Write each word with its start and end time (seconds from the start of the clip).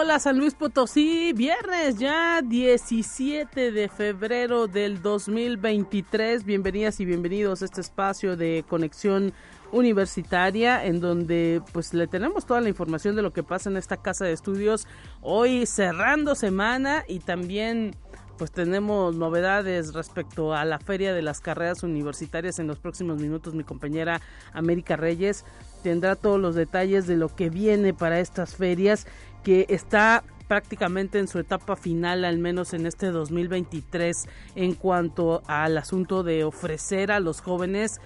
Hola, 0.00 0.20
San 0.20 0.38
Luis 0.38 0.54
Potosí, 0.54 1.32
viernes 1.32 1.98
ya 1.98 2.40
17 2.40 3.72
de 3.72 3.88
febrero 3.88 4.68
del 4.68 5.02
2023. 5.02 6.44
Bienvenidas 6.44 7.00
y 7.00 7.04
bienvenidos 7.04 7.62
a 7.62 7.64
este 7.64 7.80
espacio 7.80 8.36
de 8.36 8.64
conexión 8.68 9.32
universitaria 9.72 10.84
en 10.84 11.00
donde 11.00 11.62
pues 11.72 11.94
le 11.94 12.06
tenemos 12.06 12.46
toda 12.46 12.60
la 12.60 12.68
información 12.68 13.16
de 13.16 13.22
lo 13.22 13.32
que 13.32 13.42
pasa 13.42 13.70
en 13.70 13.76
esta 13.76 13.96
casa 13.96 14.24
de 14.24 14.34
estudios. 14.34 14.86
Hoy 15.20 15.66
cerrando 15.66 16.36
semana 16.36 17.02
y 17.08 17.18
también 17.18 17.96
pues 18.38 18.52
tenemos 18.52 19.16
novedades 19.16 19.92
respecto 19.92 20.54
a 20.54 20.64
la 20.64 20.78
feria 20.78 21.12
de 21.12 21.22
las 21.22 21.40
carreras 21.40 21.82
universitarias 21.82 22.60
en 22.60 22.68
los 22.68 22.78
próximos 22.78 23.20
minutos. 23.20 23.54
Mi 23.54 23.64
compañera 23.64 24.20
América 24.52 24.96
Reyes 24.96 25.44
tendrá 25.82 26.14
todos 26.14 26.40
los 26.40 26.54
detalles 26.54 27.06
de 27.06 27.16
lo 27.16 27.34
que 27.34 27.50
viene 27.50 27.92
para 27.92 28.20
estas 28.20 28.54
ferias 28.54 29.06
que 29.42 29.66
está 29.68 30.24
prácticamente 30.48 31.18
en 31.18 31.28
su 31.28 31.38
etapa 31.38 31.76
final, 31.76 32.24
al 32.24 32.38
menos 32.38 32.72
en 32.72 32.86
este 32.86 33.08
2023, 33.08 34.26
en 34.56 34.74
cuanto 34.74 35.42
al 35.46 35.76
asunto 35.76 36.22
de 36.22 36.44
ofrecer 36.44 37.12
a 37.12 37.20
los 37.20 37.40
jóvenes 37.40 38.00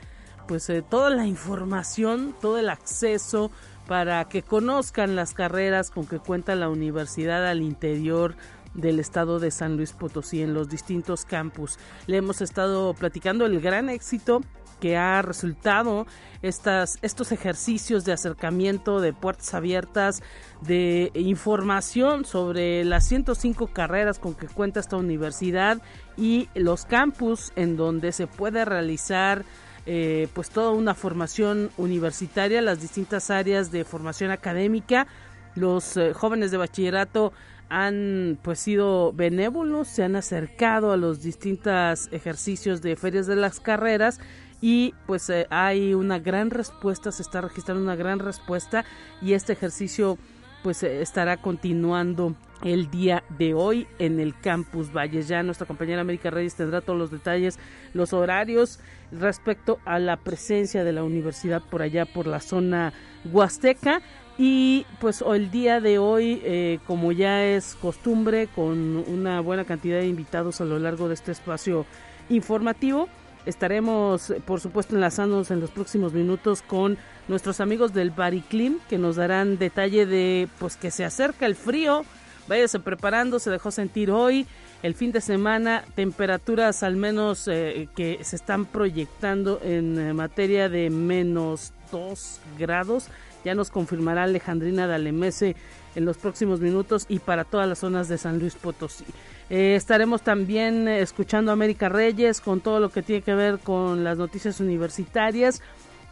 pues 0.49 0.69
eh, 0.71 0.83
toda 0.83 1.11
la 1.11 1.27
información, 1.27 2.35
todo 2.41 2.59
el 2.59 2.69
acceso 2.69 3.51
para 3.87 4.25
que 4.29 4.43
conozcan 4.43 5.17
las 5.17 5.35
carreras 5.35 5.91
con 5.91 6.07
que 6.07 6.19
cuenta 6.19 6.55
la 6.55 6.69
universidad 6.69 7.47
al 7.47 7.63
interior 7.63 8.35
del 8.75 9.01
estado 9.01 9.39
de 9.39 9.51
San 9.51 9.77
Luis 9.77 9.93
Potosí 9.93 10.43
en 10.43 10.55
los 10.55 10.69
distintos 10.69 11.25
campus. 11.25 11.79
Le 12.07 12.17
hemos 12.17 12.41
estado 12.41 12.95
platicando 12.95 13.47
el 13.47 13.61
gran 13.61 13.89
éxito 13.89 14.41
que 14.83 14.97
ha 14.97 15.23
resultado 15.23 16.09
estas, 16.43 16.99
estos 17.03 17.31
ejercicios 17.31 18.05
de 18.05 18.13
acercamiento 18.13 19.01
de 19.01 19.13
puertas 19.13 19.55
abiertas, 19.55 20.25
de 20.61 21.13
información 21.15 22.25
sobre 22.25 22.85
las 22.85 23.07
105 23.07 23.69
carreras 23.69 24.19
con 24.19 24.35
que 24.35 24.49
cuenta 24.49 24.81
esta 24.81 24.97
universidad 24.97 25.81
y 26.17 26.49
los 26.57 26.85
campus 26.85 27.53
en 27.55 27.77
donde 27.77 28.11
se 28.11 28.27
puede 28.27 28.65
realizar 28.65 29.45
eh, 29.87 30.27
pues 30.35 30.51
toda 30.51 30.73
una 30.73 30.95
formación 30.95 31.71
universitaria, 31.77 32.61
las 32.61 32.83
distintas 32.83 33.31
áreas 33.31 33.71
de 33.71 33.85
formación 33.85 34.33
académica. 34.33 35.07
Los 35.55 35.97
eh, 35.97 36.13
jóvenes 36.13 36.51
de 36.51 36.57
bachillerato 36.57 37.33
han 37.69 38.39
pues 38.43 38.59
sido 38.59 39.15
benévolos, 39.15 39.89
se 39.89 40.03
han 40.03 40.15
acercado 40.15 40.93
a 40.93 40.99
los 40.99 41.23
distintos 41.23 42.09
ejercicios 42.13 42.83
de 42.83 42.97
ferias 42.97 43.27
de 43.27 43.37
las 43.37 43.61
carreras 43.61 44.21
y 44.63 44.95
pues 45.07 45.29
eh, 45.29 45.47
hay 45.51 45.93
una 45.93 46.21
gran 46.21 46.51
respuesta, 46.51 47.13
se 47.13 47.21
está 47.21 47.43
registrando 47.43 47.83
una 47.83 47.97
gran 47.97 48.21
respuesta 48.21 48.87
y 49.21 49.35
este 49.35 49.53
ejercicio 49.53 50.17
pues 50.63 50.85
eh, 50.85 51.03
estará 51.03 51.37
continuando 51.37 52.37
el 52.63 52.89
día 52.89 53.25
de 53.37 53.55
hoy 53.55 53.89
en 53.99 54.21
el 54.21 54.39
campus 54.39 54.93
Valles. 54.93 55.27
Ya 55.27 55.43
nuestra 55.43 55.67
compañera 55.67 56.01
América 56.01 56.31
Reyes 56.31 56.55
tendrá 56.55 56.81
todos 56.81 56.97
los 56.97 57.11
detalles, 57.11 57.59
los 57.93 58.13
horarios 58.13 58.79
respecto 59.11 59.81
a 59.85 59.99
la 59.99 60.17
presencia 60.17 60.85
de 60.85 60.93
la 60.93 61.03
universidad 61.03 61.61
por 61.69 61.83
allá 61.83 62.07
por 62.07 62.29
la 62.29 62.39
zona 62.39 62.93
huasteca 63.33 64.01
y 64.39 64.87
pues 65.01 65.23
el 65.23 65.51
día 65.51 65.81
de 65.81 65.99
hoy 65.99 66.41
eh, 66.45 66.79
como 66.87 67.11
ya 67.11 67.45
es 67.45 67.75
costumbre 67.75 68.47
con 68.47 69.05
una 69.09 69.41
buena 69.41 69.65
cantidad 69.65 69.99
de 69.99 70.07
invitados 70.07 70.61
a 70.61 70.65
lo 70.65 70.79
largo 70.79 71.09
de 71.09 71.15
este 71.15 71.33
espacio 71.33 71.85
informativo 72.29 73.09
Estaremos, 73.45 74.33
por 74.45 74.61
supuesto, 74.61 74.95
enlazándonos 74.95 75.51
en 75.51 75.61
los 75.61 75.71
próximos 75.71 76.13
minutos 76.13 76.63
con 76.63 76.97
nuestros 77.27 77.61
amigos 77.61 77.93
del 77.93 78.11
Bariclim 78.11 78.79
que 78.89 78.99
nos 78.99 79.17
darán 79.17 79.59
detalle 79.59 80.07
de 80.07 80.49
pues 80.59 80.77
que 80.77 80.91
se 80.91 81.05
acerca 81.05 81.47
el 81.47 81.57
frío. 81.57 82.05
Váyase 82.47 82.79
preparando, 82.81 83.39
se 83.39 83.51
dejó 83.51 83.71
sentir 83.71 84.11
hoy. 84.11 84.47
El 84.83 84.95
fin 84.95 85.13
de 85.13 85.21
semana, 85.21 85.85
temperaturas 85.95 86.83
al 86.83 86.97
menos 86.97 87.47
eh, 87.47 87.89
que 87.95 88.19
se 88.23 88.37
están 88.37 88.65
proyectando 88.65 89.61
en 89.63 89.99
eh, 89.99 90.13
materia 90.13 90.69
de 90.69 90.91
menos 90.91 91.73
2 91.93 92.41
grados. 92.59 93.09
Ya 93.45 93.55
nos 93.55 93.71
confirmará 93.71 94.25
Alejandrina 94.25 94.87
Dalemese 94.87 95.57
en 95.95 96.05
los 96.05 96.17
próximos 96.17 96.61
minutos 96.61 97.07
y 97.09 97.19
para 97.19 97.45
todas 97.45 97.69
las 97.69 97.81
zonas 97.81 98.09
de 98.09 98.19
San 98.19 98.39
Luis 98.39 98.55
Potosí. 98.55 99.05
Eh, 99.51 99.75
estaremos 99.75 100.23
también 100.23 100.89
escuchando 100.89 101.51
a 101.51 101.55
América 101.55 101.89
Reyes 101.89 102.41
con 102.41 102.61
todo 102.61 102.81
lo 102.81 102.91
que 102.91 103.03
tiene 103.03 103.23
que 103.23 103.35
ver 103.35 103.59
con 103.59 104.05
las 104.05 104.17
noticias 104.19 104.61
universitarias. 104.61 105.61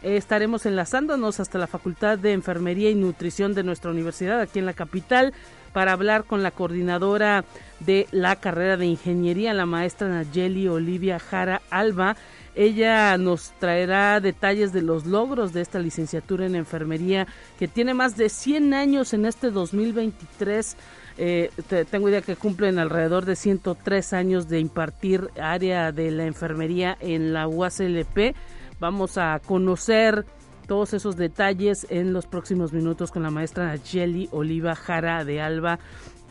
Eh, 0.03 0.17
estaremos 0.17 0.65
enlazándonos 0.65 1.39
hasta 1.39 1.59
la 1.59 1.67
Facultad 1.67 2.17
de 2.17 2.33
Enfermería 2.33 2.89
y 2.89 2.95
Nutrición 2.95 3.53
de 3.53 3.63
nuestra 3.63 3.91
universidad 3.91 4.41
aquí 4.41 4.59
en 4.59 4.65
la 4.65 4.73
capital 4.73 5.33
para 5.73 5.93
hablar 5.93 6.25
con 6.25 6.43
la 6.43 6.51
coordinadora 6.51 7.45
de 7.79 8.07
la 8.11 8.35
carrera 8.35 8.77
de 8.77 8.87
ingeniería, 8.87 9.53
la 9.53 9.65
maestra 9.65 10.09
Nayeli 10.09 10.67
Olivia 10.67 11.19
Jara 11.19 11.61
Alba. 11.69 12.15
Ella 12.55 13.17
nos 13.17 13.51
traerá 13.59 14.19
detalles 14.19 14.73
de 14.73 14.81
los 14.81 15.05
logros 15.05 15.53
de 15.53 15.61
esta 15.61 15.79
licenciatura 15.79 16.45
en 16.45 16.55
enfermería 16.55 17.27
que 17.57 17.67
tiene 17.67 17.93
más 17.93 18.17
de 18.17 18.27
100 18.27 18.73
años 18.73 19.13
en 19.13 19.25
este 19.25 19.51
2023 19.51 20.75
eh, 21.23 21.51
tengo 21.91 22.09
idea 22.09 22.23
que 22.23 22.35
cumplen 22.35 22.79
alrededor 22.79 23.25
de 23.25 23.35
103 23.35 24.13
años 24.13 24.49
de 24.49 24.59
impartir 24.59 25.29
área 25.39 25.91
de 25.91 26.09
la 26.09 26.25
enfermería 26.25 26.97
en 26.99 27.31
la 27.31 27.47
UACLP. 27.47 28.35
Vamos 28.79 29.19
a 29.19 29.39
conocer 29.45 30.25
todos 30.65 30.95
esos 30.95 31.17
detalles 31.17 31.85
en 31.91 32.11
los 32.11 32.25
próximos 32.25 32.73
minutos 32.73 33.11
con 33.11 33.21
la 33.21 33.29
maestra 33.29 33.77
Jelly 33.77 34.29
Oliva 34.31 34.73
Jara 34.73 35.23
de 35.23 35.41
Alba. 35.41 35.77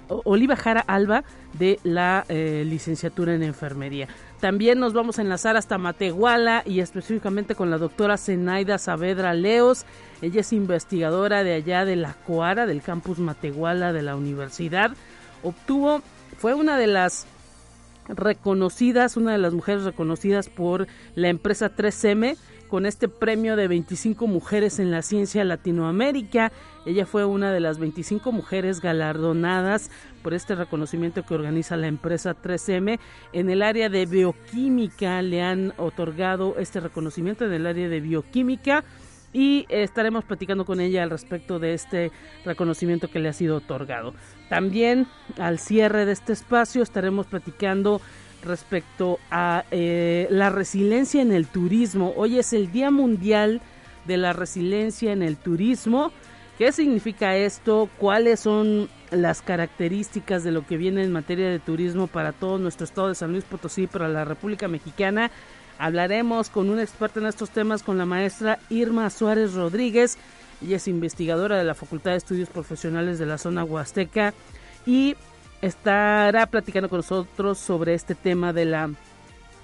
Oliva 0.09 0.57
Jara 0.57 0.81
Alba 0.81 1.23
de 1.57 1.79
la 1.85 2.25
eh, 2.29 2.65
licenciatura 2.67 3.33
en 3.33 3.45
enfermería. 3.45 4.09
También 4.41 4.81
nos 4.81 4.95
vamos 4.95 5.19
a 5.19 5.23
enlazar 5.23 5.59
hasta 5.59 5.77
Matehuala 5.77 6.63
y 6.65 6.81
específicamente 6.81 7.55
con 7.55 7.71
la 7.71 7.77
doctora 7.77 8.17
Zenaida 8.17 8.79
Saavedra 8.79 9.35
Leos. 9.35 9.85
Ella 10.23 10.41
es 10.41 10.55
investigadora 10.55 11.45
de 11.45 11.53
allá 11.53 11.85
de 11.85 11.97
la 11.97 12.15
Coara, 12.15 12.65
del 12.65 12.81
campus 12.81 13.19
Matehuala 13.19 13.93
de 13.93 14.01
la 14.01 14.17
universidad. 14.17 14.93
Obtuvo, 15.43 16.01
fue 16.39 16.55
una 16.55 16.79
de 16.79 16.87
las 16.87 17.27
reconocidas, 18.09 19.19
una 19.19 19.33
de 19.33 19.39
las 19.39 19.53
mujeres 19.53 19.85
reconocidas 19.85 20.49
por 20.49 20.87
la 21.15 21.29
empresa 21.29 21.71
3M 21.77 22.39
con 22.71 22.87
este 22.87 23.09
premio 23.09 23.57
de 23.57 23.67
25 23.67 24.29
mujeres 24.29 24.79
en 24.79 24.93
la 24.93 25.03
ciencia 25.03 25.45
Latinoamérica. 25.45 26.53
Ella 26.87 27.05
fue 27.05 27.25
una 27.25 27.53
de 27.53 27.59
las 27.59 27.79
25 27.79 28.31
mujeres 28.31 28.81
galardonadas 28.81 29.91
por 30.23 30.35
este 30.35 30.55
reconocimiento 30.55 31.27
que 31.27 31.35
organiza 31.35 31.77
la 31.77 31.89
empresa 31.89 32.37
3M. 32.41 33.01
En 33.33 33.51
el 33.51 33.63
área 33.63 33.89
de 33.89 34.07
bioquímica 34.07 35.21
le 35.21 35.43
han 35.43 35.75
otorgado 35.79 36.57
este 36.59 36.79
reconocimiento 36.79 37.45
en 37.45 37.53
el 37.53 37.67
área 37.67 37.89
de 37.89 38.01
bioquímica 38.01 38.85
y 39.33 39.67
estaremos 39.69 40.25
platicando 40.25 40.65
con 40.65 40.81
ella 40.81 41.03
al 41.03 41.11
respecto 41.11 41.59
de 41.59 41.75
este 41.75 42.13
reconocimiento 42.45 43.09
que 43.09 43.19
le 43.19 43.29
ha 43.29 43.33
sido 43.33 43.57
otorgado. 43.57 44.15
También 44.49 45.09
al 45.39 45.59
cierre 45.59 46.07
de 46.07 46.13
este 46.13 46.33
espacio 46.33 46.83
estaremos 46.83 47.27
platicando 47.27 48.01
respecto 48.43 49.19
a 49.31 49.65
eh, 49.71 50.27
la 50.31 50.51
resiliencia 50.51 51.23
en 51.23 51.33
el 51.33 51.47
turismo. 51.47 52.13
Hoy 52.17 52.39
es 52.39 52.53
el 52.53 52.73
Día 52.73 52.91
Mundial 52.91 53.61
de 54.07 54.17
la 54.17 54.33
Resiliencia 54.33 55.13
en 55.13 55.23
el 55.23 55.37
Turismo. 55.37 56.13
¿Qué 56.59 56.73
significa 56.73 57.37
esto? 57.37 57.89
¿Cuáles 57.99 58.41
son 58.41 58.89
las 59.11 59.41
características 59.41 60.45
de 60.45 60.53
lo 60.53 60.67
que 60.67 60.77
viene 60.77 61.03
en 61.03 61.13
materia 61.13 61.49
de 61.49 61.59
turismo 61.59 62.07
para 62.07 62.33
todo 62.33 62.59
nuestro 62.59 62.85
estado 62.85 63.09
de 63.09 63.15
San 63.15 63.33
Luis 63.33 63.45
Potosí, 63.45 63.87
para 63.87 64.09
la 64.09 64.25
República 64.25 64.69
Mexicana? 64.69 65.31
Hablaremos 65.79 66.51
con 66.51 66.69
un 66.69 66.79
experto 66.79 67.21
en 67.21 67.27
estos 67.27 67.49
temas, 67.49 67.83
con 67.83 67.97
la 67.97 68.05
maestra 68.05 68.59
Irma 68.69 69.09
Suárez 69.09 69.55
Rodríguez. 69.55 70.19
Ella 70.63 70.77
es 70.77 70.89
investigadora 70.89 71.57
de 71.57 71.65
la 71.65 71.75
Facultad 71.75 72.11
de 72.11 72.19
Estudios 72.19 72.51
Profesionales 72.51 73.19
de 73.19 73.25
la 73.25 73.39
zona 73.39 73.65
Huasteca 73.65 74.35
y 74.85 75.17
estará 75.63 76.47
platicando 76.47 76.89
con 76.89 76.99
nosotros 76.99 77.59
sobre 77.59 77.95
este 77.95 78.15
tema 78.15 78.53
de 78.53 78.65
la 78.65 78.91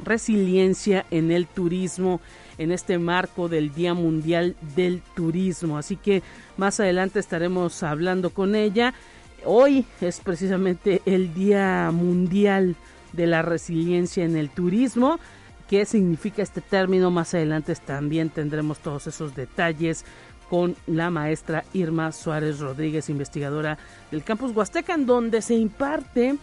resiliencia 0.05 1.07
en 1.11 1.31
el 1.31 1.47
turismo 1.47 2.21
en 2.59 2.73
este 2.73 2.99
marco 2.99 3.49
del 3.49 3.73
Día 3.75 3.95
Mundial 3.95 4.57
del 4.75 5.03
Turismo. 5.15 5.79
Así 5.79 5.97
que 5.97 6.23
más 6.57 6.81
adelante 6.81 7.19
estaremos 7.19 7.83
hablando 7.83 8.31
con 8.31 8.55
ella. 8.55 8.95
Hoy 9.45 9.85
es 10.01 10.21
precisamente 10.21 11.03
el 11.07 11.35
Día 11.35 11.91
Mundial 11.93 12.77
de 13.13 13.27
la 13.27 13.43
resiliencia 13.43 14.25
en 14.25 14.37
el 14.37 14.51
turismo. 14.51 15.19
¿Qué 15.69 15.85
significa 15.85 16.43
este 16.43 16.61
término? 16.61 17.11
Más 17.11 17.35
adelante 17.35 17.75
también 17.75 18.31
tendremos 18.31 18.79
todos 18.79 19.07
esos 19.07 19.35
detalles 19.35 20.05
con 20.49 20.77
la 20.87 21.11
maestra 21.11 21.65
Irma 21.73 22.13
Suárez 22.13 22.61
Rodríguez, 22.61 23.09
investigadora 23.09 23.79
del 24.11 24.23
campus 24.23 24.55
Huasteca, 24.55 24.95
en 24.95 25.07
donde 25.07 25.43
se 25.43 25.55
imparte 25.55 26.37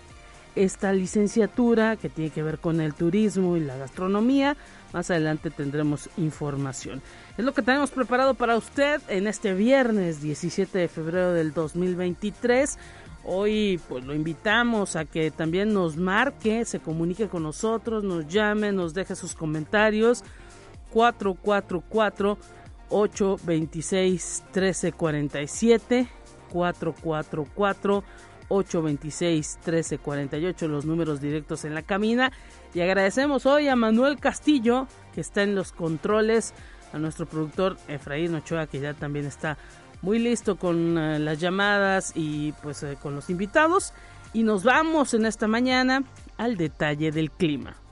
esta 0.55 0.93
licenciatura 0.93 1.95
que 1.95 2.09
tiene 2.09 2.29
que 2.29 2.43
ver 2.43 2.59
con 2.59 2.79
el 2.79 2.93
turismo 2.93 3.57
y 3.57 3.61
la 3.61 3.77
gastronomía. 3.77 4.55
Más 4.93 5.09
adelante 5.09 5.49
tendremos 5.49 6.09
información. 6.17 7.01
Es 7.37 7.43
lo 7.43 7.53
que 7.53 7.63
tenemos 7.63 7.89
preparado 7.89 8.35
para 8.35 8.55
usted 8.55 9.01
en 9.07 9.27
este 9.27 9.53
viernes 9.53 10.21
17 10.21 10.77
de 10.77 10.87
febrero 10.87 11.33
del 11.33 11.53
2023. 11.53 12.77
Hoy 13.25 13.79
pues 13.87 14.03
lo 14.03 14.13
invitamos 14.13 14.95
a 14.95 15.05
que 15.05 15.31
también 15.31 15.73
nos 15.73 15.97
marque, 15.97 16.65
se 16.65 16.79
comunique 16.79 17.29
con 17.29 17.43
nosotros, 17.43 18.03
nos 18.03 18.27
llame, 18.27 18.71
nos 18.71 18.93
deje 18.93 19.15
sus 19.15 19.33
comentarios. 19.33 20.23
444 20.91 22.37
826 22.93 24.43
1347 24.53 26.07
444 26.51 28.03
826 28.49 29.57
1348 29.65 30.67
los 30.67 30.85
números 30.85 31.19
directos 31.19 31.65
en 31.65 31.73
la 31.73 31.81
camina 31.81 32.31
y 32.73 32.81
agradecemos 32.81 33.47
hoy 33.47 33.67
a 33.67 33.75
Manuel 33.75 34.19
Castillo 34.19 34.87
que 35.13 35.21
está 35.21 35.41
en 35.41 35.55
los 35.55 35.71
controles 35.71 36.53
a 36.93 36.99
nuestro 36.99 37.25
productor 37.25 37.77
Efraín 37.87 38.35
Ochoa 38.35 38.67
que 38.67 38.79
ya 38.79 38.93
también 38.93 39.25
está 39.25 39.57
muy 40.03 40.19
listo 40.19 40.57
con 40.57 40.97
uh, 40.97 41.17
las 41.17 41.39
llamadas 41.39 42.11
y 42.13 42.51
pues 42.61 42.83
uh, 42.83 42.95
con 43.01 43.15
los 43.15 43.31
invitados 43.31 43.93
y 44.33 44.43
nos 44.43 44.63
vamos 44.63 45.15
en 45.15 45.25
esta 45.25 45.47
mañana 45.47 46.03
al 46.37 46.57
detalle 46.57 47.11
del 47.11 47.31
clima. 47.31 47.82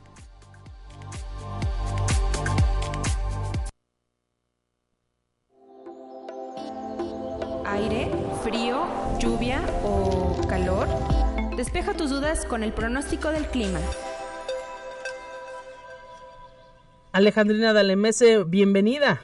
Despeja 11.62 11.94
tus 11.94 12.10
dudas 12.10 12.48
con 12.48 12.64
el 12.64 12.74
pronóstico 12.74 13.30
del 13.30 13.46
clima. 13.46 13.80
Alejandrina 17.12 17.72
Dalemese, 17.72 18.44
bienvenida. 18.46 19.22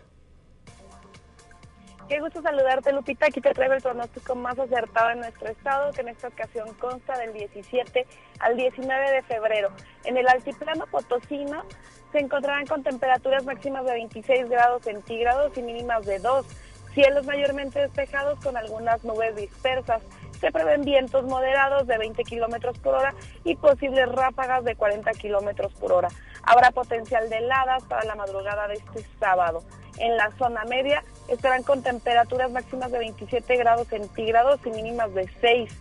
Qué 2.08 2.20
gusto 2.20 2.44
saludarte, 2.44 2.94
Lupita. 2.94 3.26
Aquí 3.26 3.42
te 3.42 3.56
traigo 3.56 3.74
el 3.74 3.82
pronóstico 3.82 4.36
más 4.36 4.60
acertado 4.60 5.10
en 5.10 5.22
nuestro 5.22 5.50
estado, 5.50 5.92
que 5.94 6.02
en 6.02 6.10
esta 6.10 6.28
ocasión 6.28 6.72
consta 6.76 7.18
del 7.18 7.34
17 7.34 8.06
al 8.38 8.56
19 8.56 9.12
de 9.14 9.24
febrero. 9.24 9.70
En 10.04 10.18
el 10.18 10.28
altiplano 10.28 10.86
potosino 10.86 11.64
se 12.12 12.20
encontrarán 12.20 12.68
con 12.68 12.84
temperaturas 12.84 13.46
máximas 13.46 13.84
de 13.84 13.94
26 13.94 14.48
grados 14.48 14.84
centígrados 14.84 15.58
y 15.58 15.64
mínimas 15.64 16.06
de 16.06 16.20
2. 16.20 16.46
Cielos 16.94 17.26
mayormente 17.26 17.80
despejados 17.80 18.40
con 18.44 18.58
algunas 18.58 19.04
nubes 19.04 19.36
dispersas. 19.36 20.04
Se 20.40 20.52
prevén 20.52 20.84
vientos 20.84 21.26
moderados 21.26 21.88
de 21.88 21.98
20 21.98 22.24
kilómetros 22.24 22.78
por 22.80 22.96
hora 22.96 23.14
y 23.44 23.56
posibles 23.56 24.08
ráfagas 24.10 24.64
de 24.64 24.76
40 24.76 25.12
kilómetros 25.14 25.74
por 25.74 25.92
hora. 25.92 26.10
Habrá 26.44 26.72
potencial 26.72 27.30
de 27.30 27.38
heladas 27.38 27.84
para 27.86 28.06
la 28.06 28.16
madrugada 28.16 28.68
de 28.68 28.76
este 28.76 29.04
sábado. 29.20 29.64
En 29.98 30.16
la 30.16 30.32
zona 30.38 30.64
media 30.66 31.04
estarán 31.28 31.64
con 31.64 31.82
temperaturas 31.82 32.52
máximas 32.52 32.92
de 32.92 33.00
27 33.00 33.56
grados 33.58 33.88
centígrados 33.88 34.60
y 34.66 34.70
mínimas 34.70 35.14
de 35.16 35.28
6. 35.42 35.72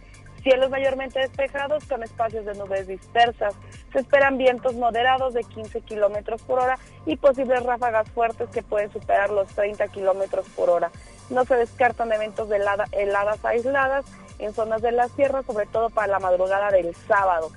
Cielos 0.43 0.71
mayormente 0.71 1.19
despejados 1.19 1.85
con 1.85 2.03
espacios 2.03 2.47
de 2.47 2.55
nubes 2.55 2.87
dispersas. 2.87 3.55
Se 3.93 3.99
esperan 3.99 4.39
vientos 4.39 4.75
moderados 4.75 5.35
de 5.35 5.43
15 5.43 5.81
kilómetros 5.83 6.41
por 6.43 6.61
hora 6.61 6.79
y 7.05 7.17
posibles 7.17 7.63
ráfagas 7.65 8.09
fuertes 8.11 8.49
que 8.51 8.63
pueden 8.63 8.91
superar 8.93 9.31
los 9.31 9.49
30 9.49 9.89
kilómetros 9.89 10.49
por 10.51 10.71
hora. 10.71 10.91
No 11.29 11.45
se 11.45 11.57
descartan 11.57 12.13
eventos 12.13 12.49
de 12.49 12.57
helada, 12.57 12.87
heladas 12.93 13.45
aisladas 13.45 14.07
en 14.39 14.53
zonas 14.55 14.83
de 14.83 14.93
la 14.93 15.09
sierra, 15.09 15.43
sobre 15.43 15.67
todo 15.67 15.91
para 15.91 16.09
la 16.09 16.19
madrugada 16.19 16.71
del 16.71 16.95
sábado. 17.07 17.51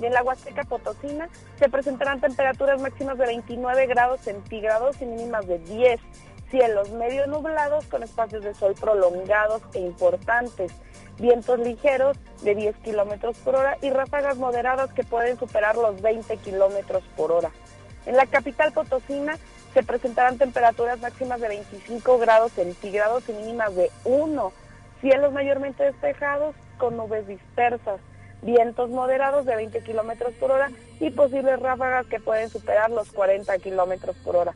Y 0.00 0.06
en 0.06 0.12
la 0.12 0.22
Huasteca 0.22 0.64
Potosina 0.64 1.28
se 1.58 1.68
presentarán 1.68 2.20
temperaturas 2.20 2.80
máximas 2.80 3.18
de 3.18 3.26
29 3.26 3.86
grados 3.86 4.20
centígrados 4.20 5.00
y 5.00 5.06
mínimas 5.06 5.46
de 5.46 5.58
10. 5.58 6.00
Cielos 6.50 6.90
medio 6.90 7.26
nublados 7.26 7.86
con 7.86 8.02
espacios 8.02 8.44
de 8.44 8.54
sol 8.54 8.74
prolongados 8.78 9.62
e 9.74 9.80
importantes. 9.80 10.72
Vientos 11.18 11.58
ligeros 11.58 12.18
de 12.42 12.54
10 12.54 12.76
kilómetros 12.76 13.38
por 13.38 13.56
hora 13.56 13.78
y 13.80 13.90
ráfagas 13.90 14.36
moderadas 14.36 14.92
que 14.92 15.02
pueden 15.02 15.38
superar 15.38 15.76
los 15.76 16.00
20 16.02 16.36
kilómetros 16.38 17.02
por 17.16 17.32
hora. 17.32 17.50
En 18.04 18.16
la 18.16 18.26
capital 18.26 18.72
Potosina 18.72 19.38
se 19.74 19.82
presentarán 19.82 20.38
temperaturas 20.38 21.00
máximas 21.00 21.40
de 21.40 21.48
25 21.48 22.18
grados 22.18 22.52
centígrados 22.52 23.28
y 23.28 23.32
mínimas 23.32 23.74
de 23.74 23.90
1. 24.04 24.52
Cielos 25.06 25.32
mayormente 25.32 25.84
despejados 25.84 26.56
con 26.78 26.96
nubes 26.96 27.28
dispersas 27.28 28.00
vientos 28.42 28.90
moderados 28.90 29.46
de 29.46 29.54
20 29.54 29.84
kilómetros 29.84 30.34
por 30.34 30.50
hora 30.50 30.68
y 30.98 31.10
posibles 31.10 31.60
ráfagas 31.60 32.06
que 32.06 32.18
pueden 32.18 32.50
superar 32.50 32.90
los 32.90 33.12
40 33.12 33.56
kilómetros 33.58 34.16
por 34.24 34.34
hora. 34.34 34.52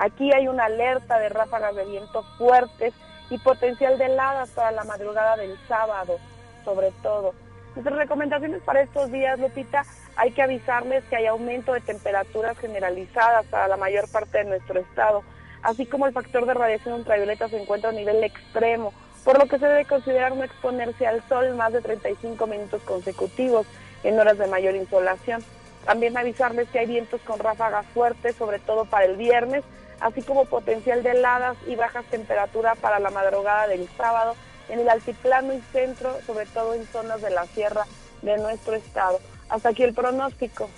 Aquí 0.00 0.32
hay 0.32 0.48
una 0.48 0.64
alerta 0.64 1.20
de 1.20 1.28
ráfagas 1.28 1.76
de 1.76 1.84
viento 1.84 2.24
fuertes 2.36 2.94
y 3.30 3.38
potencial 3.38 3.96
de 3.96 4.06
heladas 4.06 4.50
para 4.50 4.72
la 4.72 4.82
madrugada 4.82 5.36
del 5.36 5.56
sábado, 5.68 6.18
sobre 6.64 6.90
todo. 7.00 7.32
Nuestras 7.76 7.96
recomendaciones 7.96 8.62
para 8.64 8.80
estos 8.80 9.12
días, 9.12 9.38
Lupita, 9.38 9.84
hay 10.16 10.32
que 10.32 10.42
avisarles 10.42 11.04
que 11.04 11.14
hay 11.14 11.26
aumento 11.26 11.72
de 11.72 11.80
temperaturas 11.80 12.58
generalizadas 12.58 13.46
para 13.46 13.68
la 13.68 13.76
mayor 13.76 14.10
parte 14.10 14.38
de 14.38 14.46
nuestro 14.46 14.80
estado, 14.80 15.22
así 15.62 15.86
como 15.86 16.08
el 16.08 16.12
factor 16.12 16.44
de 16.44 16.54
radiación 16.54 16.94
ultravioleta 16.94 17.48
se 17.48 17.62
encuentra 17.62 17.90
a 17.90 17.92
nivel 17.92 18.24
extremo, 18.24 18.92
por 19.26 19.40
lo 19.40 19.46
que 19.46 19.58
se 19.58 19.66
debe 19.66 19.84
considerar 19.84 20.36
no 20.36 20.44
exponerse 20.44 21.04
al 21.04 21.20
sol 21.28 21.52
más 21.56 21.72
de 21.72 21.80
35 21.82 22.46
minutos 22.46 22.80
consecutivos 22.82 23.66
en 24.04 24.16
horas 24.20 24.38
de 24.38 24.46
mayor 24.46 24.76
insolación. 24.76 25.42
También 25.84 26.16
avisarles 26.16 26.68
que 26.68 26.78
hay 26.78 26.86
vientos 26.86 27.20
con 27.22 27.40
ráfagas 27.40 27.84
fuertes, 27.86 28.36
sobre 28.36 28.60
todo 28.60 28.84
para 28.84 29.04
el 29.04 29.16
viernes, 29.16 29.64
así 29.98 30.22
como 30.22 30.44
potencial 30.44 31.02
de 31.02 31.10
heladas 31.10 31.56
y 31.66 31.74
bajas 31.74 32.04
temperaturas 32.04 32.78
para 32.78 33.00
la 33.00 33.10
madrugada 33.10 33.66
del 33.66 33.88
sábado 33.96 34.36
en 34.68 34.78
el 34.78 34.88
altiplano 34.88 35.54
y 35.54 35.60
centro, 35.72 36.16
sobre 36.24 36.46
todo 36.46 36.74
en 36.74 36.86
zonas 36.86 37.20
de 37.20 37.30
la 37.30 37.46
sierra 37.46 37.84
de 38.22 38.36
nuestro 38.38 38.76
estado. 38.76 39.18
Hasta 39.48 39.70
aquí 39.70 39.82
el 39.82 39.92
pronóstico. 39.92 40.70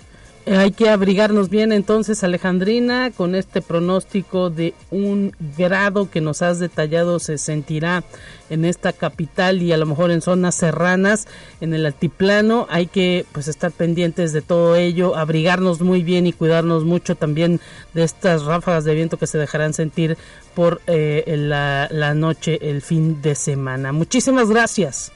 Hay 0.45 0.71
que 0.71 0.89
abrigarnos 0.89 1.49
bien 1.49 1.71
entonces, 1.71 2.23
Alejandrina, 2.23 3.11
con 3.11 3.35
este 3.35 3.61
pronóstico 3.61 4.49
de 4.49 4.73
un 4.89 5.35
grado 5.57 6.09
que 6.09 6.21
nos 6.21 6.41
has 6.41 6.57
detallado 6.57 7.19
se 7.19 7.37
sentirá 7.37 8.03
en 8.49 8.65
esta 8.65 8.93
capital 8.93 9.61
y 9.61 9.71
a 9.73 9.77
lo 9.77 9.85
mejor 9.85 10.09
en 10.09 10.21
zonas 10.21 10.55
serranas, 10.55 11.27
en 11.61 11.73
el 11.75 11.85
altiplano. 11.85 12.65
Hay 12.69 12.87
que 12.87 13.25
pues 13.31 13.47
estar 13.47 13.71
pendientes 13.71 14.33
de 14.33 14.41
todo 14.41 14.75
ello, 14.75 15.15
abrigarnos 15.15 15.81
muy 15.81 16.01
bien 16.01 16.25
y 16.25 16.33
cuidarnos 16.33 16.83
mucho 16.83 17.15
también 17.15 17.59
de 17.93 18.03
estas 18.03 18.43
ráfagas 18.43 18.85
de 18.85 18.95
viento 18.95 19.17
que 19.17 19.27
se 19.27 19.37
dejarán 19.37 19.73
sentir 19.73 20.17
por 20.55 20.81
eh, 20.87 21.23
la, 21.37 21.89
la 21.91 22.15
noche, 22.15 22.57
el 22.69 22.81
fin 22.81 23.21
de 23.21 23.35
semana. 23.35 23.91
Muchísimas 23.91 24.49
gracias. 24.49 25.11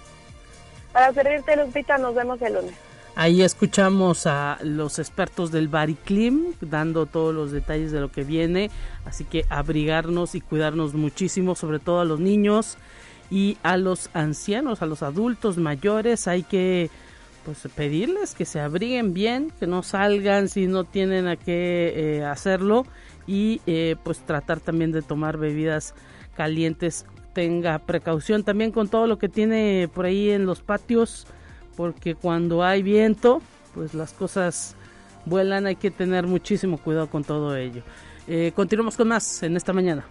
Para 0.92 1.12
servirte, 1.12 1.56
Lupita, 1.56 1.98
nos 1.98 2.14
vemos 2.14 2.40
el 2.44 2.54
lunes. 2.54 2.93
Ahí 3.16 3.44
escuchamos 3.44 4.26
a 4.26 4.58
los 4.64 4.98
expertos 4.98 5.52
del 5.52 5.68
Bariclim 5.68 6.54
dando 6.62 7.06
todos 7.06 7.34
los 7.34 7.52
detalles 7.52 7.92
de 7.92 8.00
lo 8.00 8.12
que 8.12 8.24
viene, 8.24 8.72
así 9.06 9.24
que 9.24 9.46
abrigarnos 9.50 10.34
y 10.34 10.42
cuidarnos 10.42 10.96
muchísimo, 10.96 11.54
sobre 11.54 11.78
todo 11.78 12.00
a 12.00 12.06
los 12.06 12.20
niños 12.20 12.78
y 13.30 13.58
a 13.62 13.78
los 13.78 14.10
ancianos, 14.16 14.82
a 14.82 14.88
los 14.88 15.04
adultos 15.04 15.58
mayores, 15.58 16.28
hay 16.28 16.42
que 16.42 16.90
pues 17.46 17.68
pedirles 17.76 18.34
que 18.34 18.46
se 18.46 18.60
abriguen 18.60 19.14
bien, 19.14 19.52
que 19.60 19.68
no 19.68 19.84
salgan 19.84 20.50
si 20.50 20.66
no 20.66 20.84
tienen 20.84 21.28
a 21.28 21.36
qué 21.36 21.94
eh, 21.96 22.26
hacerlo 22.26 22.86
y 23.28 23.62
eh, 23.68 23.96
pues 24.04 24.20
tratar 24.20 24.60
también 24.60 24.92
de 24.92 25.04
tomar 25.04 25.38
bebidas 25.38 25.94
calientes. 26.36 27.06
Tenga 27.34 27.78
precaución 27.80 28.44
también 28.44 28.72
con 28.72 28.88
todo 28.88 29.06
lo 29.06 29.20
que 29.20 29.30
tiene 29.30 29.88
por 29.94 30.06
ahí 30.06 30.32
en 30.32 30.46
los 30.46 30.62
patios 30.62 31.28
porque 31.76 32.16
cuando 32.16 32.64
hay 32.64 32.84
viento, 32.84 33.42
pues 33.74 33.94
las 33.94 34.14
cosas 34.14 34.76
vuelan, 35.26 35.66
hay 35.66 35.76
que 35.76 35.92
tener 35.92 36.28
muchísimo 36.28 36.78
cuidado 36.78 37.10
con 37.10 37.24
todo 37.24 37.56
ello. 37.56 37.84
Eh, 38.28 38.52
continuamos 38.56 38.96
con 38.96 39.08
más 39.08 39.44
en 39.44 39.58
esta 39.58 39.74
mañana. 39.74 40.06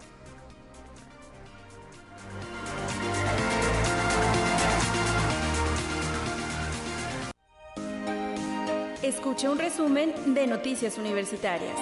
Escucha 9.03 9.51
un 9.51 9.59
resumen 9.59 10.13
de 10.35 10.47
Noticias 10.47 10.99
Universitarias. 10.99 11.73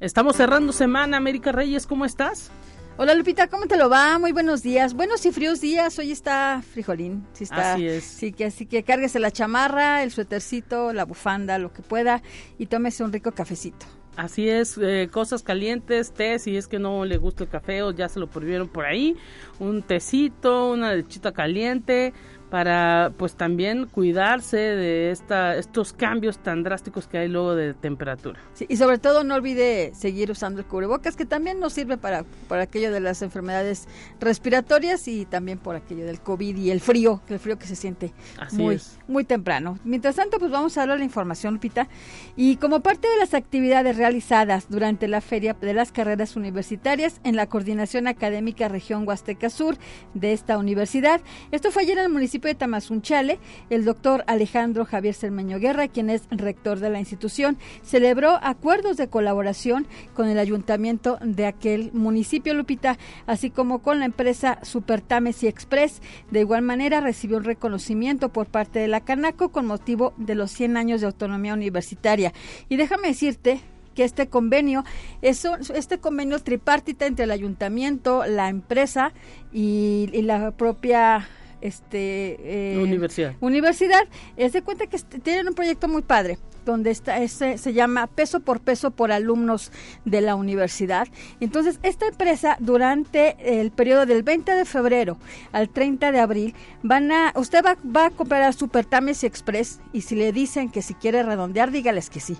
Estamos 0.00 0.36
cerrando 0.36 0.72
semana, 0.72 1.18
América 1.18 1.52
Reyes, 1.52 1.86
¿cómo 1.86 2.06
estás? 2.06 2.50
Hola 2.96 3.14
Lupita, 3.14 3.48
¿cómo 3.48 3.66
te 3.66 3.78
lo 3.78 3.88
va? 3.88 4.18
Muy 4.18 4.32
buenos 4.32 4.62
días. 4.62 4.92
Buenos 4.94 5.24
y 5.24 5.32
fríos 5.32 5.60
días. 5.60 5.98
Hoy 5.98 6.10
está 6.10 6.62
frijolín. 6.62 7.26
Sí 7.32 7.44
está, 7.44 7.74
Así 7.74 7.86
es. 7.86 8.04
Sí, 8.04 8.32
que 8.32 8.44
así 8.44 8.66
que 8.66 8.82
cárguese 8.82 9.18
la 9.18 9.30
chamarra, 9.30 10.02
el 10.02 10.10
suétercito, 10.10 10.92
la 10.92 11.04
bufanda, 11.04 11.58
lo 11.58 11.72
que 11.72 11.82
pueda 11.82 12.22
y 12.58 12.66
tómese 12.66 13.02
un 13.02 13.12
rico 13.12 13.32
cafecito. 13.32 13.86
Así 14.16 14.48
es, 14.48 14.76
eh, 14.76 15.08
cosas 15.10 15.42
calientes, 15.42 16.12
té, 16.12 16.38
si 16.38 16.56
es 16.56 16.66
que 16.66 16.78
no 16.78 17.06
le 17.06 17.16
gusta 17.16 17.44
el 17.44 17.48
café 17.48 17.82
o 17.82 17.92
ya 17.92 18.08
se 18.08 18.18
lo 18.20 18.26
prohibieron 18.26 18.68
por 18.68 18.84
ahí, 18.84 19.16
un 19.60 19.82
tecito, 19.82 20.72
una 20.72 20.92
lechita 20.92 21.32
caliente, 21.32 22.12
para 22.50 23.12
pues 23.16 23.34
también 23.34 23.86
cuidarse 23.86 24.56
de 24.56 25.10
esta, 25.12 25.56
estos 25.56 25.92
cambios 25.92 26.38
tan 26.38 26.64
drásticos 26.64 27.06
que 27.06 27.18
hay 27.18 27.28
luego 27.28 27.54
de 27.54 27.74
temperatura. 27.74 28.40
Sí, 28.54 28.66
y 28.68 28.76
sobre 28.76 28.98
todo 28.98 29.22
no 29.22 29.36
olvide 29.36 29.92
seguir 29.94 30.30
usando 30.30 30.60
el 30.60 30.66
cubrebocas, 30.66 31.16
que 31.16 31.24
también 31.24 31.60
nos 31.60 31.72
sirve 31.72 31.96
para, 31.96 32.24
para 32.48 32.64
aquello 32.64 32.90
de 32.90 33.00
las 33.00 33.22
enfermedades 33.22 33.86
respiratorias 34.18 35.06
y 35.06 35.26
también 35.26 35.58
por 35.58 35.76
aquello 35.76 36.04
del 36.04 36.20
COVID 36.20 36.56
y 36.56 36.70
el 36.70 36.80
frío, 36.80 37.22
que 37.26 37.34
el 37.34 37.40
frío 37.40 37.58
que 37.58 37.66
se 37.66 37.76
siente 37.76 38.12
Así 38.38 38.56
muy, 38.56 38.74
es. 38.74 38.98
muy 39.06 39.24
temprano. 39.24 39.78
Mientras 39.84 40.16
tanto, 40.16 40.38
pues 40.38 40.50
vamos 40.50 40.76
a 40.76 40.82
hablar 40.82 40.96
de 40.96 41.00
la 41.00 41.04
información, 41.04 41.54
Lupita. 41.54 41.88
Y 42.36 42.56
como 42.56 42.80
parte 42.80 43.08
de 43.08 43.16
las 43.16 43.34
actividades 43.34 43.96
realizadas 43.96 44.66
durante 44.68 45.06
la 45.06 45.20
Feria 45.20 45.54
de 45.54 45.74
las 45.74 45.92
Carreras 45.92 46.34
Universitarias 46.34 47.20
en 47.22 47.36
la 47.36 47.46
Coordinación 47.46 48.08
Académica 48.08 48.68
Región 48.68 49.06
Huasteca 49.06 49.50
Sur 49.50 49.76
de 50.14 50.32
esta 50.32 50.58
universidad, 50.58 51.20
esto 51.52 51.70
fue 51.70 51.82
ayer 51.82 51.98
en 51.98 52.04
el 52.04 52.12
municipio 52.12 52.39
Tamazunchale, 52.40 53.38
el 53.68 53.84
doctor 53.84 54.24
Alejandro 54.26 54.84
Javier 54.84 55.14
Cermeño 55.14 55.58
Guerra, 55.58 55.88
quien 55.88 56.10
es 56.10 56.22
rector 56.30 56.80
de 56.80 56.90
la 56.90 56.98
institución, 56.98 57.58
celebró 57.82 58.38
acuerdos 58.42 58.96
de 58.96 59.08
colaboración 59.08 59.86
con 60.14 60.28
el 60.28 60.38
ayuntamiento 60.38 61.18
de 61.22 61.46
aquel 61.46 61.92
municipio, 61.92 62.54
Lupita, 62.54 62.98
así 63.26 63.50
como 63.50 63.80
con 63.80 63.98
la 63.98 64.06
empresa 64.06 64.58
Supertames 64.62 65.42
y 65.42 65.48
Express. 65.48 66.00
De 66.30 66.40
igual 66.40 66.62
manera, 66.62 67.00
recibió 67.00 67.36
un 67.36 67.44
reconocimiento 67.44 68.30
por 68.30 68.46
parte 68.46 68.78
de 68.78 68.88
la 68.88 69.02
Canaco 69.02 69.50
con 69.50 69.66
motivo 69.66 70.14
de 70.16 70.34
los 70.34 70.50
100 70.50 70.76
años 70.76 71.00
de 71.00 71.06
autonomía 71.06 71.54
universitaria. 71.54 72.32
Y 72.68 72.76
déjame 72.76 73.08
decirte 73.08 73.60
que 73.94 74.04
este 74.04 74.28
convenio 74.28 74.84
es 75.20 75.46
este 75.74 75.98
convenio 75.98 76.38
tripartita 76.38 77.06
entre 77.06 77.24
el 77.24 77.30
ayuntamiento, 77.32 78.24
la 78.24 78.48
empresa 78.48 79.12
y 79.52 80.06
la 80.22 80.52
propia 80.52 81.28
este 81.60 82.74
eh, 82.74 82.78
Universidad. 82.82 83.34
universidad 83.40 84.02
es 84.36 84.52
de 84.52 84.62
cuenta 84.62 84.86
que 84.86 84.96
este- 84.96 85.18
tienen 85.18 85.48
un 85.48 85.54
proyecto 85.54 85.88
muy 85.88 86.02
padre 86.02 86.38
donde 86.64 86.90
está 86.90 87.18
ese 87.22 87.58
se 87.58 87.72
llama 87.72 88.06
peso 88.06 88.40
por 88.40 88.60
peso 88.60 88.90
por 88.90 89.12
alumnos 89.12 89.72
de 90.04 90.20
la 90.20 90.34
universidad. 90.34 91.08
Entonces, 91.40 91.80
esta 91.82 92.06
empresa 92.06 92.56
durante 92.60 93.60
el 93.60 93.70
periodo 93.70 94.06
del 94.06 94.22
20 94.22 94.52
de 94.54 94.64
febrero 94.64 95.16
al 95.52 95.70
30 95.70 96.12
de 96.12 96.20
abril 96.20 96.54
van 96.82 97.10
a 97.12 97.32
usted 97.36 97.64
va, 97.64 97.76
va 97.84 98.06
a 98.06 98.10
comprar 98.10 98.42
a 98.42 98.52
Super 98.52 98.84
Tames 98.84 99.24
Express 99.24 99.80
y 99.92 100.02
si 100.02 100.14
le 100.16 100.32
dicen 100.32 100.70
que 100.70 100.82
si 100.82 100.94
quiere 100.94 101.22
redondear, 101.22 101.70
dígales 101.70 102.10
que 102.10 102.20
sí. 102.20 102.36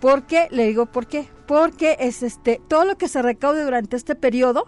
¿Por 0.00 0.24
qué? 0.24 0.48
Le 0.50 0.66
digo 0.66 0.86
por 0.86 1.06
qué. 1.06 1.28
Porque 1.46 1.96
es 2.00 2.22
este 2.22 2.60
todo 2.68 2.84
lo 2.84 2.96
que 2.96 3.08
se 3.08 3.22
recaude 3.22 3.62
durante 3.62 3.96
este 3.96 4.14
periodo 4.14 4.66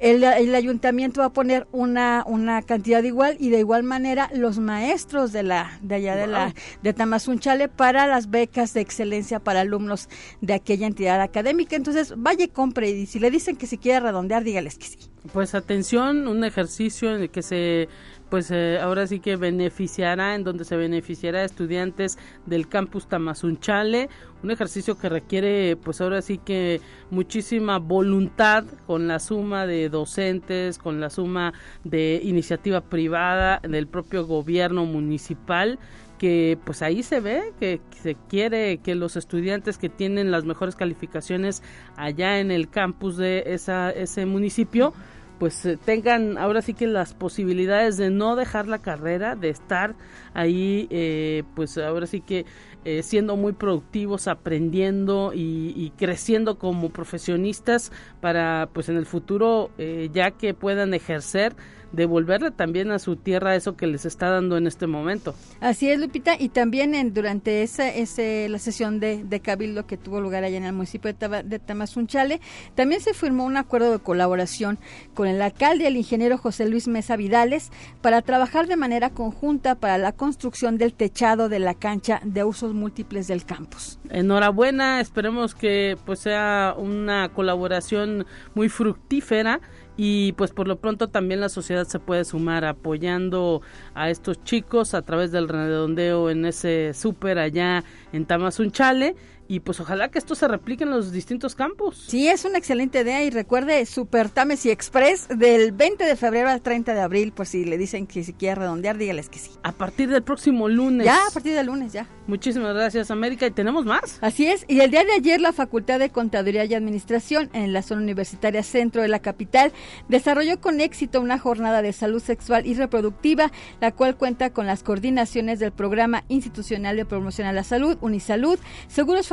el, 0.00 0.24
el 0.24 0.54
ayuntamiento 0.54 1.20
va 1.20 1.26
a 1.26 1.32
poner 1.32 1.66
una, 1.72 2.24
una 2.26 2.62
cantidad 2.62 3.02
igual 3.02 3.36
y 3.38 3.50
de 3.50 3.58
igual 3.58 3.82
manera 3.82 4.30
los 4.34 4.58
maestros 4.58 5.30
de 5.32 5.42
la 5.42 5.78
de 5.82 5.96
allá 5.96 6.16
de 6.16 6.26
la 6.26 6.54
de 6.82 6.92
Tamazunchale 6.94 7.68
para 7.68 8.06
las 8.06 8.30
becas 8.30 8.72
de 8.72 8.80
excelencia 8.80 9.40
para 9.40 9.60
alumnos 9.60 10.08
de 10.40 10.54
aquella 10.54 10.86
entidad 10.86 11.20
académica. 11.20 11.76
Entonces, 11.76 12.14
vaya 12.16 12.44
y 12.44 12.48
compre 12.48 12.90
y 12.90 13.06
si 13.06 13.18
le 13.18 13.30
dicen 13.30 13.56
que 13.56 13.66
si 13.66 13.76
quiere 13.76 14.00
redondear, 14.00 14.42
dígales 14.42 14.78
que 14.78 14.86
sí. 14.86 14.98
Pues 15.34 15.54
atención, 15.54 16.26
un 16.28 16.44
ejercicio 16.44 17.14
en 17.14 17.22
el 17.22 17.30
que 17.30 17.42
se, 17.42 17.88
pues 18.30 18.50
eh, 18.50 18.78
ahora 18.80 19.06
sí 19.06 19.20
que 19.20 19.36
beneficiará, 19.36 20.34
en 20.34 20.44
donde 20.44 20.64
se 20.64 20.76
beneficiará 20.76 21.40
a 21.40 21.44
estudiantes 21.44 22.18
del 22.46 22.68
campus 22.68 23.08
Tamazunchale, 23.08 24.08
un 24.42 24.50
ejercicio 24.50 24.96
que 24.96 25.08
requiere, 25.08 25.76
pues 25.76 26.00
ahora 26.00 26.22
sí 26.22 26.38
que 26.38 26.80
muchísima 27.10 27.78
voluntad 27.78 28.64
con 28.86 29.08
la 29.08 29.18
suma 29.18 29.66
de 29.66 29.88
docentes, 29.88 30.78
con 30.78 31.00
la 31.00 31.10
suma 31.10 31.52
de 31.84 32.20
iniciativa 32.22 32.80
privada 32.80 33.60
del 33.68 33.86
propio 33.86 34.26
gobierno 34.26 34.86
municipal 34.86 35.78
que 36.18 36.58
pues 36.64 36.82
ahí 36.82 37.02
se 37.02 37.18
ve 37.18 37.54
que 37.58 37.80
se 38.02 38.14
quiere 38.28 38.76
que 38.78 38.94
los 38.94 39.16
estudiantes 39.16 39.78
que 39.78 39.88
tienen 39.88 40.30
las 40.30 40.44
mejores 40.44 40.76
calificaciones 40.76 41.62
allá 41.96 42.40
en 42.40 42.50
el 42.50 42.68
campus 42.68 43.16
de 43.16 43.42
esa, 43.46 43.90
ese 43.90 44.26
municipio 44.26 44.92
pues 45.40 45.64
eh, 45.64 45.78
tengan 45.82 46.36
ahora 46.36 46.60
sí 46.60 46.74
que 46.74 46.86
las 46.86 47.14
posibilidades 47.14 47.96
de 47.96 48.10
no 48.10 48.36
dejar 48.36 48.68
la 48.68 48.78
carrera, 48.78 49.36
de 49.36 49.48
estar 49.48 49.94
ahí, 50.34 50.86
eh, 50.90 51.44
pues 51.56 51.78
ahora 51.78 52.06
sí 52.06 52.20
que 52.20 52.44
eh, 52.84 53.02
siendo 53.02 53.36
muy 53.36 53.54
productivos, 53.54 54.28
aprendiendo 54.28 55.32
y, 55.34 55.92
creciendo 55.96 56.58
como 56.58 56.90
profesionistas 56.90 57.90
para 58.20 58.68
pues 58.74 58.90
en 58.90 58.96
el 58.96 59.06
futuro 59.06 59.70
ya 60.12 60.30
que 60.30 60.54
puedan 60.54 60.94
ejercer 60.94 61.54
devolverle 61.92 62.50
también 62.50 62.90
a 62.90 62.98
su 62.98 63.16
tierra 63.16 63.56
eso 63.56 63.76
que 63.76 63.86
les 63.86 64.04
está 64.04 64.30
dando 64.30 64.56
en 64.56 64.66
este 64.66 64.86
momento. 64.86 65.34
Así 65.60 65.90
es, 65.90 65.98
Lupita, 65.98 66.34
y 66.38 66.48
también 66.50 66.94
en, 66.94 67.12
durante 67.14 67.62
esa, 67.62 67.88
ese, 67.88 68.48
la 68.48 68.58
sesión 68.58 69.00
de, 69.00 69.24
de 69.24 69.40
Cabildo 69.40 69.86
que 69.86 69.96
tuvo 69.96 70.20
lugar 70.20 70.44
allá 70.44 70.56
en 70.56 70.64
el 70.64 70.72
municipio 70.72 71.12
de, 71.12 71.18
Taba- 71.18 71.42
de 71.42 71.58
Tamazunchale, 71.58 72.40
también 72.74 73.00
se 73.00 73.14
firmó 73.14 73.44
un 73.44 73.56
acuerdo 73.56 73.90
de 73.92 73.98
colaboración 73.98 74.78
con 75.14 75.26
el 75.28 75.42
alcalde, 75.42 75.86
el 75.86 75.96
ingeniero 75.96 76.38
José 76.38 76.68
Luis 76.68 76.88
Mesa 76.88 77.16
Vidales, 77.16 77.70
para 78.00 78.22
trabajar 78.22 78.66
de 78.66 78.76
manera 78.76 79.10
conjunta 79.10 79.74
para 79.74 79.98
la 79.98 80.12
construcción 80.12 80.78
del 80.78 80.94
techado 80.94 81.48
de 81.48 81.58
la 81.58 81.74
cancha 81.74 82.20
de 82.24 82.44
usos 82.44 82.74
múltiples 82.74 83.26
del 83.26 83.44
campus. 83.44 83.98
Enhorabuena, 84.10 85.00
esperemos 85.00 85.54
que 85.54 85.96
pues 86.06 86.20
sea 86.20 86.74
una 86.76 87.30
colaboración 87.30 88.26
muy 88.54 88.68
fructífera 88.68 89.60
y 89.96 90.32
pues 90.32 90.50
por 90.52 90.68
lo 90.68 90.76
pronto 90.76 91.08
también 91.08 91.40
la 91.40 91.48
sociedad 91.48 91.86
se 91.86 91.98
puede 91.98 92.24
sumar 92.24 92.64
apoyando 92.64 93.62
a 93.94 94.10
estos 94.10 94.42
chicos 94.44 94.94
a 94.94 95.02
través 95.02 95.32
del 95.32 95.48
redondeo 95.48 96.30
en 96.30 96.46
ese 96.46 96.94
súper 96.94 97.38
allá 97.38 97.84
en 98.12 98.24
Tamazunchale 98.24 99.16
y 99.50 99.58
pues 99.58 99.80
ojalá 99.80 100.12
que 100.12 100.18
esto 100.20 100.36
se 100.36 100.46
replique 100.46 100.84
en 100.84 100.90
los 100.90 101.10
distintos 101.10 101.56
campos. 101.56 102.04
Sí, 102.06 102.28
es 102.28 102.44
una 102.44 102.56
excelente 102.56 103.00
idea 103.00 103.24
y 103.24 103.30
recuerde 103.30 103.84
Super 103.84 104.28
Tames 104.28 104.64
y 104.64 104.70
Express 104.70 105.26
del 105.26 105.72
20 105.72 106.04
de 106.04 106.14
febrero 106.14 106.50
al 106.50 106.62
30 106.62 106.94
de 106.94 107.00
abril, 107.00 107.32
por 107.32 107.46
si 107.46 107.64
le 107.64 107.76
dicen 107.76 108.06
que 108.06 108.22
si 108.22 108.32
quiere 108.32 108.54
redondear, 108.60 108.96
dígales 108.96 109.28
que 109.28 109.40
sí. 109.40 109.50
A 109.64 109.72
partir 109.72 110.08
del 110.08 110.22
próximo 110.22 110.68
lunes. 110.68 111.04
Ya, 111.04 111.26
a 111.26 111.30
partir 111.32 111.52
del 111.52 111.66
lunes, 111.66 111.92
ya. 111.92 112.06
Muchísimas 112.28 112.74
gracias 112.74 113.10
América 113.10 113.44
y 113.44 113.50
tenemos 113.50 113.84
más. 113.84 114.18
Así 114.20 114.46
es, 114.46 114.64
y 114.68 114.82
el 114.82 114.92
día 114.92 115.02
de 115.02 115.14
ayer 115.14 115.40
la 115.40 115.52
Facultad 115.52 115.98
de 115.98 116.10
Contaduría 116.10 116.64
y 116.64 116.74
Administración 116.74 117.50
en 117.52 117.72
la 117.72 117.82
zona 117.82 118.02
universitaria 118.02 118.62
centro 118.62 119.02
de 119.02 119.08
la 119.08 119.18
capital 119.18 119.72
desarrolló 120.08 120.60
con 120.60 120.80
éxito 120.80 121.20
una 121.20 121.40
jornada 121.40 121.82
de 121.82 121.92
salud 121.92 122.22
sexual 122.22 122.68
y 122.68 122.74
reproductiva, 122.74 123.50
la 123.80 123.90
cual 123.90 124.14
cuenta 124.14 124.50
con 124.50 124.68
las 124.68 124.84
coordinaciones 124.84 125.58
del 125.58 125.72
Programa 125.72 126.22
Institucional 126.28 126.96
de 126.96 127.04
Promoción 127.04 127.48
a 127.48 127.52
la 127.52 127.64
Salud, 127.64 127.98
Unisalud, 128.00 128.60
Seguros 128.86 129.32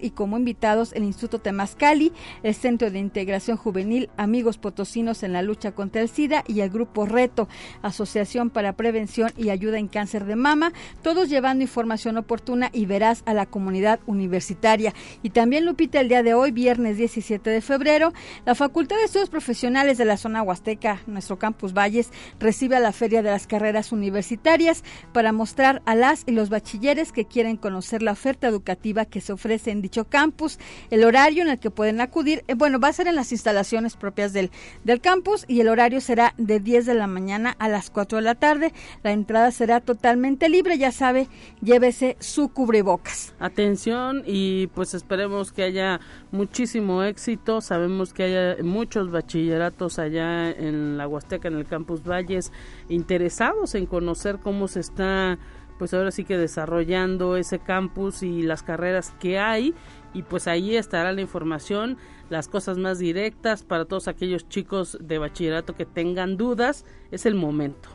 Y 0.00 0.10
como 0.10 0.38
invitados 0.38 0.92
el 0.92 1.04
Instituto 1.04 1.38
Temazcali, 1.38 2.12
el 2.42 2.54
Centro 2.54 2.90
de 2.90 2.98
Integración 2.98 3.56
Juvenil 3.56 4.08
Amigos 4.16 4.58
Potosinos 4.58 5.22
en 5.22 5.32
la 5.32 5.42
lucha 5.42 5.72
contra 5.72 6.00
el 6.00 6.08
SIDA 6.08 6.44
y 6.46 6.60
el 6.60 6.70
Grupo 6.70 7.04
Reto, 7.04 7.48
Asociación 7.82 8.50
para 8.50 8.74
Prevención 8.74 9.32
y 9.36 9.50
Ayuda 9.50 9.78
en 9.78 9.88
Cáncer 9.88 10.24
de 10.24 10.36
Mama, 10.36 10.72
todos 11.02 11.28
llevando 11.28 11.62
información 11.62 12.16
oportuna 12.16 12.70
y 12.72 12.86
veraz 12.86 13.22
a 13.26 13.34
la 13.34 13.46
comunidad 13.46 14.00
universitaria. 14.06 14.94
Y 15.22 15.30
también, 15.30 15.66
Lupita, 15.66 16.00
el 16.00 16.08
día 16.08 16.22
de 16.22 16.34
hoy, 16.34 16.50
viernes 16.50 16.96
17 16.96 17.50
de 17.50 17.60
febrero, 17.60 18.12
la 18.46 18.54
Facultad 18.54 18.96
de 18.96 19.04
Estudios 19.04 19.30
Profesionales 19.30 19.98
de 19.98 20.04
la 20.04 20.16
zona 20.16 20.42
Huasteca, 20.42 21.02
nuestro 21.06 21.38
campus 21.38 21.74
Valles, 21.74 22.10
recibe 22.38 22.76
a 22.76 22.80
la 22.80 22.92
Feria 22.92 23.22
de 23.22 23.30
las 23.30 23.46
Carreras 23.46 23.92
Universitarias 23.92 24.84
para 25.12 25.32
mostrar 25.32 25.82
a 25.84 25.94
las 25.94 26.22
y 26.26 26.32
los 26.32 26.48
bachilleres 26.48 27.12
que 27.12 27.26
quieren 27.26 27.56
conocer 27.56 28.02
la 28.02 28.12
oferta 28.12 28.48
educativa 28.48 29.04
que 29.04 29.20
se 29.24 29.32
ofrece 29.32 29.70
en 29.70 29.82
dicho 29.82 30.04
campus, 30.04 30.58
el 30.90 31.04
horario 31.04 31.42
en 31.42 31.48
el 31.48 31.58
que 31.58 31.70
pueden 31.70 32.00
acudir, 32.00 32.44
eh, 32.46 32.54
bueno, 32.54 32.78
va 32.78 32.88
a 32.88 32.92
ser 32.92 33.08
en 33.08 33.16
las 33.16 33.32
instalaciones 33.32 33.96
propias 33.96 34.32
del, 34.32 34.50
del 34.84 35.00
campus 35.00 35.44
y 35.48 35.60
el 35.60 35.68
horario 35.68 36.00
será 36.00 36.34
de 36.36 36.60
10 36.60 36.86
de 36.86 36.94
la 36.94 37.06
mañana 37.06 37.56
a 37.58 37.68
las 37.68 37.90
4 37.90 38.18
de 38.18 38.22
la 38.22 38.34
tarde. 38.34 38.72
La 39.02 39.12
entrada 39.12 39.50
será 39.50 39.80
totalmente 39.80 40.48
libre, 40.48 40.78
ya 40.78 40.92
sabe, 40.92 41.28
llévese 41.62 42.16
su 42.20 42.48
cubrebocas. 42.48 43.34
Atención 43.38 44.22
y 44.26 44.68
pues 44.68 44.94
esperemos 44.94 45.52
que 45.52 45.62
haya 45.62 46.00
muchísimo 46.30 47.02
éxito. 47.02 47.60
Sabemos 47.60 48.12
que 48.12 48.24
haya 48.24 48.62
muchos 48.62 49.10
bachilleratos 49.10 49.98
allá 49.98 50.50
en 50.50 50.98
la 50.98 51.08
Huasteca, 51.08 51.48
en 51.48 51.54
el 51.54 51.66
Campus 51.66 52.02
Valles, 52.04 52.52
interesados 52.88 53.74
en 53.74 53.86
conocer 53.86 54.38
cómo 54.42 54.68
se 54.68 54.80
está 54.80 55.38
pues 55.78 55.94
ahora 55.94 56.10
sí 56.10 56.24
que 56.24 56.38
desarrollando 56.38 57.36
ese 57.36 57.58
campus 57.58 58.22
y 58.22 58.42
las 58.42 58.62
carreras 58.62 59.12
que 59.18 59.38
hay 59.38 59.74
y 60.12 60.22
pues 60.22 60.46
ahí 60.46 60.76
estará 60.76 61.12
la 61.12 61.20
información, 61.20 61.98
las 62.30 62.48
cosas 62.48 62.78
más 62.78 62.98
directas 62.98 63.62
para 63.62 63.84
todos 63.84 64.08
aquellos 64.08 64.48
chicos 64.48 64.96
de 65.00 65.18
bachillerato 65.18 65.74
que 65.74 65.84
tengan 65.84 66.36
dudas, 66.36 66.84
es 67.10 67.26
el 67.26 67.34
momento. 67.34 67.93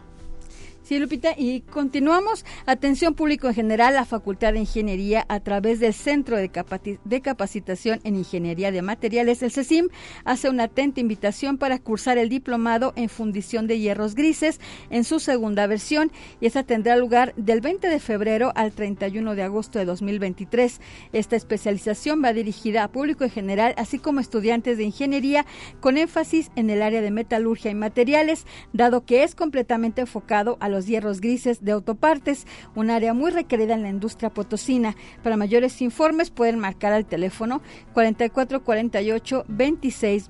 Sí, 0.90 0.98
Lupita, 0.98 1.36
y 1.38 1.62
continuamos. 1.62 2.44
Atención 2.66 3.14
público 3.14 3.48
en 3.48 3.54
general, 3.54 3.94
la 3.94 4.06
Facultad 4.06 4.54
de 4.54 4.60
Ingeniería 4.62 5.24
a 5.30 5.40
través 5.40 5.80
del 5.80 5.94
Centro 5.94 6.36
de, 6.36 6.50
Capacitación 7.22 8.00
en 8.04 8.16
Ingeniería 8.16 8.72
de 8.72 8.82
Materiales, 8.82 9.44
el 9.44 9.52
CECIM, 9.52 9.90
hace 10.26 10.50
una 10.50 10.64
atenta 10.64 11.00
invitación 11.00 11.60
para 11.60 11.78
cursar 11.78 12.18
el 12.18 12.28
diplomado 12.28 12.94
en 12.96 13.08
fundición 13.08 13.68
de 13.68 13.78
hierros 13.78 14.16
grises 14.16 14.60
en 14.90 15.04
su 15.04 15.20
segunda 15.20 15.68
versión 15.68 16.12
y 16.42 16.48
esa 16.48 16.64
tendrá 16.64 16.98
lugar 16.98 17.36
del 17.36 17.62
20 17.62 17.88
de 17.88 18.00
febrero 18.00 18.52
al 18.56 18.72
31 18.72 19.36
de 19.36 19.44
agosto 19.44 19.78
de 19.78 19.86
2023. 19.86 20.82
Esta 21.14 21.36
especialización 21.36 22.24
va 22.24 22.34
dirigida 22.34 22.84
a 22.84 22.88
público 22.88 23.24
en 23.24 23.30
general, 23.30 23.76
así 23.78 24.00
como 24.00 24.22
estudiantes 24.22 24.80
de 24.80 24.86
ingeniería 24.86 25.46
con 25.82 25.98
énfasis 25.98 26.50
en 26.56 26.72
el 26.72 26.82
área 26.82 27.02
de 27.02 27.12
metalurgia 27.12 27.70
y 27.70 27.76
materiales, 27.76 28.48
dado 28.74 29.06
que 29.06 29.22
es 29.22 29.36
completamente 29.36 30.02
enfocado 30.02 30.58
a 30.60 30.68
los 30.68 30.79
hierros 30.86 31.22
grises 31.22 31.64
de 31.64 31.72
autopartes, 31.72 32.46
un 32.76 32.90
área 32.90 33.14
muy 33.14 33.32
requerida 33.32 33.74
en 33.74 33.84
la 33.84 33.90
industria 33.90 34.30
potosina. 34.30 34.96
Para 35.24 35.38
mayores 35.38 35.82
informes 35.82 36.30
pueden 36.30 36.60
marcar 36.60 36.94
al 36.94 37.06
teléfono 37.06 37.62
4448 37.94 39.46
26 39.48 40.28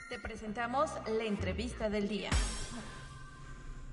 Te 0.08 0.18
presentamos 0.20 0.90
la 1.18 1.24
entrevista 1.24 1.90
del 1.90 2.08
día. 2.08 2.30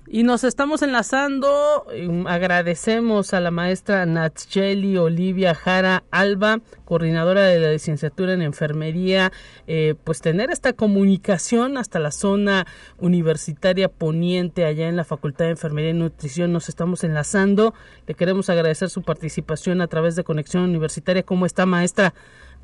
Y 0.06 0.24
nos 0.24 0.42
estamos 0.42 0.82
enlazando, 0.82 1.86
em, 1.92 2.26
agradecemos 2.26 3.32
a 3.32 3.40
la 3.40 3.52
maestra 3.52 4.06
Natcheli 4.06 4.96
Olivia 4.96 5.54
Jara 5.54 6.02
Alba, 6.10 6.58
coordinadora 6.84 7.42
de 7.42 7.60
la 7.60 7.70
licenciatura 7.70 8.32
en 8.32 8.42
enfermería, 8.42 9.30
eh, 9.68 9.94
pues 10.02 10.20
tener 10.20 10.50
esta 10.50 10.72
comunicación 10.72 11.76
hasta 11.76 12.00
la 12.00 12.10
zona 12.10 12.66
universitaria 12.98 13.88
poniente 13.88 14.64
allá 14.64 14.88
en 14.88 14.96
la 14.96 15.04
Facultad 15.04 15.44
de 15.44 15.52
Enfermería 15.52 15.90
y 15.90 15.94
Nutrición. 15.94 16.52
Nos 16.52 16.68
estamos 16.68 17.04
enlazando, 17.04 17.72
le 18.08 18.14
queremos 18.14 18.50
agradecer 18.50 18.88
su 18.88 19.02
participación 19.02 19.80
a 19.80 19.86
través 19.86 20.16
de 20.16 20.24
Conexión 20.24 20.64
Universitaria. 20.64 21.22
¿Cómo 21.22 21.46
está 21.46 21.66
maestra? 21.66 22.14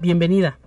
Bienvenida. 0.00 0.58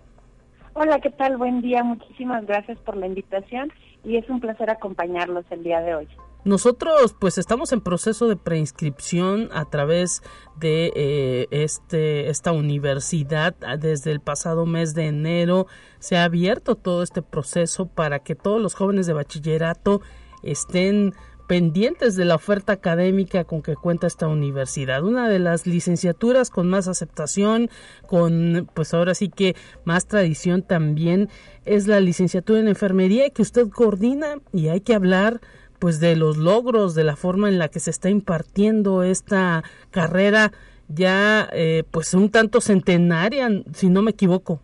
Hola, 0.76 1.02
¿qué 1.02 1.10
tal? 1.10 1.36
Buen 1.36 1.62
día, 1.62 1.84
muchísimas 1.84 2.46
gracias 2.46 2.78
por 2.80 2.96
la 2.96 3.08
invitación 3.08 3.74
y 4.06 4.16
es 4.16 4.30
un 4.30 4.40
placer 4.40 4.70
acompañarlos 4.70 5.44
el 5.50 5.64
día 5.64 5.82
de 5.82 5.96
hoy. 5.96 6.08
Nosotros 6.46 7.16
pues 7.20 7.38
estamos 7.38 7.74
en 7.74 7.82
proceso 7.82 8.28
de 8.28 8.38
preinscripción 8.38 9.50
a 9.52 9.66
través 9.66 10.24
de 10.58 10.92
eh, 10.96 11.48
este, 11.52 12.30
esta 12.30 12.54
universidad 12.54 13.56
desde 13.78 14.12
el 14.12 14.22
pasado 14.22 14.66
mes 14.66 14.94
de 14.94 15.08
enero. 15.08 15.68
Se 16.00 16.16
ha 16.16 16.24
abierto 16.24 16.76
todo 16.76 17.04
este 17.04 17.22
proceso 17.22 17.88
para 17.88 18.20
que 18.20 18.36
todos 18.36 18.62
los 18.62 18.74
jóvenes 18.74 19.06
de 19.06 19.14
bachillerato 19.14 20.02
estén 20.42 21.14
pendientes 21.50 22.16
de 22.16 22.26
la 22.26 22.36
oferta 22.36 22.74
académica 22.74 23.44
con 23.44 23.64
que 23.64 23.76
cuenta 23.76 24.06
esta 24.06 24.28
universidad. 24.28 25.04
Una 25.04 25.28
de 25.28 25.40
las 25.40 25.66
licenciaturas 25.66 26.52
con 26.52 26.70
más 26.70 26.88
aceptación, 26.88 27.72
con 28.06 28.70
pues 28.76 28.94
ahora 28.94 29.16
sí 29.16 29.30
que 29.30 29.56
más 29.84 30.06
tradición 30.06 30.62
también 30.62 31.28
es 31.66 31.88
la 31.88 32.00
licenciatura 32.00 32.60
en 32.60 32.68
enfermería 32.68 33.32
que 33.32 33.42
usted 33.42 33.68
coordina 33.68 34.36
y 34.54 34.68
hay 34.68 34.82
que 34.82 34.94
hablar 34.94 35.42
pues 35.80 36.00
de 36.00 36.16
los 36.16 36.38
logros, 36.38 36.94
de 36.94 37.04
la 37.04 37.16
forma 37.16 37.48
en 37.50 37.58
la 37.58 37.70
que 37.70 37.80
se 37.80 37.90
está 37.90 38.10
impartiendo 38.10 39.04
esta 39.04 39.64
carrera 39.92 40.52
ya 40.90 41.48
eh, 41.54 41.84
pues 41.90 42.14
un 42.14 42.30
tanto 42.32 42.62
centenaria, 42.62 43.48
si 43.74 43.90
no 43.90 44.02
me 44.02 44.12
equivoco. 44.12 44.60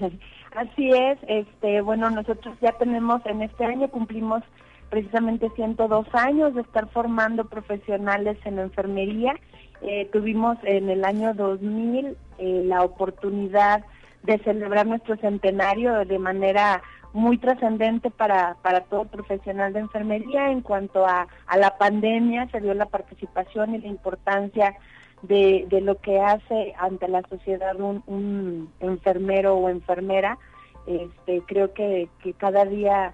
Así 0.56 0.90
es, 0.90 1.18
este 1.28 1.80
bueno, 1.80 2.10
nosotros 2.10 2.56
ya 2.60 2.72
tenemos 2.72 3.24
en 3.24 3.42
este 3.42 3.64
año 3.64 3.88
cumplimos 3.88 4.42
precisamente 4.90 5.48
102 5.54 6.06
años 6.12 6.54
de 6.54 6.62
estar 6.62 6.88
formando 6.88 7.44
profesionales 7.44 8.36
en 8.44 8.58
enfermería. 8.58 9.34
Eh, 9.82 10.08
tuvimos 10.12 10.58
en 10.64 10.90
el 10.90 11.04
año 11.04 11.32
2000 11.34 12.16
eh, 12.38 12.62
la 12.66 12.82
oportunidad 12.82 13.84
de 14.24 14.38
celebrar 14.40 14.86
nuestro 14.86 15.16
centenario 15.16 16.04
de 16.04 16.18
manera 16.18 16.82
muy 17.12 17.38
trascendente 17.38 18.10
para, 18.10 18.56
para 18.62 18.82
todo 18.82 19.04
profesional 19.04 19.72
de 19.72 19.80
enfermería 19.80 20.50
en 20.50 20.60
cuanto 20.60 21.06
a, 21.06 21.26
a 21.46 21.56
la 21.56 21.76
pandemia, 21.76 22.48
se 22.50 22.60
dio 22.60 22.74
la 22.74 22.86
participación 22.86 23.74
y 23.74 23.78
la 23.78 23.88
importancia 23.88 24.76
de, 25.22 25.66
de 25.68 25.80
lo 25.80 25.96
que 26.00 26.20
hace 26.20 26.74
ante 26.78 27.08
la 27.08 27.22
sociedad 27.28 27.78
un, 27.80 28.02
un 28.06 28.72
enfermero 28.80 29.56
o 29.56 29.68
enfermera. 29.68 30.38
Este, 30.86 31.42
creo 31.46 31.74
que, 31.74 32.08
que 32.22 32.32
cada 32.32 32.64
día 32.64 33.12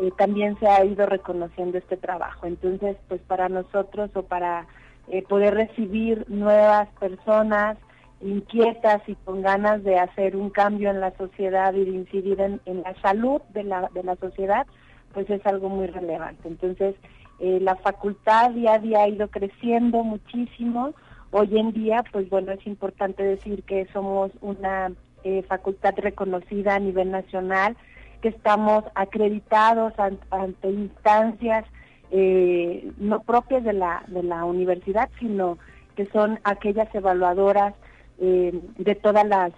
eh, 0.00 0.10
también 0.18 0.58
se 0.58 0.68
ha 0.68 0.84
ido 0.84 1.06
reconociendo 1.06 1.78
este 1.78 1.96
trabajo. 1.96 2.46
Entonces, 2.46 2.96
pues 3.08 3.20
para 3.22 3.48
nosotros 3.48 4.10
o 4.14 4.22
para 4.22 4.66
eh, 5.08 5.22
poder 5.22 5.54
recibir 5.54 6.24
nuevas 6.28 6.88
personas, 7.00 7.78
inquietas 8.20 9.02
y 9.06 9.14
con 9.16 9.42
ganas 9.42 9.84
de 9.84 9.98
hacer 9.98 10.36
un 10.36 10.50
cambio 10.50 10.90
en 10.90 11.00
la 11.00 11.14
sociedad 11.16 11.74
y 11.74 11.84
de 11.84 11.90
incidir 11.90 12.40
en, 12.40 12.60
la 12.82 12.94
salud 13.02 13.42
de 13.52 13.64
la, 13.64 13.90
de 13.92 14.02
la 14.02 14.16
sociedad, 14.16 14.66
pues 15.12 15.28
es 15.30 15.44
algo 15.46 15.68
muy 15.68 15.86
relevante. 15.86 16.48
Entonces, 16.48 16.94
eh, 17.38 17.58
la 17.60 17.76
facultad 17.76 18.50
día 18.52 18.74
a 18.74 18.78
día 18.78 19.02
ha 19.02 19.08
ido 19.08 19.28
creciendo 19.28 20.02
muchísimo. 20.02 20.94
Hoy 21.30 21.58
en 21.58 21.72
día, 21.72 22.02
pues 22.12 22.30
bueno, 22.30 22.52
es 22.52 22.66
importante 22.66 23.22
decir 23.22 23.62
que 23.64 23.86
somos 23.92 24.30
una 24.40 24.92
eh, 25.24 25.42
facultad 25.42 25.94
reconocida 25.96 26.76
a 26.76 26.80
nivel 26.80 27.10
nacional, 27.10 27.76
que 28.22 28.28
estamos 28.28 28.84
acreditados 28.94 29.92
ante, 29.98 30.70
instancias 30.70 31.64
eh, 32.10 32.90
no 32.98 33.20
propias 33.20 33.64
de 33.64 33.72
la, 33.72 34.04
de 34.06 34.22
la 34.22 34.44
universidad, 34.44 35.10
sino 35.18 35.58
que 35.96 36.06
son 36.06 36.38
aquellas 36.44 36.94
evaluadoras 36.94 37.74
eh, 38.20 38.58
de 38.78 38.94
todas 38.94 39.26
las, 39.26 39.52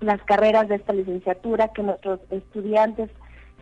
las 0.00 0.22
carreras 0.22 0.68
de 0.68 0.76
esta 0.76 0.92
licenciatura, 0.92 1.68
que 1.68 1.82
nuestros 1.82 2.20
estudiantes 2.30 3.10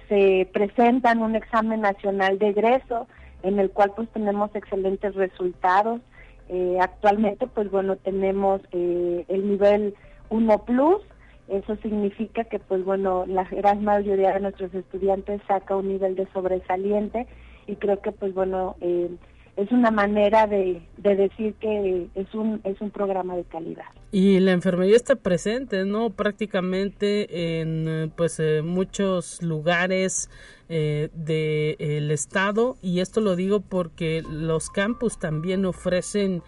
se 0.09 0.49
presentan 0.53 1.23
un 1.23 1.37
examen 1.37 1.81
nacional 1.83 2.39
de 2.39 2.49
egreso 2.49 3.07
en 3.43 3.59
el 3.59 3.71
cual 3.71 3.93
pues 3.95 4.09
tenemos 4.11 4.55
excelentes 4.55 5.15
resultados. 5.15 6.01
Eh, 6.49 6.79
actualmente 6.81 7.47
pues 7.47 7.71
bueno 7.71 7.95
tenemos 7.95 8.61
eh, 8.73 9.25
el 9.29 9.49
nivel 9.49 9.95
1 10.31 10.65
plus 10.65 11.03
Eso 11.49 11.77
significa 11.77 12.45
que, 12.45 12.61
pues 12.61 12.85
bueno, 12.85 13.25
la 13.27 13.45
gran 13.45 13.83
mayoría 13.85 14.33
de 14.33 14.41
nuestros 14.41 14.73
estudiantes 14.73 15.41
saca 15.49 15.77
un 15.77 15.89
nivel 15.89 16.15
de 16.15 16.27
sobresaliente 16.33 17.27
y 17.67 17.75
creo 17.75 18.01
que, 18.01 18.13
pues 18.13 18.33
bueno, 18.35 18.77
eh, 18.81 19.11
es 19.57 19.71
una 19.73 19.91
manera 19.91 20.47
de, 20.47 20.83
decir 20.97 21.55
que 21.61 22.09
es 22.15 22.35
un, 22.35 22.61
es 22.65 22.81
un 22.81 22.91
programa 22.91 23.37
de 23.37 23.45
calidad. 23.45 23.85
Y 24.13 24.41
la 24.41 24.53
enfermería 24.53 24.97
está 24.97 25.17
presente, 25.17 25.85
¿no? 25.85 26.11
Prácticamente 26.11 27.61
en 27.61 28.13
pues 28.17 28.41
eh, 28.41 28.63
muchos 28.63 29.43
lugares 29.43 30.31
eh, 30.69 31.11
del 31.15 32.11
estado 32.11 32.77
y 32.81 33.01
esto 33.01 33.21
lo 33.21 33.37
digo 33.37 33.61
porque 33.61 34.23
los 34.29 34.71
campus 34.71 35.19
también 35.19 35.65
ofrecen 35.65 36.43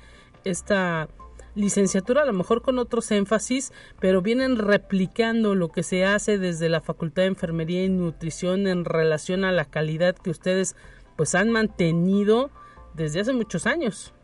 esta 0.44 1.08
licenciatura 1.54 2.22
a 2.22 2.26
lo 2.26 2.32
mejor 2.32 2.62
con 2.62 2.78
otros 2.78 3.10
énfasis, 3.10 3.72
pero 4.00 4.22
vienen 4.22 4.56
replicando 4.56 5.54
lo 5.54 5.68
que 5.68 5.82
se 5.82 6.04
hace 6.04 6.38
desde 6.38 6.68
la 6.68 6.80
Facultad 6.80 7.22
de 7.22 7.28
Enfermería 7.28 7.84
y 7.84 7.88
Nutrición 7.88 8.66
en 8.66 8.84
relación 8.84 9.44
a 9.44 9.52
la 9.52 9.64
calidad 9.64 10.16
que 10.16 10.30
ustedes 10.30 10.76
pues 11.16 11.34
han 11.34 11.50
mantenido 11.50 12.50
desde 12.94 13.20
hace 13.20 13.32
muchos 13.32 13.66
años. 13.66 14.14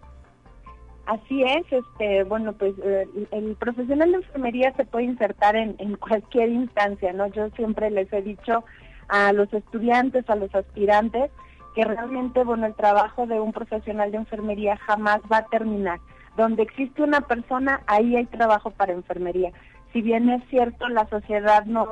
Así 1.08 1.42
es, 1.42 1.64
este, 1.72 2.24
bueno, 2.24 2.52
pues 2.52 2.74
eh, 2.84 3.06
el 3.30 3.56
profesional 3.56 4.10
de 4.10 4.18
enfermería 4.18 4.74
se 4.76 4.84
puede 4.84 5.06
insertar 5.06 5.56
en, 5.56 5.96
cualquier 5.96 6.50
instancia, 6.50 7.14
¿no? 7.14 7.28
Yo 7.28 7.48
siempre 7.56 7.90
les 7.90 8.12
he 8.12 8.20
dicho 8.20 8.62
a 9.08 9.32
los 9.32 9.50
estudiantes, 9.54 10.28
a 10.28 10.36
los 10.36 10.54
aspirantes, 10.54 11.30
que 11.74 11.84
realmente, 11.84 12.44
bueno, 12.44 12.66
el 12.66 12.74
trabajo 12.74 13.26
de 13.26 13.40
un 13.40 13.54
profesional 13.54 14.10
de 14.10 14.18
enfermería 14.18 14.76
jamás 14.76 15.20
va 15.32 15.38
a 15.38 15.46
terminar. 15.46 15.98
Donde 16.36 16.62
existe 16.62 17.02
una 17.02 17.22
persona, 17.22 17.80
ahí 17.86 18.14
hay 18.14 18.26
trabajo 18.26 18.70
para 18.70 18.92
enfermería. 18.92 19.50
Si 19.94 20.02
bien 20.02 20.28
es 20.28 20.42
cierto, 20.50 20.88
la 20.90 21.08
sociedad 21.08 21.64
nos 21.64 21.88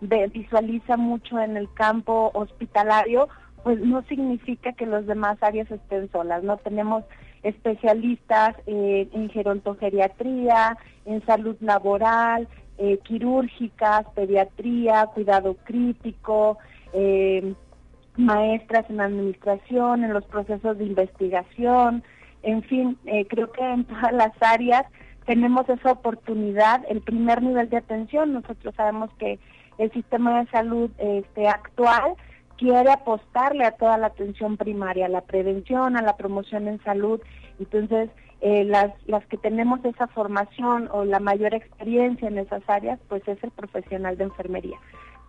visualiza 0.00 0.96
mucho 0.96 1.40
en 1.40 1.56
el 1.56 1.68
campo 1.74 2.30
hospitalario, 2.34 3.28
pues 3.62 3.78
no 3.80 4.02
significa 4.02 4.72
que 4.72 4.86
los 4.86 5.06
demás 5.06 5.38
áreas 5.42 5.70
estén 5.70 6.10
solas, 6.10 6.42
¿no? 6.42 6.56
Tenemos 6.58 7.04
especialistas 7.42 8.56
eh, 8.66 9.08
en 9.12 9.30
gerontogeriatría, 9.30 10.76
en 11.04 11.24
salud 11.26 11.56
laboral, 11.60 12.48
eh, 12.78 12.98
quirúrgicas, 13.04 14.06
pediatría, 14.14 15.06
cuidado 15.06 15.56
crítico, 15.64 16.58
eh, 16.92 17.54
maestras 18.16 18.88
en 18.90 19.00
administración, 19.00 20.04
en 20.04 20.12
los 20.12 20.24
procesos 20.24 20.78
de 20.78 20.84
investigación, 20.84 22.02
en 22.42 22.62
fin, 22.62 22.98
creo 23.28 23.52
que 23.52 23.62
en 23.62 23.84
todas 23.84 24.12
las 24.12 24.32
áreas 24.40 24.84
tenemos 25.26 25.68
esa 25.68 25.92
oportunidad, 25.92 26.82
el 26.88 27.02
primer 27.02 27.42
nivel 27.42 27.68
de 27.68 27.76
atención, 27.76 28.32
nosotros 28.32 28.74
sabemos 28.74 29.10
que 29.18 29.38
el 29.78 29.92
sistema 29.92 30.40
de 30.40 30.50
salud 30.50 30.90
este, 30.98 31.48
actual 31.48 32.14
quiere 32.60 32.92
apostarle 32.92 33.64
a 33.64 33.72
toda 33.72 33.96
la 33.96 34.08
atención 34.08 34.58
primaria, 34.58 35.06
a 35.06 35.08
la 35.08 35.22
prevención, 35.22 35.96
a 35.96 36.02
la 36.02 36.18
promoción 36.18 36.68
en 36.68 36.78
salud. 36.84 37.18
Entonces, 37.58 38.10
eh, 38.42 38.64
las, 38.64 38.92
las 39.06 39.24
que 39.26 39.38
tenemos 39.38 39.82
esa 39.82 40.06
formación 40.08 40.90
o 40.92 41.06
la 41.06 41.20
mayor 41.20 41.54
experiencia 41.54 42.28
en 42.28 42.36
esas 42.36 42.62
áreas, 42.68 43.00
pues 43.08 43.26
es 43.26 43.42
el 43.42 43.50
profesional 43.50 44.18
de 44.18 44.24
enfermería. 44.24 44.76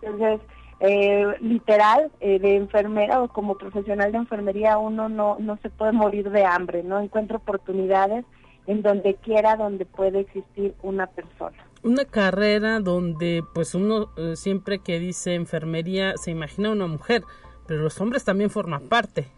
Entonces, 0.02 0.40
eh, 0.80 1.26
literal, 1.40 2.10
eh, 2.20 2.38
de 2.38 2.56
enfermera 2.56 3.22
o 3.22 3.28
como 3.28 3.56
profesional 3.56 4.12
de 4.12 4.18
enfermería, 4.18 4.76
uno 4.76 5.08
no, 5.08 5.38
no 5.38 5.56
se 5.62 5.70
puede 5.70 5.92
morir 5.92 6.30
de 6.30 6.44
hambre, 6.44 6.82
¿no? 6.82 7.00
Encuentra 7.00 7.38
oportunidades 7.38 8.26
en 8.66 8.82
donde 8.82 9.14
quiera, 9.14 9.56
donde 9.56 9.86
puede 9.86 10.20
existir 10.20 10.74
una 10.82 11.06
persona 11.06 11.56
una 11.82 12.04
carrera 12.04 12.80
donde 12.80 13.42
pues 13.54 13.74
uno 13.74 14.10
eh, 14.16 14.36
siempre 14.36 14.78
que 14.78 14.98
dice 14.98 15.34
enfermería 15.34 16.16
se 16.16 16.30
imagina 16.30 16.70
una 16.70 16.86
mujer, 16.86 17.22
pero 17.66 17.82
los 17.82 18.00
hombres 18.00 18.24
también 18.24 18.50
forman 18.50 18.88
parte. 18.88 19.28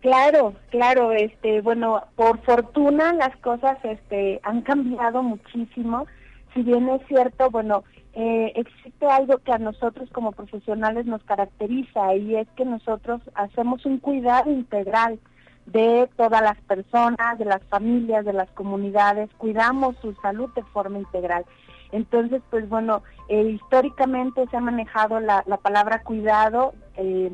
Claro, 0.00 0.54
claro, 0.70 1.12
este, 1.12 1.60
bueno, 1.60 2.02
por 2.16 2.40
fortuna 2.42 3.12
las 3.12 3.36
cosas 3.36 3.78
este 3.84 4.40
han 4.42 4.62
cambiado 4.62 5.22
muchísimo. 5.22 6.06
Si 6.54 6.62
bien 6.62 6.88
es 6.88 7.00
cierto, 7.06 7.50
bueno, 7.50 7.84
eh, 8.14 8.52
existe 8.56 9.06
algo 9.06 9.38
que 9.38 9.52
a 9.52 9.58
nosotros 9.58 10.10
como 10.10 10.32
profesionales 10.32 11.06
nos 11.06 11.22
caracteriza 11.22 12.14
y 12.16 12.36
es 12.36 12.48
que 12.56 12.64
nosotros 12.64 13.22
hacemos 13.34 13.86
un 13.86 13.98
cuidado 13.98 14.50
integral 14.50 15.18
de 15.66 16.08
todas 16.16 16.42
las 16.42 16.60
personas, 16.62 17.38
de 17.38 17.44
las 17.44 17.62
familias, 17.64 18.24
de 18.24 18.32
las 18.32 18.50
comunidades, 18.50 19.30
cuidamos 19.38 19.96
su 20.02 20.14
salud 20.22 20.50
de 20.54 20.62
forma 20.64 20.98
integral. 20.98 21.44
Entonces, 21.92 22.42
pues 22.50 22.68
bueno, 22.68 23.02
eh, 23.28 23.42
históricamente 23.42 24.46
se 24.50 24.56
ha 24.56 24.60
manejado 24.60 25.20
la, 25.20 25.42
palabra 25.62 26.02
cuidado 26.02 26.74
eh, 26.96 27.32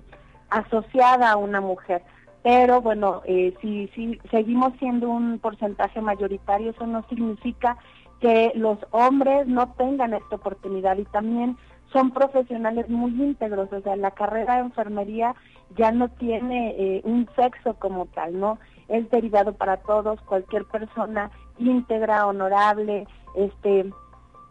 asociada 0.51 1.31
a 1.31 1.37
una 1.37 1.61
mujer, 1.61 2.03
pero 2.43 2.81
bueno, 2.81 3.23
eh, 3.25 3.55
si, 3.61 3.89
si 3.95 4.19
seguimos 4.31 4.73
siendo 4.79 5.09
un 5.09 5.39
porcentaje 5.39 6.01
mayoritario, 6.01 6.71
eso 6.71 6.87
no 6.87 7.05
significa 7.09 7.77
que 8.21 8.53
los 8.55 8.79
hombres 8.91 9.47
no 9.47 9.73
tengan 9.75 10.15
esta 10.15 10.37
oportunidad. 10.37 10.97
Y 10.99 11.05
también 11.05 11.57
son 11.93 12.11
profesionales 12.11 12.89
muy 12.89 13.11
íntegros, 13.13 13.73
o 13.73 13.81
sea, 13.81 13.97
la 13.97 14.11
carrera 14.11 14.57
de 14.57 14.61
enfermería 14.61 15.35
ya 15.77 15.91
no 15.93 16.09
tiene 16.09 16.75
eh, 16.79 17.01
un 17.05 17.29
sexo 17.37 17.75
como 17.75 18.07
tal, 18.07 18.39
¿no? 18.39 18.59
Es 18.89 19.09
derivado 19.11 19.55
para 19.55 19.79
todos, 19.79 20.21
cualquier 20.23 20.65
persona 20.67 21.31
íntegra, 21.59 22.27
honorable, 22.27 23.07
este 23.35 23.91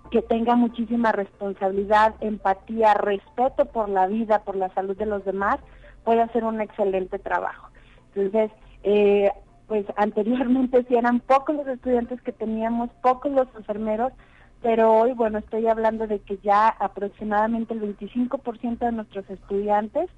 que 0.09 0.21
tenga 0.21 0.55
muchísima 0.55 1.11
responsabilidad, 1.11 2.15
empatía, 2.21 2.93
respeto 2.93 3.65
por 3.65 3.89
la 3.89 4.07
vida, 4.07 4.39
por 4.43 4.55
la 4.55 4.69
salud 4.73 4.95
de 4.95 5.05
los 5.05 5.25
demás, 5.25 5.57
puede 6.05 6.21
hacer 6.21 6.45
un 6.45 6.61
excelente 6.61 7.19
trabajo. 7.19 7.67
Entonces, 8.15 8.51
eh, 8.83 9.29
pues 9.67 9.85
anteriormente 9.97 10.85
si 10.87 10.95
eran 10.95 11.19
pocos 11.19 11.55
los 11.55 11.67
estudiantes 11.67 12.21
que 12.21 12.31
teníamos, 12.31 12.89
pocos 13.01 13.31
los 13.31 13.47
enfermeros, 13.57 14.13
pero 14.61 14.91
hoy, 14.91 15.13
bueno, 15.13 15.39
estoy 15.39 15.67
hablando 15.67 16.07
de 16.07 16.19
que 16.19 16.37
ya 16.43 16.67
aproximadamente 16.67 17.73
el 17.73 17.81
25% 17.81 18.79
de 18.79 18.91
nuestros 18.91 19.29
estudiantes 19.29 20.09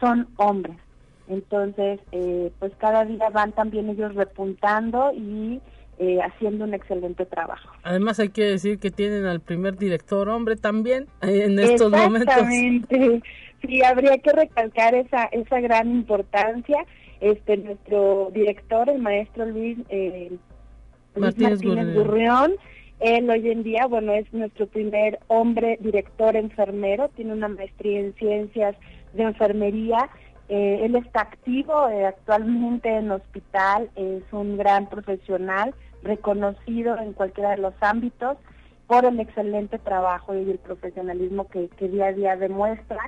son 0.00 0.28
hombres. 0.36 0.76
Entonces, 1.28 2.00
eh, 2.12 2.50
pues 2.58 2.72
cada 2.78 3.04
día 3.04 3.28
van 3.30 3.52
también 3.52 3.88
ellos 3.88 4.14
repuntando 4.14 5.12
y 5.12 5.60
eh, 5.98 6.18
haciendo 6.20 6.64
un 6.64 6.74
excelente 6.74 7.26
trabajo. 7.26 7.70
Además 7.82 8.18
hay 8.20 8.30
que 8.30 8.44
decir 8.44 8.78
que 8.78 8.90
tienen 8.90 9.26
al 9.26 9.40
primer 9.40 9.76
director 9.76 10.28
hombre 10.28 10.56
también 10.56 11.06
eh, 11.22 11.44
en 11.44 11.58
estos 11.58 11.90
momentos. 11.90 12.28
Exactamente. 12.28 13.22
Sí, 13.60 13.82
habría 13.82 14.16
que 14.18 14.30
recalcar 14.30 14.94
esa 14.94 15.24
esa 15.32 15.58
gran 15.58 15.90
importancia. 15.90 16.78
Este 17.20 17.56
nuestro 17.56 18.30
director, 18.32 18.88
el 18.88 19.02
maestro 19.02 19.46
Luis, 19.46 19.78
Martínez, 21.16 21.60
Gurrión 21.60 22.52
él 23.00 23.30
hoy 23.30 23.50
en 23.50 23.62
día, 23.62 23.86
bueno, 23.86 24.12
es 24.12 24.32
nuestro 24.32 24.66
primer 24.66 25.20
hombre 25.28 25.78
director 25.80 26.34
enfermero, 26.36 27.08
tiene 27.10 27.32
una 27.32 27.48
maestría 27.48 28.00
en 28.00 28.14
ciencias 28.14 28.76
de 29.12 29.22
enfermería. 29.22 30.08
Eh, 30.48 30.80
él 30.82 30.96
está 30.96 31.20
activo 31.20 31.88
eh, 31.88 32.06
actualmente 32.06 32.88
en 32.88 33.10
hospital, 33.10 33.90
es 33.94 34.22
un 34.32 34.56
gran 34.56 34.88
profesional, 34.88 35.74
reconocido 36.02 36.98
en 36.98 37.12
cualquiera 37.12 37.50
de 37.50 37.58
los 37.58 37.74
ámbitos 37.80 38.36
por 38.86 39.04
el 39.04 39.20
excelente 39.20 39.78
trabajo 39.78 40.34
y 40.34 40.50
el 40.50 40.58
profesionalismo 40.58 41.48
que, 41.48 41.68
que 41.76 41.88
día 41.88 42.06
a 42.06 42.12
día 42.12 42.36
demuestra 42.36 42.98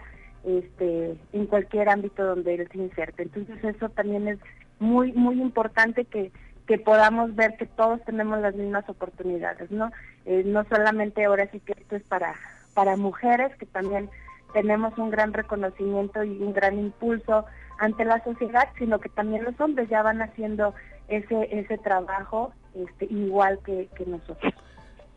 este, 0.44 1.16
en 1.32 1.46
cualquier 1.46 1.88
ámbito 1.88 2.24
donde 2.24 2.54
él 2.54 2.68
se 2.70 2.78
inserte. 2.78 3.22
Entonces 3.24 3.62
eso 3.64 3.88
también 3.88 4.28
es 4.28 4.38
muy, 4.78 5.12
muy 5.12 5.40
importante 5.40 6.04
que 6.04 6.30
que 6.70 6.78
podamos 6.78 7.34
ver 7.34 7.56
que 7.56 7.66
todos 7.66 8.00
tenemos 8.04 8.38
las 8.38 8.54
mismas 8.54 8.88
oportunidades, 8.88 9.72
¿no? 9.72 9.90
Eh, 10.24 10.44
no 10.46 10.62
solamente 10.68 11.24
ahora 11.24 11.48
sí 11.50 11.58
que 11.58 11.72
esto 11.72 11.96
es 11.96 12.04
para, 12.04 12.36
para 12.74 12.96
mujeres, 12.96 13.52
que 13.56 13.66
también 13.66 14.08
tenemos 14.52 14.96
un 14.96 15.10
gran 15.10 15.32
reconocimiento 15.32 16.22
y 16.22 16.40
un 16.40 16.52
gran 16.52 16.78
impulso 16.78 17.44
ante 17.80 18.04
la 18.04 18.22
sociedad, 18.22 18.68
sino 18.78 19.00
que 19.00 19.08
también 19.08 19.42
los 19.42 19.60
hombres 19.60 19.88
ya 19.88 20.04
van 20.04 20.22
haciendo 20.22 20.72
ese, 21.08 21.48
ese 21.50 21.76
trabajo 21.76 22.52
este, 22.76 23.06
igual 23.06 23.58
que, 23.64 23.88
que 23.96 24.06
nosotros. 24.06 24.54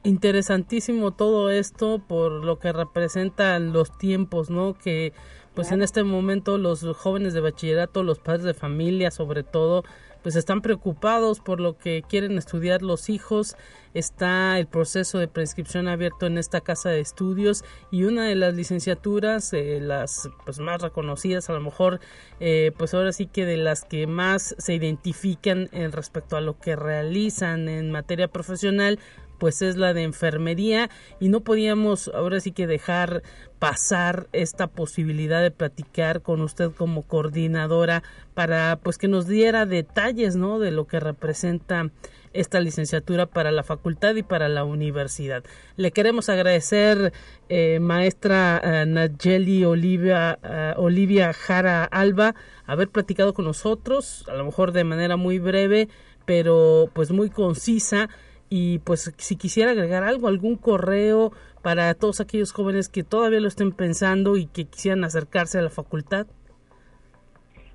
Interesantísimo 0.05 1.11
todo 1.11 1.49
esto 1.49 1.99
por 2.05 2.43
lo 2.43 2.59
que 2.59 2.73
representan 2.73 3.71
los 3.71 3.97
tiempos, 3.97 4.49
¿no? 4.49 4.73
Que 4.73 5.13
pues 5.53 5.71
en 5.71 5.81
este 5.81 6.03
momento 6.03 6.57
los 6.57 6.85
jóvenes 6.97 7.33
de 7.33 7.39
bachillerato, 7.39 8.03
los 8.03 8.19
padres 8.19 8.43
de 8.43 8.53
familia 8.53 9.11
sobre 9.11 9.43
todo, 9.43 9.85
pues 10.23 10.35
están 10.35 10.61
preocupados 10.61 11.41
por 11.41 11.59
lo 11.59 11.77
que 11.77 12.03
quieren 12.07 12.37
estudiar 12.37 12.81
los 12.81 13.09
hijos. 13.09 13.55
Está 13.93 14.57
el 14.57 14.67
proceso 14.67 15.19
de 15.19 15.27
prescripción 15.27 15.87
abierto 15.87 16.25
en 16.25 16.37
esta 16.37 16.61
casa 16.61 16.89
de 16.89 17.01
estudios 17.01 17.63
y 17.91 18.05
una 18.05 18.25
de 18.25 18.35
las 18.35 18.55
licenciaturas, 18.55 19.53
eh, 19.53 19.79
las 19.81 20.29
pues 20.45 20.59
más 20.59 20.81
reconocidas, 20.81 21.49
a 21.49 21.53
lo 21.53 21.59
mejor, 21.59 21.99
eh, 22.39 22.71
pues 22.77 22.93
ahora 22.93 23.11
sí 23.11 23.27
que 23.27 23.45
de 23.45 23.57
las 23.57 23.83
que 23.83 24.07
más 24.07 24.55
se 24.57 24.73
identifican 24.73 25.69
en 25.71 25.91
respecto 25.91 26.35
a 26.35 26.41
lo 26.41 26.57
que 26.57 26.75
realizan 26.75 27.69
en 27.69 27.91
materia 27.91 28.29
profesional, 28.29 28.99
pues 29.37 29.61
es 29.61 29.77
la 29.77 29.93
de 29.93 30.03
enfermería 30.03 30.89
y 31.19 31.29
no 31.29 31.41
podíamos 31.41 32.09
ahora 32.13 32.39
sí 32.39 32.51
que 32.51 32.67
dejar 32.67 33.23
pasar 33.59 34.27
esta 34.33 34.67
posibilidad 34.67 35.41
de 35.41 35.51
platicar 35.51 36.21
con 36.21 36.41
usted 36.41 36.71
como 36.71 37.03
coordinadora 37.03 38.03
para 38.33 38.77
pues 38.83 38.97
que 38.97 39.07
nos 39.07 39.27
diera 39.27 39.65
detalles, 39.65 40.35
¿no? 40.35 40.59
de 40.59 40.71
lo 40.71 40.85
que 40.85 40.99
representa 40.99 41.89
esta 42.33 42.59
licenciatura 42.59 43.27
para 43.27 43.51
la 43.51 43.63
facultad 43.63 44.15
y 44.15 44.23
para 44.23 44.49
la 44.49 44.65
universidad. 44.65 45.43
Le 45.77 45.91
queremos 45.91 46.29
agradecer, 46.29 47.13
eh, 47.47 47.79
maestra 47.79 48.59
eh, 48.63 49.65
Olivia, 49.65 50.39
eh, 50.43 50.73
Olivia 50.77 51.31
Jara 51.31 51.85
Alba, 51.85 52.35
haber 52.65 52.89
platicado 52.89 53.33
con 53.33 53.45
nosotros, 53.45 54.25
a 54.27 54.33
lo 54.33 54.45
mejor 54.45 54.71
de 54.71 54.83
manera 54.83 55.15
muy 55.15 55.39
breve, 55.39 55.87
pero 56.25 56.89
pues 56.93 57.11
muy 57.11 57.29
concisa. 57.29 58.09
Y 58.55 58.77
pues 58.77 59.11
si 59.17 59.35
quisiera 59.35 59.71
agregar 59.71 60.03
algo, 60.03 60.27
algún 60.27 60.57
correo 60.57 61.31
para 61.63 61.91
todos 61.95 62.21
aquellos 62.21 62.51
jóvenes 62.51 62.87
que 62.87 63.03
todavía 63.03 63.39
lo 63.39 63.47
estén 63.47 63.71
pensando 63.71 64.37
y 64.37 64.45
que 64.45 64.65
quisieran 64.65 65.03
acercarse 65.03 65.57
a 65.57 65.63
la 65.63 65.71
facultad. 65.71 66.27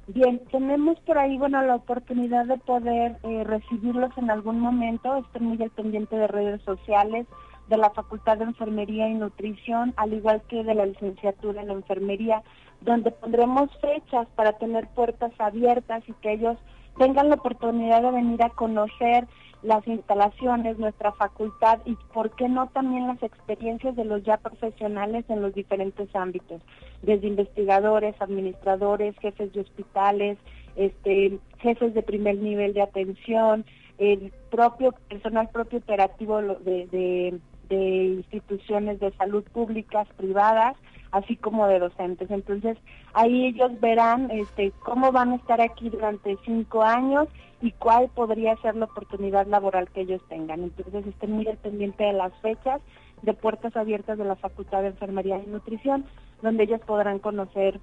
Bien, 0.06 0.40
tenemos 0.52 1.00
por 1.00 1.18
ahí, 1.18 1.36
bueno, 1.36 1.60
la 1.62 1.74
oportunidad 1.74 2.46
de 2.46 2.58
poder 2.58 3.16
eh, 3.24 3.42
recibirlos 3.42 4.16
en 4.18 4.30
algún 4.30 4.60
momento. 4.60 5.16
Estoy 5.16 5.40
muy 5.40 5.60
al 5.60 5.70
pendiente 5.70 6.14
de 6.14 6.28
redes 6.28 6.62
sociales, 6.62 7.26
de 7.68 7.76
la 7.76 7.90
Facultad 7.90 8.38
de 8.38 8.44
Enfermería 8.44 9.08
y 9.08 9.14
Nutrición, 9.14 9.94
al 9.96 10.12
igual 10.12 10.42
que 10.46 10.62
de 10.62 10.76
la 10.76 10.86
licenciatura 10.86 11.60
en 11.60 11.70
Enfermería, 11.70 12.44
donde 12.82 13.10
pondremos 13.10 13.68
fechas 13.80 14.28
para 14.36 14.52
tener 14.52 14.86
puertas 14.94 15.32
abiertas 15.40 16.04
y 16.08 16.12
que 16.22 16.34
ellos 16.34 16.56
tengan 16.96 17.30
la 17.30 17.34
oportunidad 17.34 18.00
de 18.00 18.12
venir 18.12 18.40
a 18.44 18.50
conocer 18.50 19.26
las 19.62 19.86
instalaciones, 19.86 20.78
nuestra 20.78 21.12
facultad 21.12 21.80
y, 21.84 21.96
¿por 22.12 22.30
qué 22.36 22.48
no 22.48 22.68
también 22.68 23.06
las 23.06 23.22
experiencias 23.22 23.96
de 23.96 24.04
los 24.04 24.22
ya 24.22 24.36
profesionales 24.36 25.24
en 25.28 25.42
los 25.42 25.54
diferentes 25.54 26.14
ámbitos? 26.14 26.62
Desde 27.02 27.26
investigadores, 27.26 28.14
administradores, 28.20 29.16
jefes 29.20 29.52
de 29.52 29.60
hospitales, 29.60 30.38
este, 30.76 31.38
jefes 31.58 31.94
de 31.94 32.02
primer 32.02 32.36
nivel 32.38 32.72
de 32.74 32.82
atención, 32.82 33.64
el 33.98 34.32
propio 34.50 34.92
personal 35.08 35.48
propio 35.48 35.78
operativo 35.78 36.40
de, 36.40 37.40
de 37.68 38.04
instituciones 38.04 39.00
de 39.00 39.12
salud 39.12 39.44
públicas, 39.52 40.06
privadas, 40.16 40.76
así 41.12 41.36
como 41.36 41.66
de 41.66 41.78
docentes. 41.78 42.30
Entonces, 42.30 42.76
ahí 43.14 43.46
ellos 43.46 43.78
verán 43.80 44.30
este, 44.30 44.72
cómo 44.84 45.12
van 45.12 45.32
a 45.32 45.36
estar 45.36 45.60
aquí 45.60 45.88
durante 45.90 46.36
cinco 46.44 46.82
años 46.82 47.28
y 47.60 47.72
cuál 47.72 48.08
podría 48.08 48.56
ser 48.58 48.76
la 48.76 48.84
oportunidad 48.84 49.46
laboral 49.46 49.88
que 49.90 50.02
ellos 50.02 50.22
tengan. 50.28 50.62
Entonces, 50.62 51.06
estén 51.06 51.32
muy 51.32 51.46
al 51.46 51.56
pendiente 51.58 52.04
de 52.04 52.12
las 52.12 52.32
fechas 52.40 52.80
de 53.22 53.34
puertas 53.34 53.76
abiertas 53.76 54.18
de 54.18 54.24
la 54.24 54.36
Facultad 54.36 54.82
de 54.82 54.88
Enfermería 54.88 55.42
y 55.44 55.46
Nutrición, 55.48 56.04
donde 56.42 56.64
ellos 56.64 56.80
podrán 56.86 57.18
conocer 57.18 57.80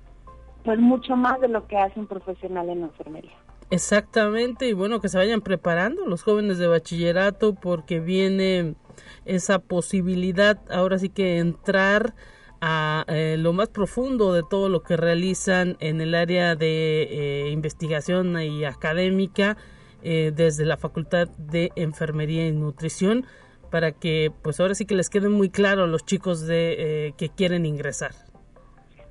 pues 0.63 0.79
mucho 0.79 1.15
más 1.15 1.39
de 1.41 1.47
lo 1.47 1.67
que 1.67 1.77
hace 1.77 1.99
un 1.99 2.07
profesional 2.07 2.69
en 2.69 2.83
enfermería. 2.83 3.33
Exactamente, 3.69 4.67
y 4.67 4.73
bueno, 4.73 4.99
que 4.99 5.09
se 5.09 5.17
vayan 5.17 5.41
preparando 5.41 6.05
los 6.05 6.23
jóvenes 6.23 6.57
de 6.57 6.67
bachillerato 6.67 7.55
porque 7.55 7.99
viene 7.99 8.75
esa 9.25 9.59
posibilidad 9.59 10.59
ahora 10.71 10.99
sí 10.99 11.09
que 11.09 11.39
entrar 11.39 12.13
a 12.61 13.05
eh, 13.07 13.37
lo 13.37 13.53
más 13.53 13.69
profundo 13.69 14.33
de 14.33 14.43
todo 14.49 14.69
lo 14.69 14.81
que 14.81 14.97
realizan 14.97 15.77
en 15.79 16.01
el 16.01 16.15
área 16.15 16.55
de 16.55 17.03
eh, 17.03 17.49
investigación 17.51 18.39
y 18.41 18.65
académica 18.65 19.57
eh, 20.03 20.31
desde 20.35 20.65
la 20.65 20.77
Facultad 20.77 21.27
de 21.37 21.71
Enfermería 21.75 22.47
y 22.47 22.51
Nutrición 22.51 23.25
para 23.71 23.91
que 23.91 24.31
pues 24.43 24.59
ahora 24.59 24.75
sí 24.75 24.85
que 24.85 24.95
les 24.95 25.09
quede 25.09 25.29
muy 25.29 25.49
claro 25.49 25.83
a 25.83 25.87
los 25.87 26.05
chicos 26.05 26.45
de 26.45 27.13
que 27.17 27.29
quieren 27.29 27.65
ingresar. 27.65 28.11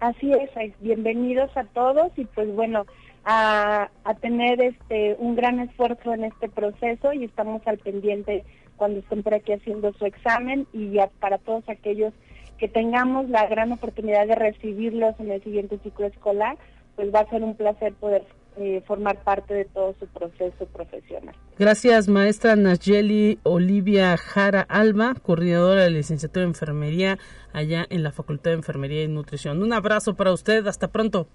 Así 0.00 0.32
es, 0.32 0.50
bienvenidos 0.80 1.54
a 1.56 1.64
todos 1.64 2.12
y 2.16 2.24
pues 2.24 2.52
bueno, 2.54 2.86
a, 3.24 3.90
a 4.04 4.14
tener 4.14 4.60
este 4.62 5.16
un 5.18 5.34
gran 5.34 5.60
esfuerzo 5.60 6.14
en 6.14 6.24
este 6.24 6.48
proceso 6.48 7.12
y 7.12 7.24
estamos 7.24 7.66
al 7.66 7.78
pendiente 7.78 8.44
cuando 8.76 9.00
estén 9.00 9.22
por 9.22 9.34
aquí 9.34 9.52
haciendo 9.52 9.92
su 9.94 10.06
examen 10.06 10.66
y 10.72 10.92
ya 10.92 11.08
para 11.20 11.38
todos 11.38 11.68
aquellos 11.68 12.12
que 12.14 12.33
tengamos 12.68 13.28
la 13.28 13.46
gran 13.46 13.72
oportunidad 13.72 14.26
de 14.26 14.34
recibirlos 14.34 15.14
en 15.18 15.30
el 15.30 15.42
siguiente 15.42 15.78
ciclo 15.82 16.06
escolar, 16.06 16.56
pues 16.96 17.14
va 17.14 17.20
a 17.20 17.30
ser 17.30 17.42
un 17.42 17.56
placer 17.56 17.92
poder 17.94 18.24
eh, 18.56 18.82
formar 18.86 19.22
parte 19.24 19.52
de 19.52 19.64
todo 19.64 19.94
su 19.98 20.06
proceso 20.06 20.66
profesional. 20.66 21.34
Gracias, 21.58 22.08
maestra 22.08 22.54
Nayeli 22.54 23.38
Olivia 23.42 24.16
Jara 24.16 24.60
Alba, 24.68 25.14
coordinadora 25.20 25.82
de 25.82 25.90
licenciatura 25.90 26.42
de 26.42 26.50
enfermería 26.50 27.18
allá 27.52 27.84
en 27.90 28.02
la 28.02 28.12
Facultad 28.12 28.52
de 28.52 28.56
Enfermería 28.56 29.02
y 29.02 29.08
Nutrición. 29.08 29.62
Un 29.62 29.72
abrazo 29.72 30.14
para 30.14 30.32
usted, 30.32 30.66
hasta 30.68 30.88
pronto. 30.88 31.26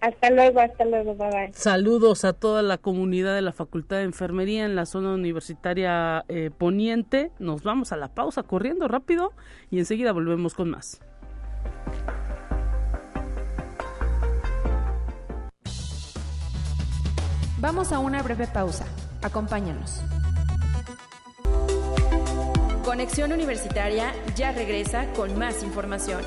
Hasta 0.00 0.30
luego, 0.30 0.60
hasta 0.60 0.84
luego, 0.84 1.14
bye 1.14 1.30
bye. 1.30 1.52
Saludos 1.52 2.24
a 2.24 2.32
toda 2.32 2.62
la 2.62 2.78
comunidad 2.78 3.34
de 3.34 3.42
la 3.42 3.52
Facultad 3.52 3.98
de 3.98 4.04
Enfermería 4.04 4.64
en 4.64 4.74
la 4.74 4.86
zona 4.86 5.12
universitaria 5.12 6.24
eh, 6.28 6.50
poniente. 6.56 7.30
Nos 7.38 7.62
vamos 7.62 7.92
a 7.92 7.96
la 7.96 8.08
pausa 8.08 8.42
corriendo 8.42 8.88
rápido 8.88 9.32
y 9.70 9.78
enseguida 9.78 10.12
volvemos 10.12 10.54
con 10.54 10.70
más. 10.70 11.00
Vamos 17.58 17.92
a 17.92 17.98
una 17.98 18.22
breve 18.22 18.46
pausa. 18.46 18.86
Acompáñanos. 19.22 20.00
Conexión 22.84 23.32
Universitaria 23.32 24.14
ya 24.34 24.52
regresa 24.52 25.12
con 25.12 25.38
más 25.38 25.62
información. 25.62 26.22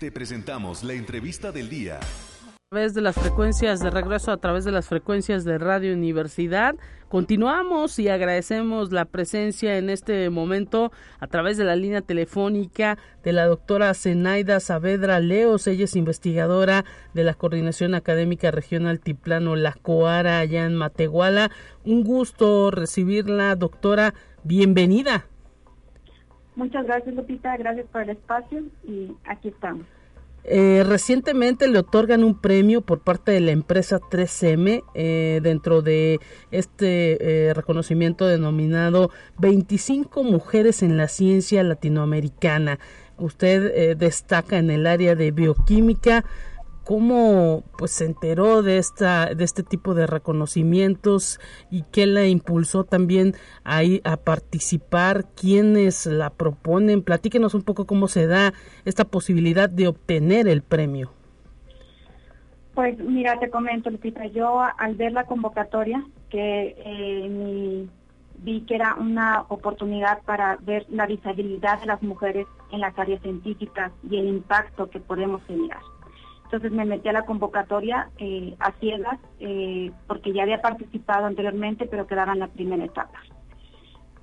Te 0.00 0.10
presentamos 0.10 0.82
la 0.82 0.94
entrevista 0.94 1.52
del 1.52 1.68
día. 1.68 1.96
A 2.00 2.70
través 2.70 2.94
de 2.94 3.02
las 3.02 3.16
frecuencias 3.16 3.80
de 3.80 3.90
regreso, 3.90 4.32
a 4.32 4.38
través 4.38 4.64
de 4.64 4.72
las 4.72 4.88
frecuencias 4.88 5.44
de 5.44 5.58
Radio 5.58 5.92
Universidad, 5.92 6.74
continuamos 7.10 7.98
y 7.98 8.08
agradecemos 8.08 8.92
la 8.92 9.04
presencia 9.04 9.76
en 9.76 9.90
este 9.90 10.30
momento 10.30 10.90
a 11.18 11.26
través 11.26 11.58
de 11.58 11.64
la 11.64 11.76
línea 11.76 12.00
telefónica 12.00 12.96
de 13.22 13.34
la 13.34 13.44
doctora 13.44 13.92
Zenaida 13.92 14.58
Saavedra 14.60 15.20
Leos. 15.20 15.66
Ella 15.66 15.84
es 15.84 15.94
investigadora 15.94 16.86
de 17.12 17.22
la 17.22 17.34
Coordinación 17.34 17.94
Académica 17.94 18.50
Regional 18.50 19.00
Tiplano 19.00 19.54
La 19.54 19.74
Coara, 19.74 20.38
allá 20.38 20.64
en 20.64 20.76
Matehuala. 20.76 21.50
Un 21.84 22.04
gusto 22.04 22.70
recibirla, 22.70 23.54
doctora. 23.54 24.14
Bienvenida. 24.44 25.29
Muchas 26.60 26.84
gracias, 26.84 27.14
Lupita. 27.14 27.56
Gracias 27.56 27.86
por 27.86 28.02
el 28.02 28.10
espacio 28.10 28.64
y 28.86 29.16
aquí 29.24 29.48
estamos. 29.48 29.86
Eh, 30.44 30.84
recientemente 30.86 31.66
le 31.68 31.78
otorgan 31.78 32.22
un 32.22 32.38
premio 32.38 32.82
por 32.82 33.00
parte 33.00 33.32
de 33.32 33.40
la 33.40 33.52
empresa 33.52 33.98
3M 33.98 34.84
eh, 34.94 35.40
dentro 35.42 35.80
de 35.80 36.20
este 36.50 37.48
eh, 37.48 37.54
reconocimiento 37.54 38.26
denominado 38.26 39.10
25 39.38 40.22
mujeres 40.22 40.82
en 40.82 40.98
la 40.98 41.08
ciencia 41.08 41.62
latinoamericana. 41.62 42.78
Usted 43.16 43.96
destaca 43.96 44.58
en 44.58 44.70
el 44.70 44.86
área 44.86 45.14
de 45.14 45.30
bioquímica, 45.30 46.26
cómo 46.84 47.62
pues 47.78 47.92
se 47.92 48.06
enteró 48.06 48.62
de 48.62 48.78
esta 48.78 49.34
de 49.34 49.44
este 49.44 49.62
tipo 49.62 49.94
de 49.94 50.06
reconocimientos 50.06 51.40
y 51.70 51.82
qué 51.92 52.06
la 52.06 52.26
impulsó 52.26 52.84
también 52.84 53.34
a, 53.64 53.80
a 54.04 54.16
participar 54.16 55.26
quiénes 55.34 56.06
la 56.06 56.30
proponen 56.30 57.02
platíquenos 57.02 57.54
un 57.54 57.62
poco 57.62 57.86
cómo 57.86 58.08
se 58.08 58.26
da 58.26 58.52
esta 58.84 59.04
posibilidad 59.04 59.68
de 59.68 59.88
obtener 59.88 60.48
el 60.48 60.62
premio. 60.62 61.12
Pues 62.74 62.98
mira 62.98 63.38
te 63.38 63.50
comento 63.50 63.90
Lupita 63.90 64.26
yo 64.26 64.60
al 64.60 64.94
ver 64.94 65.12
la 65.12 65.24
convocatoria 65.24 66.04
que 66.30 66.76
eh, 66.84 67.88
vi 68.38 68.62
que 68.62 68.74
era 68.74 68.94
una 68.94 69.44
oportunidad 69.48 70.22
para 70.22 70.56
ver 70.62 70.86
la 70.88 71.06
visibilidad 71.06 71.78
de 71.80 71.86
las 71.86 72.02
mujeres 72.02 72.46
en 72.72 72.80
las 72.80 72.98
áreas 72.98 73.20
científicas 73.22 73.92
y 74.08 74.18
el 74.18 74.28
impacto 74.28 74.88
que 74.88 75.00
podemos 75.00 75.42
generar 75.44 75.80
entonces 76.50 76.72
me 76.72 76.84
metí 76.84 77.08
a 77.08 77.12
la 77.12 77.26
convocatoria 77.26 78.10
eh, 78.18 78.56
a 78.58 78.72
ciegas 78.80 79.20
eh, 79.38 79.92
porque 80.08 80.32
ya 80.32 80.42
había 80.42 80.60
participado 80.60 81.26
anteriormente, 81.26 81.86
pero 81.86 82.08
quedaba 82.08 82.32
en 82.32 82.40
la 82.40 82.48
primera 82.48 82.84
etapa. 82.84 83.20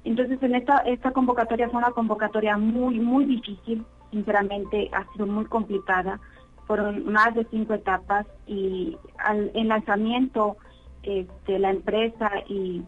Entonces 0.04 0.44
en 0.44 0.56
esta, 0.56 0.80
esta 0.80 1.12
convocatoria 1.12 1.70
fue 1.70 1.78
una 1.78 1.92
convocatoria 1.92 2.58
muy, 2.58 3.00
muy 3.00 3.24
difícil, 3.24 3.86
sinceramente 4.12 4.90
ha 4.92 5.10
sido 5.14 5.26
muy 5.26 5.46
complicada. 5.46 6.20
Fueron 6.66 7.10
más 7.10 7.34
de 7.34 7.48
cinco 7.50 7.74
etapas 7.74 8.26
y 8.46 8.98
al, 9.20 9.50
el 9.54 9.70
lanzamiento 9.70 10.58
este, 11.04 11.60
la 11.60 11.70
empresa 11.70 12.30
y 12.50 12.84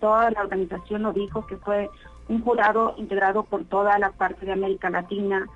toda 0.00 0.32
la 0.32 0.40
organización 0.40 1.02
lo 1.04 1.12
dijo 1.12 1.46
que 1.46 1.58
fue 1.58 1.88
un 2.28 2.42
jurado 2.42 2.94
integrado 2.96 3.44
por 3.44 3.66
toda 3.66 3.96
la 4.00 4.10
parte 4.10 4.46
de 4.46 4.52
América 4.52 4.90
Latina, 4.90 5.46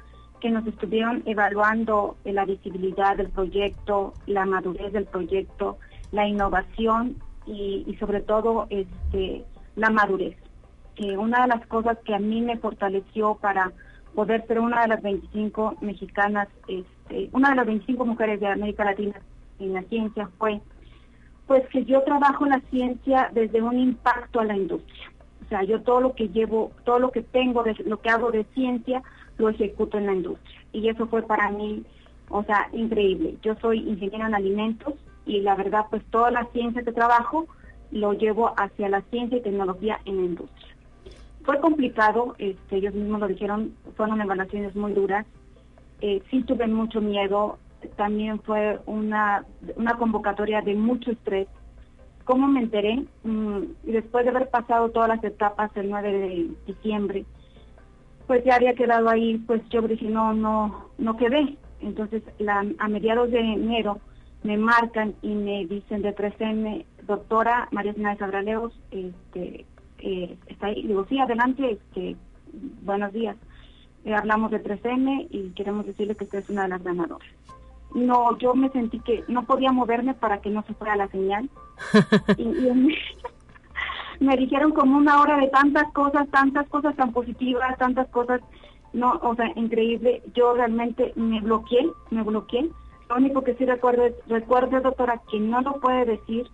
que 0.45 0.51
nos 0.51 0.67
estuvieron 0.67 1.23
evaluando 1.25 2.19
la 2.23 2.45
visibilidad 2.45 3.17
del 3.17 3.31
proyecto, 3.31 4.13
la 4.27 4.45
madurez 4.45 4.93
del 4.93 5.07
proyecto, 5.07 5.79
la 6.13 6.29
innovación 6.29 7.17
y, 7.47 7.97
sobre 7.99 8.21
todo 8.21 8.67
este, 8.69 9.43
la 9.75 9.89
madurez. 9.89 10.37
que 10.97 11.17
una 11.17 11.47
de 11.47 11.49
las 11.49 11.67
cosas 11.67 11.97
que 12.05 12.15
a 12.15 12.19
mí 12.19 12.43
me 12.43 12.59
fortaleció 12.59 13.37
para 13.37 13.73
poder 14.15 14.47
ser 14.47 14.61
una 14.61 14.83
de 14.83 14.89
las 14.89 15.01
25 15.01 15.79
mexicanas, 15.81 16.49
este, 16.69 17.31
una 17.33 17.49
de 17.49 17.57
las 17.57 17.67
25 17.67 18.05
mujeres 18.05 18.39
de 18.39 18.49
América 18.49 18.85
Latina 18.85 19.19
en 19.61 19.73
la 19.73 19.83
ciencia 19.85 20.29
fue 20.37 20.61
pues 21.47 21.67
que 21.69 21.87
yo 21.87 22.03
trabajo 22.03 22.45
la 22.45 22.61
ciencia 22.71 23.31
desde 23.33 23.63
un 23.63 23.79
impacto 23.79 24.41
a 24.41 24.45
la 24.45 24.57
industria. 24.59 25.11
O 25.47 25.49
sea, 25.49 25.63
yo 25.63 25.81
todo 25.81 26.03
lo 26.03 26.15
que 26.15 26.29
llevo, 26.29 26.71
todo 26.85 26.99
lo 26.99 27.11
que 27.11 27.23
tengo, 27.23 27.65
lo 27.87 28.01
que 28.03 28.11
hago 28.11 28.31
de 28.31 28.45
ciencia, 28.53 29.03
lo 29.39 29.49
ejecuto 29.49 29.99
en 29.99 30.07
la 30.07 30.15
industria. 30.15 30.61
Y 30.73 30.89
eso 30.89 31.07
fue 31.07 31.23
para 31.23 31.51
mí, 31.51 31.85
o 32.29 32.43
sea, 32.45 32.69
increíble. 32.73 33.37
Yo 33.43 33.55
soy 33.57 33.79
ingeniera 33.81 34.27
en 34.27 34.35
alimentos 34.35 34.95
y 35.27 35.41
la 35.41 35.55
verdad, 35.55 35.87
pues 35.91 36.05
toda 36.11 36.31
la 36.31 36.47
ciencia 36.53 36.83
que 36.83 36.93
trabajo 36.93 37.47
lo 37.91 38.13
llevo 38.13 38.53
hacia 38.57 38.89
la 38.89 39.03
ciencia 39.03 39.39
y 39.39 39.43
tecnología 39.43 40.01
en 40.05 40.17
la 40.17 40.23
industria. 40.23 40.77
Fue 41.45 41.61
complicado, 41.61 42.35
este, 42.39 42.77
ellos 42.77 42.95
mismos 42.95 43.21
lo 43.21 43.29
dijeron, 43.29 43.75
fueron 43.97 44.21
evaluaciones 44.21 44.75
muy 44.75 44.93
duras. 44.93 45.27
Eh, 46.01 46.23
sí 46.31 46.43
tuve 46.43 46.67
mucho 46.67 47.01
miedo, 47.01 47.59
también 47.97 48.41
fue 48.41 48.81
una, 48.87 49.45
una 49.77 49.97
convocatoria 49.97 50.63
de 50.63 50.75
mucho 50.75 51.11
estrés. 51.11 51.49
¿Cómo 52.25 52.49
me 52.49 52.61
enteré? 52.61 53.05
Mm, 53.23 53.61
después 53.83 54.25
de 54.25 54.31
haber 54.31 54.49
pasado 54.49 54.91
todas 54.91 55.09
las 55.09 55.23
etapas 55.23 55.71
el 55.77 55.91
9 55.91 56.13
de 56.13 56.51
diciembre, 56.67 57.27
pues 58.27 58.45
ya 58.45 58.57
había 58.57 58.75
quedado 58.75 59.09
ahí, 59.09 59.39
pues 59.39 59.63
yo 59.71 59.83
dije, 59.83 60.07
no, 60.07 60.33
no, 60.33 60.91
no 60.99 61.17
quedé. 61.17 61.57
Entonces, 61.81 62.23
la, 62.39 62.65
a 62.79 62.89
mediados 62.89 63.31
de 63.31 63.41
enero 63.41 64.01
me 64.43 64.57
marcan 64.57 65.15
y 65.23 65.35
me 65.35 65.67
dicen 65.67 66.03
de 66.03 66.15
3M, 66.15 66.85
doctora 67.07 67.69
María 67.73 67.95
Sina 67.95 68.11
de 68.11 68.19
Sabraleos, 68.19 68.79
este, 68.91 69.67
eh, 69.99 70.37
está 70.47 70.69
ahí. 70.69 70.87
Digo, 70.87 71.07
sí, 71.09 71.19
adelante, 71.19 71.73
este, 71.73 72.17
buenos 72.83 73.13
días. 73.13 73.37
Eh, 74.05 74.15
hablamos 74.15 74.51
de 74.51 74.63
3M 74.63 75.29
y 75.31 75.51
queremos 75.51 75.87
decirle 75.87 76.15
que 76.15 76.25
usted 76.25 76.41
es 76.41 76.51
una 76.51 76.63
de 76.63 76.69
las 76.69 76.83
ganadoras 76.83 77.29
no, 77.95 78.37
yo 78.39 78.55
me 78.55 78.71
sentí 78.71 78.99
que 79.01 79.25
no 79.29 79.45
podía 79.45 79.73
moverme 79.73 80.15
para 80.15 80.41
que 80.41 80.51
no 80.51 80.63
se 80.65 80.75
fuera 80.75 80.97
la 80.97 81.09
señal. 81.09 81.49
y, 82.37 82.95
me, 84.21 84.37
dijeron 84.37 84.73
como 84.73 84.99
una 84.99 85.21
hora 85.21 85.39
de 85.39 85.49
tantas 85.49 85.91
cosas, 85.93 86.29
tantas 86.31 86.69
cosas 86.69 86.95
tan 86.97 87.13
positivas, 87.13 87.77
tantas 87.79 88.09
cosas, 88.09 88.41
no, 88.93 89.19
o 89.23 89.35
sea, 89.35 89.51
increíble. 89.57 90.23
Yo 90.35 90.55
realmente 90.55 91.13
me 91.17 91.41
bloqueé, 91.41 91.89
me 92.11 92.23
bloqueé. 92.23 92.71
Lo 93.09 93.17
único 93.17 93.43
que 93.43 93.55
sí 93.55 93.65
recuerdo 93.67 94.05
es, 94.05 94.15
recuerdo, 94.27 94.81
doctora, 94.81 95.21
que 95.31 95.39
no 95.39 95.61
lo 95.61 95.81
puede 95.81 96.05
decir 96.05 96.47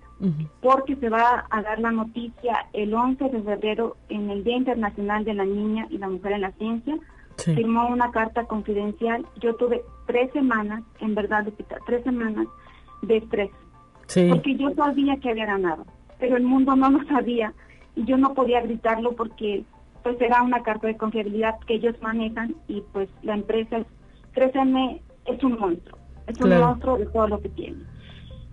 porque 0.61 0.97
se 0.97 1.09
va 1.09 1.47
a 1.49 1.63
dar 1.63 1.79
la 1.79 1.91
noticia 1.93 2.67
el 2.75 2.93
11 2.93 3.31
de 3.31 3.43
febrero 3.43 3.97
en 4.11 4.29
el 4.29 4.45
Día 4.45 4.59
Internacional 4.59 5.25
de 5.25 5.33
la 5.33 5.47
Niña 5.47 5.87
y 5.89 5.97
la 5.97 6.11
Mujer 6.11 6.33
en 6.33 6.43
la 6.43 6.53
Ciencia 6.53 6.99
firmó 7.45 7.89
una 7.89 8.11
carta 8.11 8.45
confidencial. 8.45 9.25
Yo 9.41 9.55
tuve 9.55 9.83
tres 10.07 10.31
semanas, 10.33 10.83
en 11.01 11.15
verdad, 11.15 11.47
tres 11.87 12.03
semanas 12.05 12.47
de 13.03 13.19
estrés. 13.19 13.51
Porque 14.29 14.57
yo 14.57 14.71
sabía 14.75 15.17
que 15.19 15.31
había 15.31 15.47
ganado, 15.47 15.87
pero 16.21 16.37
el 16.37 16.45
mundo 16.45 16.77
no 16.77 16.91
lo 16.91 17.05
sabía 17.07 17.53
y 17.97 18.05
yo 18.05 18.17
no 18.17 18.35
podía 18.35 18.61
gritarlo 18.61 19.13
porque 19.13 19.65
pues 20.03 20.21
era 20.21 20.43
una 20.43 20.63
carta 20.63 20.87
de 20.87 20.97
confiabilidad 20.97 21.59
que 21.67 21.75
ellos 21.75 21.97
manejan 22.01 22.55
y 22.69 22.83
pues 22.93 23.09
la 23.23 23.35
empresa, 23.35 23.85
3M 24.35 25.01
es 25.27 25.43
un 25.43 25.59
monstruo, 25.59 25.99
es 26.27 26.41
un 26.41 26.51
monstruo 26.51 26.99
de 26.99 27.07
todo 27.07 27.29
lo 27.29 27.41
que 27.41 27.49
tiene 27.49 27.83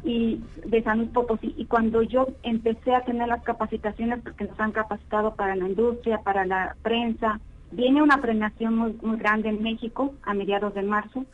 y 0.04 0.42
de 0.66 0.84
San 0.84 1.00
Luis 1.00 1.10
Potosí. 1.10 1.54
Y 1.58 1.66
cuando 1.66 2.02
yo 2.02 2.28
empecé 2.44 2.96
a 2.96 3.02
tener 3.02 3.28
las 3.28 3.44
capacitaciones, 3.44 4.22
porque 4.22 4.46
nos 4.46 4.60
han 4.60 4.72
capacitado 4.72 5.36
para 5.36 5.56
la 5.56 5.68
industria, 5.68 6.20
para 6.20 6.46
la 6.46 6.76
prensa, 6.82 7.42
Viene 7.72 8.02
una 8.02 8.22
premiación 8.22 8.78
muy, 8.78 8.98
muy 9.02 9.18
grande 9.18 9.50
en 9.50 9.62
México 9.62 10.14
a 10.24 10.34
mediados 10.34 10.74
de 10.74 10.84
marzo. 10.84 11.26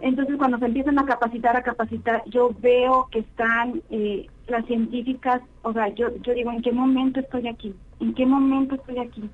Entonces, 0.00 0.36
cuando 0.36 0.58
se 0.58 0.66
empiezan 0.66 0.98
a 0.98 1.06
capacitar, 1.06 1.56
a 1.56 1.62
capacitar, 1.62 2.22
yo 2.26 2.50
veo 2.60 3.08
que 3.10 3.20
están 3.20 3.82
eh, 3.90 4.26
las 4.46 4.66
científicas, 4.66 5.40
o 5.62 5.72
sea, 5.72 5.88
yo, 5.94 6.08
yo 6.22 6.34
digo, 6.34 6.52
¿en 6.52 6.62
qué 6.62 6.72
momento 6.72 7.20
estoy 7.20 7.48
aquí? 7.48 7.74
¿En 8.00 8.14
qué 8.14 8.26
momento 8.26 8.74
estoy 8.74 8.98
aquí? 8.98 9.30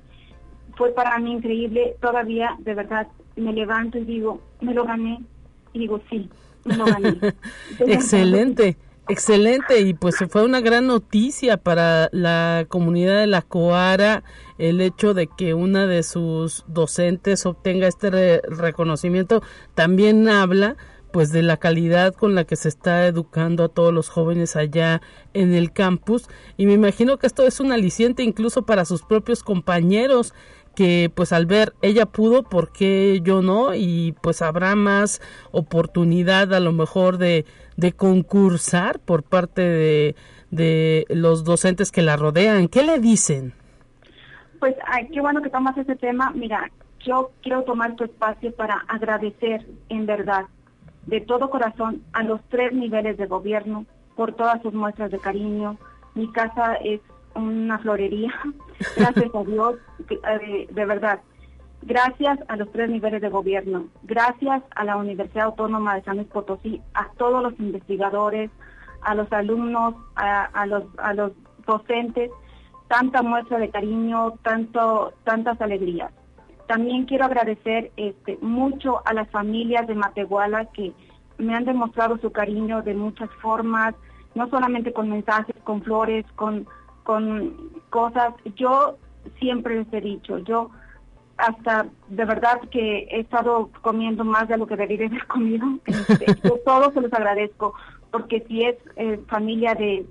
Fue 0.75 0.91
para 0.91 1.19
mí 1.19 1.33
increíble, 1.33 1.95
todavía, 2.01 2.55
de 2.59 2.73
verdad, 2.73 3.07
me 3.35 3.51
levanto 3.51 3.97
y 3.97 4.05
digo, 4.05 4.39
me 4.61 4.73
lo 4.73 4.85
gané, 4.85 5.19
y 5.73 5.79
digo, 5.79 5.99
sí, 6.09 6.29
me 6.63 6.77
lo 6.77 6.85
gané. 6.85 7.17
Excelente. 7.79 8.77
Excelente, 9.09 9.81
y 9.81 9.93
pues 9.93 10.15
fue 10.29 10.45
una 10.45 10.61
gran 10.61 10.87
noticia 10.87 11.57
para 11.57 12.07
la 12.13 12.65
comunidad 12.69 13.19
de 13.19 13.27
la 13.27 13.41
Coara 13.41 14.23
el 14.63 14.79
hecho 14.79 15.13
de 15.13 15.27
que 15.27 15.53
una 15.53 15.87
de 15.87 16.03
sus 16.03 16.63
docentes 16.67 17.45
obtenga 17.45 17.87
este 17.87 18.41
reconocimiento. 18.47 19.43
También 19.75 20.29
habla 20.29 20.77
pues 21.11 21.31
de 21.33 21.43
la 21.43 21.57
calidad 21.57 22.13
con 22.13 22.33
la 22.33 22.45
que 22.45 22.55
se 22.55 22.69
está 22.69 23.05
educando 23.05 23.65
a 23.65 23.69
todos 23.69 23.93
los 23.93 24.07
jóvenes 24.07 24.55
allá 24.55 25.01
en 25.33 25.53
el 25.53 25.73
campus 25.73 26.27
y 26.57 26.65
me 26.65 26.73
imagino 26.73 27.19
que 27.19 27.27
esto 27.27 27.45
es 27.45 27.59
un 27.59 27.71
aliciente 27.71 28.23
incluso 28.23 28.65
para 28.65 28.85
sus 28.85 29.03
propios 29.03 29.43
compañeros 29.43 30.33
que 30.75 31.11
pues 31.13 31.33
al 31.33 31.45
ver 31.45 31.73
ella 31.83 32.07
pudo, 32.07 32.41
¿por 32.43 32.71
qué 32.71 33.19
yo 33.21 33.41
no? 33.41 33.75
Y 33.75 34.15
pues 34.23 34.41
habrá 34.41 34.75
más 34.75 35.21
oportunidad 35.51 36.53
a 36.53 36.61
lo 36.61 36.71
mejor 36.71 37.17
de, 37.17 37.45
de 37.75 37.91
concursar 37.91 38.99
por 38.99 39.23
parte 39.23 39.61
de, 39.61 40.15
de 40.51 41.05
los 41.09 41.43
docentes 41.43 41.91
que 41.91 42.01
la 42.01 42.15
rodean. 42.15 42.69
¿Qué 42.69 42.81
le 42.81 42.97
dicen? 42.99 43.53
Pues 44.63 44.77
ay, 44.87 45.09
qué 45.09 45.19
bueno 45.19 45.41
que 45.41 45.49
tomas 45.49 45.77
ese 45.77 45.97
tema. 45.97 46.31
Mira, 46.33 46.71
yo 47.01 47.31
quiero 47.41 47.63
tomar 47.63 47.97
tu 47.97 48.05
espacio 48.05 48.55
para 48.55 48.75
agradecer 48.87 49.67
en 49.89 50.05
verdad, 50.05 50.45
de 51.05 51.19
todo 51.19 51.49
corazón, 51.49 52.01
a 52.13 52.23
los 52.23 52.39
tres 52.47 52.71
niveles 52.71 53.17
de 53.17 53.25
gobierno 53.25 53.85
por 54.15 54.31
todas 54.35 54.61
sus 54.61 54.73
muestras 54.73 55.11
de 55.11 55.19
cariño. 55.19 55.75
Mi 56.15 56.31
casa 56.31 56.75
es 56.75 57.01
una 57.35 57.77
florería, 57.79 58.31
gracias 58.95 59.35
a 59.35 59.43
Dios, 59.43 59.75
eh, 60.09 60.67
de, 60.71 60.85
verdad. 60.85 61.19
Gracias 61.81 62.39
a 62.47 62.55
los 62.55 62.71
tres 62.71 62.89
niveles 62.89 63.21
de 63.21 63.27
gobierno, 63.27 63.87
gracias 64.03 64.63
a 64.77 64.85
la 64.85 64.95
Universidad 64.95 65.47
Autónoma 65.47 65.95
de 65.95 66.03
San 66.03 66.15
Luis 66.15 66.29
Potosí, 66.29 66.81
a 66.93 67.09
todos 67.17 67.43
los 67.43 67.59
investigadores, 67.59 68.49
a 69.01 69.13
los 69.13 69.29
alumnos, 69.33 69.95
a, 70.15 70.65
los, 70.67 70.85
a 70.99 71.13
los 71.13 71.33
docentes, 71.67 72.31
tanta 72.93 73.23
muestra 73.23 73.57
de 73.57 73.71
cariño, 73.71 74.33
tanto, 74.43 75.13
tantas 75.23 75.59
alegrías. 75.59 76.11
También 76.67 77.05
quiero 77.05 77.25
agradecer 77.25 77.91
este, 77.97 78.37
mucho 78.39 79.01
a 79.05 79.13
las 79.13 79.27
familias 79.31 79.87
de 79.87 79.95
Matehuala 79.95 80.65
que 80.65 80.93
me 81.39 81.55
han 81.55 81.65
demostrado 81.65 82.19
su 82.19 82.31
cariño 82.31 82.83
de 82.83 82.93
muchas 82.93 83.31
formas, 83.41 83.95
no 84.35 84.47
solamente 84.49 84.93
con 84.93 85.09
mensajes, 85.09 85.55
con 85.63 85.81
flores, 85.81 86.23
con 86.35 86.67
con 87.03 87.55
cosas. 87.89 88.33
Yo 88.55 88.97
siempre 89.39 89.79
les 89.79 89.91
he 89.91 90.01
dicho, 90.01 90.37
yo 90.39 90.69
hasta 91.37 91.87
de 92.09 92.25
verdad 92.25 92.61
que 92.69 93.07
he 93.09 93.21
estado 93.21 93.71
comiendo 93.81 94.23
más 94.23 94.47
de 94.47 94.57
lo 94.57 94.67
que 94.67 94.75
debería 94.75 95.07
haber 95.07 95.27
comido. 95.27 95.65
Este, 95.85 96.27
yo 96.43 96.59
todo 96.63 96.91
se 96.91 97.01
los 97.01 97.11
agradezco, 97.11 97.73
porque 98.11 98.45
si 98.47 98.65
es 98.65 98.75
eh, 98.97 99.19
familia 99.27 99.73
de 99.73 100.05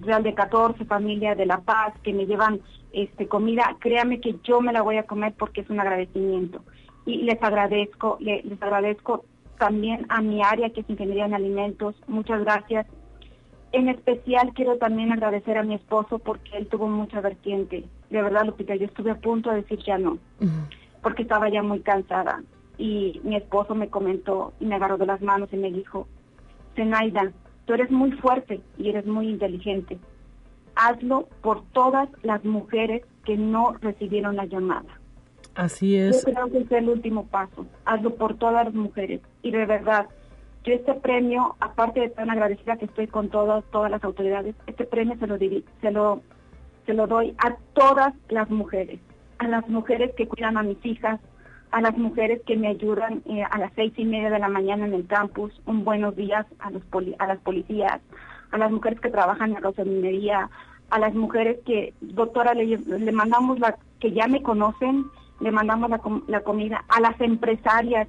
Real 0.00 0.22
de 0.22 0.34
14, 0.34 0.84
familia 0.84 1.34
de 1.34 1.46
La 1.46 1.60
Paz, 1.60 1.94
que 2.02 2.12
me 2.12 2.26
llevan 2.26 2.60
este 2.92 3.28
comida, 3.28 3.76
créame 3.80 4.20
que 4.20 4.36
yo 4.42 4.60
me 4.60 4.72
la 4.72 4.82
voy 4.82 4.96
a 4.96 5.04
comer 5.04 5.34
porque 5.36 5.60
es 5.60 5.70
un 5.70 5.80
agradecimiento. 5.80 6.62
Y 7.04 7.22
les 7.22 7.42
agradezco, 7.42 8.18
les 8.20 8.62
agradezco 8.62 9.24
también 9.58 10.06
a 10.08 10.20
mi 10.22 10.42
área 10.42 10.70
que 10.70 10.80
es 10.80 10.90
Ingeniería 10.90 11.26
en 11.26 11.34
Alimentos. 11.34 11.94
Muchas 12.06 12.40
gracias 12.42 12.86
en 13.72 13.88
especial 13.88 14.52
quiero 14.54 14.78
también 14.78 15.12
agradecer 15.12 15.58
a 15.58 15.62
mi 15.62 15.74
esposo 15.74 16.18
porque 16.18 16.56
él 16.56 16.66
tuvo 16.66 16.88
mucha 16.88 17.20
vertiente. 17.20 17.84
De 18.10 18.22
verdad, 18.22 18.44
Lupita, 18.44 18.74
yo 18.74 18.86
estuve 18.86 19.10
a 19.10 19.20
punto 19.20 19.50
de 19.50 19.56
decir 19.56 19.78
ya 19.84 19.98
no, 19.98 20.18
porque 21.02 21.22
estaba 21.22 21.48
ya 21.48 21.62
muy 21.62 21.80
cansada. 21.80 22.42
Y 22.78 23.20
mi 23.24 23.36
esposo 23.36 23.74
me 23.74 23.88
comentó 23.88 24.52
y 24.60 24.66
me 24.66 24.76
agarró 24.76 24.98
de 24.98 25.06
las 25.06 25.20
manos 25.20 25.48
y 25.52 25.56
me 25.56 25.72
dijo, 25.72 26.06
Zenaida, 26.74 27.32
tú 27.66 27.74
eres 27.74 27.90
muy 27.90 28.12
fuerte 28.12 28.60
y 28.78 28.88
eres 28.88 29.06
muy 29.06 29.28
inteligente. 29.28 29.98
Hazlo 30.74 31.28
por 31.42 31.64
todas 31.72 32.08
las 32.22 32.44
mujeres 32.44 33.02
que 33.24 33.36
no 33.36 33.74
recibieron 33.80 34.36
la 34.36 34.46
llamada. 34.46 35.00
Así 35.54 35.96
es. 35.96 36.24
Yo 36.24 36.32
creo 36.32 36.50
que 36.50 36.58
es 36.58 36.72
el 36.72 36.88
último 36.88 37.26
paso. 37.26 37.66
Hazlo 37.84 38.14
por 38.14 38.36
todas 38.36 38.66
las 38.66 38.74
mujeres. 38.74 39.20
Y 39.42 39.50
de 39.50 39.64
verdad, 39.66 40.06
yo 40.64 40.74
este 40.74 40.94
premio, 40.94 41.56
aparte 41.60 42.00
de 42.00 42.10
tan 42.10 42.30
agradecida 42.30 42.76
que 42.76 42.84
estoy 42.86 43.06
con 43.06 43.30
todas, 43.30 43.64
todas 43.70 43.90
las 43.90 44.04
autoridades, 44.04 44.54
este 44.66 44.84
premio 44.84 45.16
se 45.18 45.26
lo, 45.26 45.38
se 45.38 45.90
lo, 45.90 46.22
se 46.84 46.94
lo 46.94 47.06
doy 47.06 47.34
a 47.38 47.56
todas 47.72 48.12
las 48.28 48.50
mujeres, 48.50 49.00
a 49.38 49.48
las 49.48 49.68
mujeres 49.68 50.12
que 50.16 50.28
cuidan 50.28 50.56
a 50.58 50.62
mis 50.62 50.84
hijas, 50.84 51.20
a 51.70 51.80
las 51.80 51.96
mujeres 51.96 52.40
que 52.46 52.56
me 52.56 52.68
ayudan 52.68 53.22
eh, 53.26 53.42
a 53.42 53.58
las 53.58 53.72
seis 53.74 53.92
y 53.96 54.04
media 54.04 54.30
de 54.30 54.38
la 54.38 54.48
mañana 54.48 54.86
en 54.86 54.94
el 54.94 55.06
campus, 55.06 55.52
un 55.66 55.84
buenos 55.84 56.16
días 56.16 56.46
a, 56.58 56.70
los 56.70 56.82
a 57.18 57.26
las 57.26 57.38
policías, 57.38 58.00
a 58.50 58.58
las 58.58 58.70
mujeres 58.70 59.00
que 59.00 59.10
trabajan 59.10 59.56
en 59.56 59.62
la 59.62 59.84
minería, 59.84 60.48
a 60.90 60.98
las 60.98 61.14
mujeres 61.14 61.58
que, 61.66 61.94
doctora, 62.00 62.54
le, 62.54 62.78
le 62.78 63.12
mandamos 63.12 63.58
la, 63.58 63.76
que 64.00 64.12
ya 64.12 64.28
me 64.28 64.42
conocen, 64.42 65.06
le 65.40 65.50
mandamos 65.50 65.90
la, 65.90 66.00
la 66.28 66.40
comida, 66.40 66.84
a 66.88 67.00
las 67.00 67.20
empresarias 67.20 68.08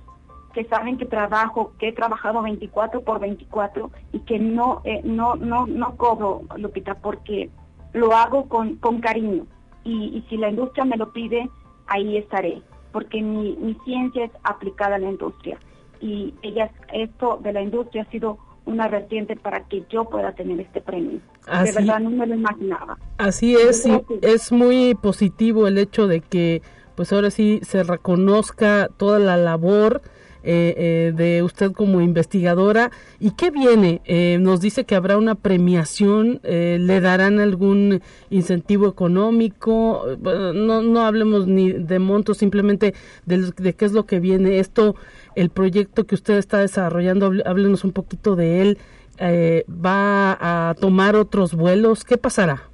que 0.54 0.66
saben 0.66 0.98
que 0.98 1.06
trabajo, 1.06 1.74
que 1.78 1.90
he 1.90 1.94
trabajado 1.94 2.42
24 2.42 3.02
por 3.02 3.20
24 3.20 3.92
y 4.14 4.20
que 4.22 4.40
no, 4.40 4.82
eh, 4.86 5.02
no, 5.04 5.36
no, 5.36 5.68
no 5.68 5.96
cobro, 5.98 6.42
Lupita, 6.58 6.96
porque 6.96 7.50
lo 7.94 8.16
hago 8.16 8.48
con, 8.48 8.78
con 8.78 9.00
cariño. 9.00 9.46
Y, 9.84 10.18
y, 10.18 10.26
si 10.30 10.38
la 10.38 10.50
industria 10.50 10.84
me 10.84 10.98
lo 10.98 11.14
pide, 11.14 11.50
ahí 11.88 12.18
estaré, 12.18 12.62
porque 12.98 13.22
mi, 13.22 13.56
mi 13.58 13.76
ciencia 13.86 14.26
es 14.26 14.32
aplicada 14.42 14.96
a 14.96 14.98
la 14.98 15.08
industria. 15.08 15.60
Y 16.02 16.34
ellas, 16.42 16.72
esto 16.92 17.40
de 17.44 17.54
la 17.54 17.62
industria 17.62 18.02
ha 18.02 18.10
sido 18.10 18.40
una 18.66 18.88
vertiente 18.88 19.36
para 19.36 19.66
que 19.66 19.84
yo 19.88 20.06
pueda 20.06 20.32
tener 20.32 20.60
este 20.62 20.82
premio. 20.82 21.20
de 21.46 21.72
verdad 21.74 22.00
no 22.00 22.10
me 22.10 22.26
lo 22.26 22.34
imaginaba. 22.34 22.98
Así 23.20 23.56
es, 23.56 23.86
y 23.86 24.02
es 24.24 24.52
muy 24.52 24.96
positivo 24.96 25.68
el 25.68 25.78
hecho 25.78 26.08
de 26.08 26.22
que 26.22 26.64
pues 26.96 27.14
ahora 27.14 27.30
sí 27.30 27.60
se 27.62 27.84
reconozca 27.84 28.90
toda 28.98 29.20
la 29.20 29.38
labor 29.38 30.02
eh, 30.50 30.74
eh, 30.78 31.12
de 31.14 31.44
usted 31.44 31.74
como 31.74 32.00
investigadora. 32.00 32.90
¿Y 33.20 33.32
qué 33.32 33.52
viene? 33.52 34.00
Eh, 34.06 34.38
nos 34.40 34.62
dice 34.62 34.86
que 34.86 34.96
habrá 34.96 35.18
una 35.18 35.36
premiación, 35.36 36.40
¿le 36.42 37.02
darán 37.02 37.42
algún 37.42 38.02
incentivo 38.30 38.88
económico? 38.88 40.06
No, 40.22 40.82
no 40.82 41.02
hablemos 41.02 41.48
ni 41.48 41.74
de 41.74 42.00
montos, 42.00 42.38
simplemente 42.38 42.94
de, 43.26 43.52
de, 43.58 43.74
qué 43.74 43.84
es 43.84 43.92
lo 43.92 44.06
que 44.06 44.22
viene. 44.22 44.60
Esto, 44.60 44.96
el 45.36 45.50
proyecto 45.50 46.06
que 46.06 46.16
usted 46.16 46.38
está 46.38 46.60
desarrollando, 46.60 47.34
háblenos 47.46 47.84
un 47.84 47.92
poquito 47.92 48.38
de 48.38 48.62
él. 48.62 48.78
¿Va 49.20 50.38
a 50.40 50.76
tomar 50.76 51.18
otros 51.18 51.56
vuelos? 51.56 52.06
¿Qué 52.06 52.18
pasará? 52.18 52.70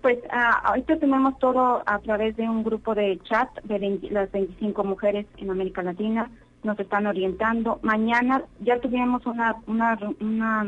Pues 0.00 0.18
uh, 0.18 0.68
ahorita 0.68 0.98
tenemos 0.98 1.36
todo 1.38 1.82
a 1.84 1.98
través 1.98 2.36
de 2.36 2.48
un 2.48 2.62
grupo 2.62 2.94
de 2.94 3.18
chat 3.24 3.48
de 3.64 3.78
20, 3.78 4.10
las 4.10 4.30
25 4.30 4.84
mujeres 4.84 5.26
en 5.36 5.50
América 5.50 5.82
Latina 5.82 6.30
nos 6.62 6.78
están 6.78 7.06
orientando. 7.06 7.78
Mañana 7.82 8.42
ya 8.60 8.80
tuvimos 8.80 9.24
una, 9.26 9.56
una, 9.66 10.66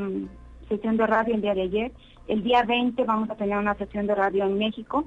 sesión 0.69 0.97
de 0.97 1.07
radio 1.07 1.35
el 1.35 1.43
día 1.43 1.55
de 1.55 1.63
ayer. 1.63 1.93
El 2.27 2.43
día 2.43 2.63
20 2.63 3.03
vamos 3.05 3.31
a 3.31 3.37
tener 3.37 3.57
una 3.57 3.75
sesión 3.75 4.07
de 4.07 4.15
radio 4.15 4.45
en 4.45 4.59
México, 4.59 5.07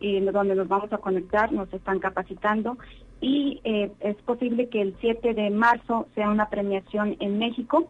eh, 0.00 0.20
donde 0.32 0.54
nos 0.54 0.68
vamos 0.68 0.92
a 0.92 0.98
conectar, 0.98 1.52
nos 1.52 1.72
están 1.72 1.98
capacitando. 1.98 2.78
Y 3.20 3.60
eh, 3.64 3.92
es 4.00 4.16
posible 4.22 4.68
que 4.68 4.80
el 4.80 4.96
7 5.00 5.34
de 5.34 5.50
marzo 5.50 6.06
sea 6.14 6.30
una 6.30 6.48
premiación 6.48 7.16
en 7.20 7.38
México. 7.38 7.88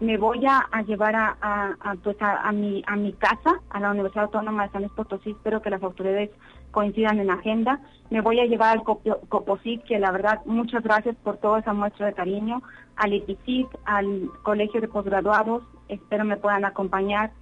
Me 0.00 0.18
voy 0.18 0.44
a, 0.46 0.82
llevar 0.82 1.14
a, 1.14 1.36
a, 1.40 1.94
pues 2.02 2.16
a, 2.20 2.50
mi, 2.50 2.82
a 2.86 2.96
mi 2.96 3.12
casa, 3.12 3.60
a 3.70 3.78
la 3.78 3.92
Universidad 3.92 4.24
Autónoma 4.24 4.66
de 4.66 4.72
San 4.72 4.82
Luis 4.82 4.92
Potosí. 4.94 5.30
Espero 5.30 5.62
que 5.62 5.70
las 5.70 5.82
autoridades 5.82 6.30
coincidan 6.74 7.20
en 7.20 7.30
agenda. 7.30 7.80
Me 8.10 8.20
voy 8.20 8.40
a 8.40 8.46
llevar 8.46 8.76
al 8.76 8.82
COPOSIT, 8.82 9.84
que 9.84 9.98
la 9.98 10.10
verdad, 10.10 10.40
muchas 10.44 10.82
gracias 10.82 11.16
por 11.22 11.38
toda 11.38 11.60
esa 11.60 11.72
muestra 11.72 12.06
de 12.06 12.12
cariño, 12.12 12.62
al 12.96 13.14
IPICIT, 13.14 13.68
al 13.86 14.28
Colegio 14.42 14.80
de 14.80 14.88
Posgraduados, 14.88 15.62
espero 15.88 16.24
me 16.24 16.36
puedan 16.36 16.64
acompañar. 16.64 17.32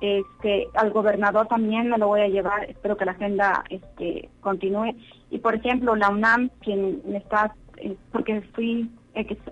Este, 0.00 0.66
al 0.74 0.92
gobernador 0.92 1.46
también 1.46 1.90
me 1.90 1.98
lo 1.98 2.08
voy 2.08 2.22
a 2.22 2.28
llevar, 2.28 2.64
espero 2.64 2.96
que 2.96 3.04
la 3.04 3.12
agenda 3.12 3.64
este, 3.68 4.30
continúe. 4.40 4.96
Y 5.30 5.38
por 5.38 5.54
ejemplo, 5.54 5.94
la 5.94 6.08
UNAM, 6.08 6.50
quien 6.62 7.02
está, 7.14 7.54
eh, 7.76 7.96
porque 8.10 8.40
fui 8.54 8.90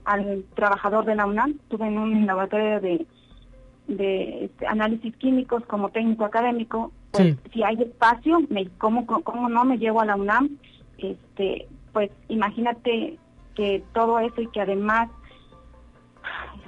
al 0.05 0.45
trabajador 0.55 1.05
de 1.05 1.17
la 1.17 1.27
UNAM, 1.27 1.51
estuve 1.63 1.87
en 1.87 1.99
un 1.99 2.27
laboratorio 2.27 2.81
de, 2.81 3.07
de 3.89 4.45
este, 4.47 4.67
análisis 4.67 5.15
químicos 5.17 5.65
como 5.67 5.91
técnico 5.91 6.25
académico, 6.25 6.93
pues, 7.13 7.37
si 7.53 7.63
hay 7.63 7.77
espacio, 7.83 8.41
me, 8.49 8.69
¿cómo, 8.79 9.07
¿cómo 9.07 9.49
no 9.49 9.65
me 9.65 9.79
llevo 9.79 10.01
a 10.01 10.07
la 10.07 10.17
UNAM? 10.17 10.59
Este, 10.99 11.67
pues 11.93 12.11
imagínate 12.29 13.19
que 13.55 13.83
todo 13.93 14.19
eso 14.21 14.41
y 14.41 14.49
que 14.49 14.61
además 14.61 15.09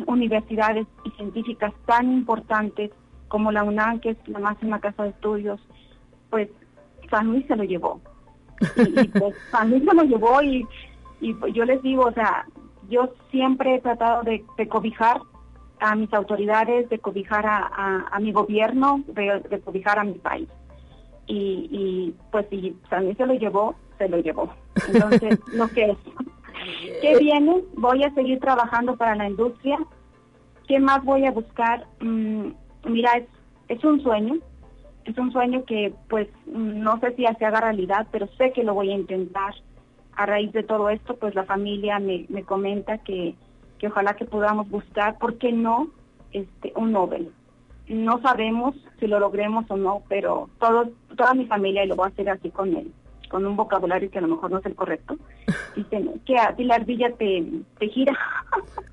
universidades 0.07 0.87
y 1.05 1.11
científicas 1.11 1.73
tan 1.87 2.11
importantes 2.13 2.91
como 3.29 3.53
la 3.53 3.63
UNAM, 3.63 4.01
que 4.01 4.11
es 4.11 4.29
la 4.29 4.39
máxima 4.39 4.81
casa 4.81 5.05
de 5.05 5.11
estudios, 5.11 5.61
pues 6.31 6.49
San 7.11 7.29
Luis 7.29 7.47
se 7.47 7.57
lo 7.57 7.65
llevó. 7.65 8.01
Y, 8.77 9.09
pues 9.09 9.35
San 9.51 9.71
Luis 9.71 9.85
se 9.85 9.95
lo 9.95 10.03
llevó 10.03 10.43
y, 10.43 10.67
y 11.21 11.35
pues, 11.35 11.55
yo 11.55 11.65
les 11.65 11.83
digo, 11.83 12.05
o 12.05 12.13
sea, 12.13 12.47
yo 12.91 13.15
siempre 13.31 13.77
he 13.77 13.81
tratado 13.81 14.23
de, 14.23 14.45
cobijar 14.69 15.21
a 15.81 15.95
mis 15.97 16.13
autoridades, 16.13 16.89
de 16.89 16.99
cobijar 16.99 17.47
a, 17.47 18.07
a, 18.11 18.21
mi 18.21 18.33
gobierno, 18.33 19.03
de, 19.09 19.61
cobijar 19.65 19.99
a 19.99 20.05
mi 20.05 20.15
país. 20.15 20.49
Y, 21.27 21.69
y 21.71 22.15
pues 22.31 22.47
si 22.51 22.77
Luis 23.01 23.17
se 23.17 23.27
lo 23.27 23.35
llevó, 23.35 23.75
se 23.99 24.09
lo 24.09 24.19
llevó. 24.19 24.53
Entonces, 24.93 25.39
lo 25.53 25.69
que 25.69 25.91
es. 25.91 25.99
¿Qué 27.01 27.19
viene? 27.19 27.63
Voy 27.77 28.05
a 28.05 28.13
seguir 28.15 28.41
trabajando 28.41 28.97
para 28.97 29.15
la 29.15 29.29
industria. 29.29 29.79
¿Qué 30.69 30.79
más 30.79 31.03
voy 31.05 31.25
a 31.25 31.31
buscar? 31.31 31.87
Mm, 32.01 32.51
mira, 32.85 33.13
es, 33.17 33.27
es 33.69 33.83
un 33.85 34.03
sueño. 34.03 34.35
Es 35.05 35.17
un 35.17 35.33
sueño 35.33 35.65
que, 35.65 35.95
pues, 36.09 36.29
no 36.47 37.01
sé 37.01 37.15
si 37.17 37.25
se 37.39 37.45
haga 37.45 37.61
realidad, 37.61 38.07
pero 38.13 38.29
sé 38.37 38.53
que 38.53 38.65
lo 38.65 38.75
voy 38.75 38.91
a 38.91 38.97
intentar. 38.97 39.55
A 40.17 40.27
raíz 40.27 40.53
de 40.53 40.63
todo 40.63 40.91
esto, 40.91 41.17
pues 41.17 41.35
la 41.35 41.45
familia 41.45 41.99
me, 41.99 42.27
me 42.29 42.43
comenta 42.43 42.99
que, 42.99 43.35
que 43.81 43.87
ojalá 43.87 44.15
que 44.15 44.27
podamos 44.27 44.69
buscar, 44.69 45.19
¿por 45.19 45.39
qué 45.39 45.53
no? 45.53 45.89
Este, 46.33 46.73
un 46.77 46.93
Nobel. 46.93 47.33
No 47.89 48.21
sabemos 48.21 48.77
si 49.01 49.07
lo 49.07 49.19
logremos 49.19 49.65
o 49.69 49.77
no, 49.77 50.03
pero 50.09 50.51
todos, 50.61 50.89
toda 51.17 51.35
mi 51.35 51.47
familia, 51.47 51.83
y 51.83 51.89
lo 51.89 51.97
voy 51.97 52.05
a 52.05 52.09
hacer 52.09 52.29
así 52.29 52.51
con 52.51 52.77
él, 52.77 52.93
con 53.31 53.45
un 53.47 53.57
vocabulario 53.57 54.11
que 54.11 54.19
a 54.19 54.21
lo 54.21 54.29
mejor 54.29 54.51
no 54.51 54.59
es 54.59 54.67
el 54.67 54.75
correcto, 54.75 55.17
dicen 55.77 56.21
que 56.27 56.39
a 56.39 56.55
ti 56.55 56.65
la 56.65 56.77
ardilla 56.77 57.11
te, 57.13 57.43
te 57.79 57.89
gira. 57.89 58.17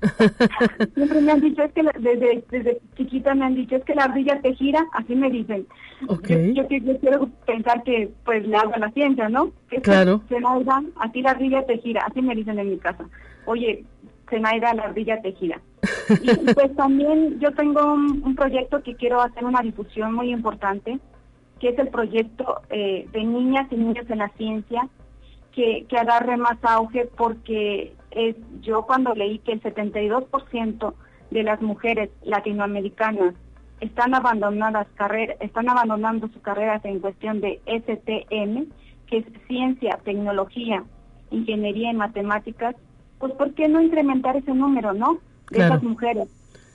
Siempre 0.94 1.20
me 1.20 1.32
han 1.32 1.40
dicho, 1.42 1.62
es 1.62 1.72
que 1.72 1.82
desde, 2.00 2.44
desde 2.50 2.80
chiquita 2.96 3.34
me 3.34 3.44
han 3.44 3.54
dicho, 3.54 3.76
es 3.76 3.84
que 3.84 3.94
la 3.94 4.04
ardilla 4.04 4.40
te 4.40 4.54
gira, 4.54 4.84
así 4.94 5.14
me 5.14 5.30
dicen. 5.30 5.66
Yo, 6.00 6.66
quiero 6.66 7.28
pensar 7.44 7.82
que 7.82 8.10
pues 8.24 8.46
le 8.46 8.56
hago 8.56 8.72
la 8.78 8.90
ciencia, 8.92 9.28
¿no? 9.28 9.50
Que 9.68 9.82
claro. 9.82 10.22
Se, 10.28 10.36
a 10.36 11.12
ti 11.12 11.22
la 11.22 11.32
ardilla 11.32 11.66
te 11.66 11.78
gira, 11.78 12.06
así 12.06 12.22
me 12.22 12.34
dicen 12.34 12.58
en 12.58 12.70
mi 12.70 12.78
casa. 12.78 13.04
Oye, 13.46 13.84
Zenaida 14.30 14.74
La 14.74 14.84
Ardilla 14.84 15.20
Tejida. 15.20 15.60
Y 16.22 16.54
pues 16.54 16.74
también 16.76 17.38
yo 17.40 17.52
tengo 17.52 17.92
un, 17.92 18.34
proyecto 18.34 18.82
que 18.82 18.96
quiero 18.96 19.20
hacer 19.20 19.44
una 19.44 19.60
difusión 19.60 20.14
muy 20.14 20.30
importante, 20.30 20.98
que 21.60 21.70
es 21.70 21.78
el 21.78 21.88
proyecto 21.88 22.60
eh, 22.70 23.06
de 23.12 23.24
niñas 23.24 23.66
y 23.70 23.76
niños 23.76 24.08
en 24.08 24.18
la 24.18 24.28
ciencia, 24.30 24.88
que, 25.52 25.86
que 25.88 25.98
agarre 25.98 26.36
más 26.36 26.56
auge 26.62 27.06
porque 27.16 27.92
es, 28.10 28.36
yo 28.62 28.82
cuando 28.82 29.14
leí 29.14 29.38
que 29.40 29.52
el 29.52 29.62
72% 29.62 30.94
de 31.30 31.42
las 31.42 31.60
mujeres 31.60 32.10
latinoamericanas 32.22 33.34
están 33.80 34.14
abandonadas 34.14 34.86
están 35.40 35.68
abandonando 35.68 36.28
sus 36.28 36.42
carreras 36.42 36.84
en 36.84 37.00
cuestión 37.00 37.40
de 37.40 37.60
STM, 37.66 38.66
que 39.06 39.18
es 39.18 39.24
ciencia, 39.46 39.98
tecnología, 40.04 40.84
ingeniería 41.30 41.92
y 41.92 41.94
matemáticas, 41.94 42.74
pues 43.18 43.32
¿por 43.34 43.52
qué 43.54 43.68
no 43.68 43.80
incrementar 43.80 44.36
ese 44.36 44.54
número, 44.54 44.92
no? 44.92 45.18
De 45.50 45.64
esas 45.64 45.82
mujeres. 45.82 46.28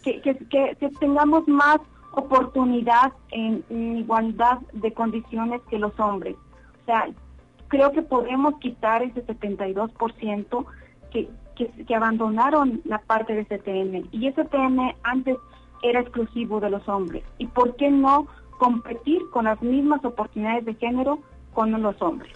Que, 0.03 0.21
que, 0.21 0.35
que, 0.35 0.89
tengamos 0.99 1.47
más 1.47 1.77
oportunidad 2.11 3.13
en, 3.31 3.63
igualdad 3.97 4.59
de 4.73 4.91
condiciones 4.93 5.61
que 5.69 5.79
los 5.79 5.97
hombres. 5.99 6.35
O 6.81 6.85
sea, 6.85 7.07
creo 7.69 7.91
que 7.91 8.01
podemos 8.01 8.55
quitar 8.59 9.03
ese 9.03 9.25
72% 9.25 10.65
que, 11.11 11.29
que, 11.55 11.69
que 11.85 11.95
abandonaron 11.95 12.81
la 12.83 12.99
parte 12.99 13.33
de 13.33 13.45
STM. 13.45 14.09
Y 14.11 14.29
STM 14.31 14.95
antes 15.03 15.37
era 15.81 16.01
exclusivo 16.01 16.59
de 16.59 16.69
los 16.69 16.87
hombres. 16.89 17.23
¿Y 17.37 17.47
por 17.47 17.75
qué 17.75 17.89
no 17.89 18.27
competir 18.57 19.21
con 19.31 19.45
las 19.45 19.61
mismas 19.61 20.03
oportunidades 20.03 20.65
de 20.65 20.73
género 20.75 21.19
con 21.53 21.71
los 21.81 22.01
hombres? 22.01 22.33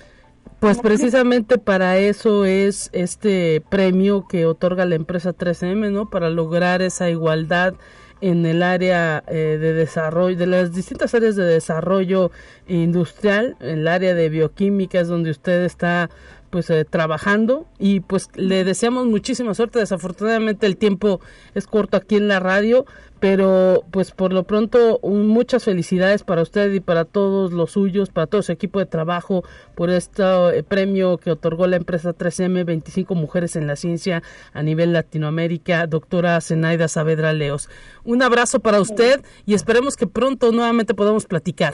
Pues 0.59 0.79
precisamente 0.79 1.57
para 1.57 1.97
eso 1.97 2.45
es 2.45 2.89
este 2.93 3.61
premio 3.69 4.27
que 4.27 4.45
otorga 4.45 4.85
la 4.85 4.95
empresa 4.95 5.33
3M, 5.33 5.91
¿no? 5.91 6.09
Para 6.09 6.29
lograr 6.29 6.81
esa 6.81 7.09
igualdad 7.09 7.75
en 8.21 8.45
el 8.45 8.63
área 8.63 9.23
eh, 9.27 9.57
de 9.59 9.73
desarrollo, 9.73 10.37
de 10.37 10.47
las 10.47 10.73
distintas 10.73 11.13
áreas 11.13 11.35
de 11.35 11.43
desarrollo 11.43 12.31
industrial, 12.67 13.55
en 13.59 13.79
el 13.79 13.87
área 13.87 14.15
de 14.15 14.29
bioquímica 14.29 14.99
es 14.99 15.07
donde 15.07 15.31
usted 15.31 15.63
está 15.63 16.09
pues 16.49 16.69
eh, 16.69 16.85
trabajando 16.85 17.65
y 17.79 17.99
pues 17.99 18.29
le 18.35 18.63
deseamos 18.63 19.05
muchísima 19.05 19.53
suerte. 19.53 19.79
Desafortunadamente 19.79 20.65
el 20.65 20.77
tiempo 20.77 21.19
es 21.53 21.67
corto 21.67 21.97
aquí 21.97 22.15
en 22.15 22.27
la 22.27 22.39
radio, 22.39 22.85
pero 23.19 23.83
pues 23.91 24.11
por 24.11 24.33
lo 24.33 24.43
pronto 24.43 24.99
muchas 25.03 25.63
felicidades 25.63 26.23
para 26.23 26.41
usted 26.41 26.73
y 26.73 26.79
para 26.79 27.05
todos 27.05 27.51
los 27.51 27.71
suyos, 27.71 28.09
para 28.09 28.27
todo 28.27 28.41
su 28.41 28.51
equipo 28.51 28.79
de 28.79 28.85
trabajo 28.85 29.43
por 29.75 29.89
este 29.89 30.23
eh, 30.23 30.63
premio 30.63 31.17
que 31.17 31.31
otorgó 31.31 31.67
la 31.67 31.77
empresa 31.77 32.13
3M 32.13 32.65
25 32.65 33.15
mujeres 33.15 33.55
en 33.55 33.67
la 33.67 33.75
ciencia 33.75 34.23
a 34.53 34.63
nivel 34.63 34.93
Latinoamérica, 34.93 35.87
doctora 35.87 36.39
Zenaida 36.41 36.87
Saavedra 36.87 37.33
Leos. 37.33 37.69
Un 38.03 38.21
abrazo 38.21 38.59
para 38.59 38.81
usted 38.81 39.23
y 39.45 39.53
esperemos 39.53 39.95
que 39.95 40.07
pronto 40.07 40.51
nuevamente 40.51 40.93
podamos 40.93 41.25
platicar. 41.25 41.73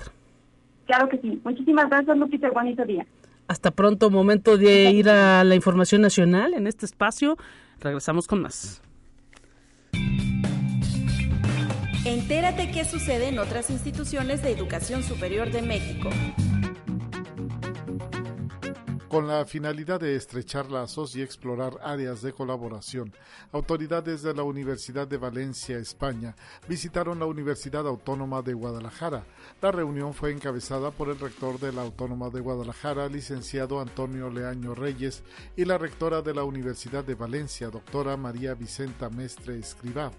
Claro 0.85 1.07
que 1.09 1.17
sí. 1.19 1.39
Muchísimas 1.43 1.89
gracias, 1.89 2.17
Lupita. 2.17 2.49
Bonito 2.49 2.83
día. 2.85 3.05
Hasta 3.47 3.71
pronto, 3.71 4.09
momento 4.09 4.57
de 4.57 4.91
ir 4.91 5.09
a 5.09 5.43
la 5.43 5.55
información 5.55 6.01
nacional 6.01 6.53
en 6.53 6.67
este 6.67 6.85
espacio. 6.85 7.37
Regresamos 7.79 8.27
con 8.27 8.41
más. 8.41 8.81
Entérate 12.05 12.71
qué 12.71 12.83
sucede 12.85 13.29
en 13.29 13.39
otras 13.39 13.69
instituciones 13.69 14.41
de 14.43 14.51
educación 14.51 15.03
superior 15.03 15.51
de 15.51 15.61
México 15.61 16.09
con 19.13 19.27
la 19.27 19.45
finalidad 19.45 19.99
de 19.99 20.15
estrechar 20.15 20.71
lazos 20.71 21.15
y 21.15 21.21
explorar 21.21 21.77
áreas 21.83 22.23
de 22.23 22.33
colaboración. 22.33 23.13
Autoridades 23.51 24.23
de 24.23 24.33
la 24.33 24.41
Universidad 24.41 25.07
de 25.07 25.17
Valencia, 25.17 25.77
España, 25.77 26.35
visitaron 26.67 27.19
la 27.19 27.27
Universidad 27.27 27.85
Autónoma 27.85 28.41
de 28.41 28.55
Guadalajara. 28.55 29.23
La 29.61 29.71
reunión 29.71 30.15
fue 30.15 30.31
encabezada 30.31 30.89
por 30.89 31.09
el 31.09 31.19
rector 31.19 31.59
de 31.59 31.71
la 31.71 31.83
Autónoma 31.83 32.31
de 32.31 32.39
Guadalajara, 32.39 33.07
licenciado 33.07 33.79
Antonio 33.79 34.31
Leaño 34.31 34.73
Reyes, 34.73 35.21
y 35.55 35.65
la 35.65 35.77
rectora 35.77 36.23
de 36.23 36.33
la 36.33 36.43
Universidad 36.43 37.03
de 37.03 37.13
Valencia, 37.13 37.69
doctora 37.69 38.17
María 38.17 38.55
Vicenta 38.55 39.11
Mestre 39.11 39.59
Escribá. 39.59 40.11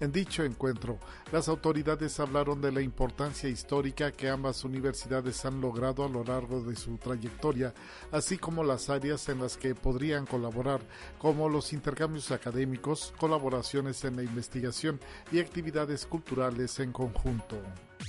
En 0.00 0.12
dicho 0.12 0.44
encuentro, 0.44 0.98
las 1.30 1.48
autoridades 1.48 2.18
hablaron 2.20 2.60
de 2.60 2.72
la 2.72 2.80
importancia 2.80 3.48
histórica 3.48 4.12
que 4.12 4.28
ambas 4.28 4.64
universidades 4.64 5.44
han 5.44 5.60
logrado 5.60 6.04
a 6.04 6.08
lo 6.08 6.24
largo 6.24 6.60
de 6.60 6.76
su 6.76 6.96
trayectoria, 6.96 7.72
así 8.10 8.38
como 8.38 8.64
las 8.64 8.90
áreas 8.90 9.28
en 9.28 9.40
las 9.40 9.56
que 9.56 9.74
podrían 9.74 10.26
colaborar, 10.26 10.80
como 11.18 11.48
los 11.48 11.72
intercambios 11.72 12.30
académicos, 12.30 13.12
colaboraciones 13.18 14.04
en 14.04 14.16
la 14.16 14.22
investigación 14.22 15.00
y 15.30 15.40
actividades 15.40 16.06
culturales 16.06 16.78
en 16.80 16.92
conjunto. 16.92 17.56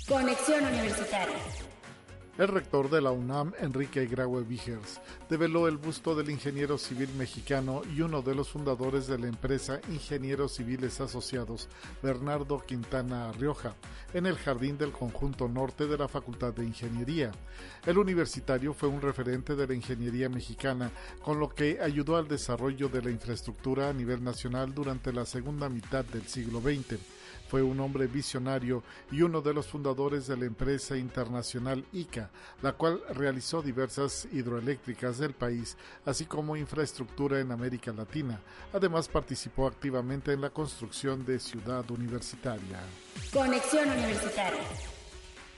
Conexión 0.07 0.65
Universitaria. 0.65 1.37
El 2.35 2.47
rector 2.47 2.89
de 2.89 2.99
la 2.99 3.11
UNAM, 3.11 3.53
Enrique 3.59 4.07
Graue 4.07 4.43
Vigers, 4.43 4.99
develó 5.29 5.67
el 5.67 5.77
busto 5.77 6.15
del 6.15 6.31
ingeniero 6.31 6.79
civil 6.79 7.09
mexicano 7.15 7.83
y 7.95 8.01
uno 8.01 8.23
de 8.23 8.33
los 8.33 8.49
fundadores 8.49 9.05
de 9.05 9.19
la 9.19 9.27
empresa 9.27 9.79
Ingenieros 9.87 10.53
Civiles 10.53 10.99
Asociados, 10.99 11.69
Bernardo 12.01 12.57
Quintana 12.65 13.31
Rioja, 13.33 13.75
en 14.15 14.25
el 14.25 14.35
jardín 14.35 14.79
del 14.79 14.91
conjunto 14.91 15.47
norte 15.47 15.85
de 15.85 15.95
la 15.95 16.07
Facultad 16.07 16.53
de 16.53 16.65
Ingeniería. 16.65 17.31
El 17.85 17.99
universitario 17.99 18.73
fue 18.73 18.89
un 18.89 19.01
referente 19.01 19.55
de 19.55 19.67
la 19.67 19.75
ingeniería 19.75 20.27
mexicana, 20.27 20.89
con 21.21 21.39
lo 21.39 21.49
que 21.49 21.79
ayudó 21.81 22.17
al 22.17 22.27
desarrollo 22.27 22.89
de 22.89 23.03
la 23.03 23.11
infraestructura 23.11 23.89
a 23.89 23.93
nivel 23.93 24.23
nacional 24.23 24.73
durante 24.73 25.13
la 25.13 25.27
segunda 25.27 25.69
mitad 25.69 26.03
del 26.05 26.27
siglo 26.27 26.61
XX. 26.61 27.12
Fue 27.47 27.61
un 27.61 27.79
hombre 27.79 28.07
visionario 28.07 28.83
y 29.11 29.21
uno 29.21 29.41
de 29.41 29.53
los 29.53 29.67
fundadores 29.67 30.27
de 30.27 30.37
la 30.37 30.45
empresa 30.45 30.97
internacional 30.97 31.85
ICA, 31.91 32.29
la 32.61 32.73
cual 32.73 33.01
realizó 33.13 33.61
diversas 33.61 34.27
hidroeléctricas 34.31 35.17
del 35.17 35.33
país, 35.33 35.77
así 36.05 36.25
como 36.25 36.57
infraestructura 36.57 37.39
en 37.39 37.51
América 37.51 37.91
Latina. 37.91 38.39
Además 38.73 39.07
participó 39.07 39.67
activamente 39.67 40.33
en 40.33 40.41
la 40.41 40.49
construcción 40.49 41.25
de 41.25 41.39
Ciudad 41.39 41.89
Universitaria. 41.91 42.79
Conexión 43.31 43.89
Universitaria. 43.89 44.92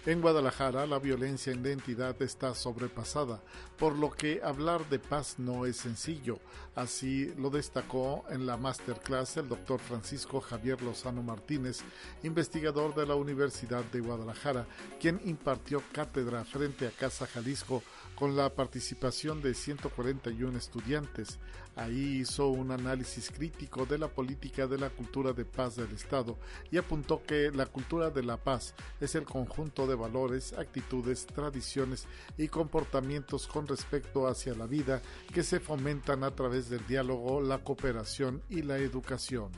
En 0.05 0.21
Guadalajara 0.21 0.85
la 0.85 0.99
violencia 0.99 1.51
en 1.51 1.63
la 1.63 1.71
entidad 1.71 2.21
está 2.21 2.53
sobrepasada, 2.53 3.41
por 3.75 3.97
lo 3.97 4.11
que 4.11 4.39
hablar 4.43 4.87
de 4.87 4.99
paz 4.99 5.39
no 5.39 5.65
es 5.65 5.77
sencillo. 5.77 6.37
Así 6.75 7.33
lo 7.39 7.49
destacó 7.49 8.23
en 8.29 8.45
la 8.45 8.55
masterclass 8.55 9.37
el 9.37 9.49
doctor 9.49 9.79
Francisco 9.79 10.41
Javier 10.41 10.79
Lozano 10.83 11.23
Martínez, 11.23 11.79
investigador 12.21 12.93
de 12.93 13.07
la 13.07 13.15
Universidad 13.15 13.83
de 13.85 14.01
Guadalajara, 14.01 14.67
quien 14.99 15.19
impartió 15.25 15.81
cátedra 15.91 16.45
frente 16.45 16.85
a 16.85 16.91
Casa 16.91 17.25
Jalisco 17.25 17.81
con 18.13 18.35
la 18.35 18.53
participación 18.53 19.41
de 19.41 19.55
141 19.55 20.55
estudiantes. 20.55 21.39
Ahí 21.75 22.21
hizo 22.21 22.47
un 22.47 22.71
análisis 22.71 23.29
crítico 23.31 23.85
de 23.85 23.97
la 23.97 24.07
política 24.07 24.65
de 24.65 24.77
la 24.77 24.89
cultura 24.89 25.33
de 25.33 25.43
paz 25.43 25.75
del 25.75 25.91
Estado 25.91 26.37
y 26.71 26.77
apuntó 26.77 27.21
que 27.23 27.51
la 27.51 27.65
cultura 27.65 28.09
de 28.09 28.23
la 28.23 28.37
paz 28.37 28.73
es 29.01 29.15
el 29.15 29.25
conjunto 29.25 29.85
de 29.85 29.95
valores, 29.95 30.53
actitudes, 30.53 31.25
tradiciones 31.25 32.07
y 32.37 32.47
comportamientos 32.47 33.47
con 33.47 33.67
respecto 33.67 34.27
hacia 34.27 34.53
la 34.55 34.67
vida 34.67 35.01
que 35.33 35.43
se 35.43 35.59
fomentan 35.59 36.23
a 36.23 36.31
través 36.31 36.69
del 36.69 36.85
diálogo, 36.87 37.41
la 37.41 37.59
cooperación 37.59 38.41
y 38.49 38.61
la 38.61 38.77
educación. 38.77 39.51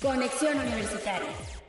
Conexión 0.00 0.58
Universitaria. 0.58 1.61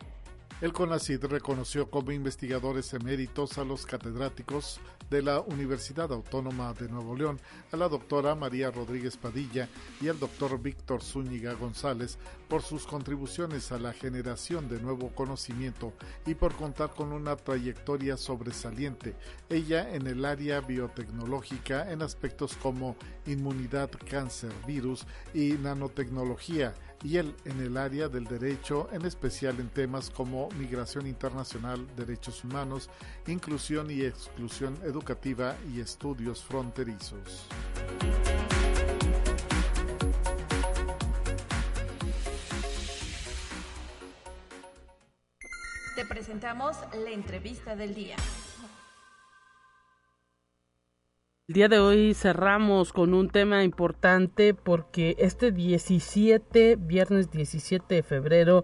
El 0.63 0.71
CONACID 0.71 1.25
reconoció 1.25 1.89
como 1.89 2.13
investigadores 2.13 2.93
eméritos 2.93 3.57
a 3.57 3.65
los 3.65 3.85
catedráticos 3.85 4.79
de 5.09 5.21
la 5.21 5.41
Universidad 5.41 6.13
Autónoma 6.13 6.73
de 6.73 6.87
Nuevo 6.87 7.17
León, 7.17 7.37
a 7.73 7.75
la 7.75 7.89
doctora 7.89 8.33
María 8.33 8.71
Rodríguez 8.71 9.17
Padilla 9.17 9.67
y 9.99 10.07
al 10.07 10.19
doctor 10.19 10.57
Víctor 10.61 11.03
Zúñiga 11.03 11.51
González 11.55 12.17
por 12.47 12.61
sus 12.61 12.85
contribuciones 12.85 13.73
a 13.73 13.77
la 13.77 13.91
generación 13.91 14.69
de 14.69 14.79
nuevo 14.79 15.09
conocimiento 15.09 15.91
y 16.25 16.33
por 16.33 16.55
contar 16.55 16.91
con 16.91 17.11
una 17.11 17.35
trayectoria 17.35 18.15
sobresaliente, 18.15 19.15
ella 19.49 19.93
en 19.93 20.07
el 20.07 20.23
área 20.23 20.61
biotecnológica 20.61 21.91
en 21.91 22.01
aspectos 22.01 22.55
como 22.55 22.95
inmunidad, 23.25 23.91
cáncer, 24.09 24.53
virus 24.65 25.05
y 25.33 25.55
nanotecnología 25.61 26.73
y 27.03 27.17
él 27.17 27.35
en 27.45 27.59
el 27.59 27.77
área 27.77 28.07
del 28.07 28.25
derecho, 28.25 28.89
en 28.91 29.05
especial 29.05 29.59
en 29.59 29.69
temas 29.69 30.09
como 30.09 30.49
migración 30.51 31.05
internacional, 31.05 31.85
derechos 31.95 32.43
humanos, 32.43 32.89
inclusión 33.27 33.91
y 33.91 34.01
exclusión 34.01 34.77
educativa 34.83 35.55
y 35.73 35.81
estudios 35.81 36.43
fronterizos. 36.43 37.47
Te 45.95 46.05
presentamos 46.05 46.77
la 46.93 47.11
entrevista 47.11 47.75
del 47.75 47.93
día. 47.93 48.15
El 51.49 51.55
día 51.55 51.67
de 51.67 51.79
hoy 51.79 52.13
cerramos 52.13 52.93
con 52.93 53.13
un 53.13 53.27
tema 53.27 53.65
importante 53.65 54.53
porque 54.53 55.17
este 55.19 55.51
17, 55.51 56.77
viernes 56.77 57.31
17 57.31 57.95
de 57.95 58.01
febrero, 58.01 58.63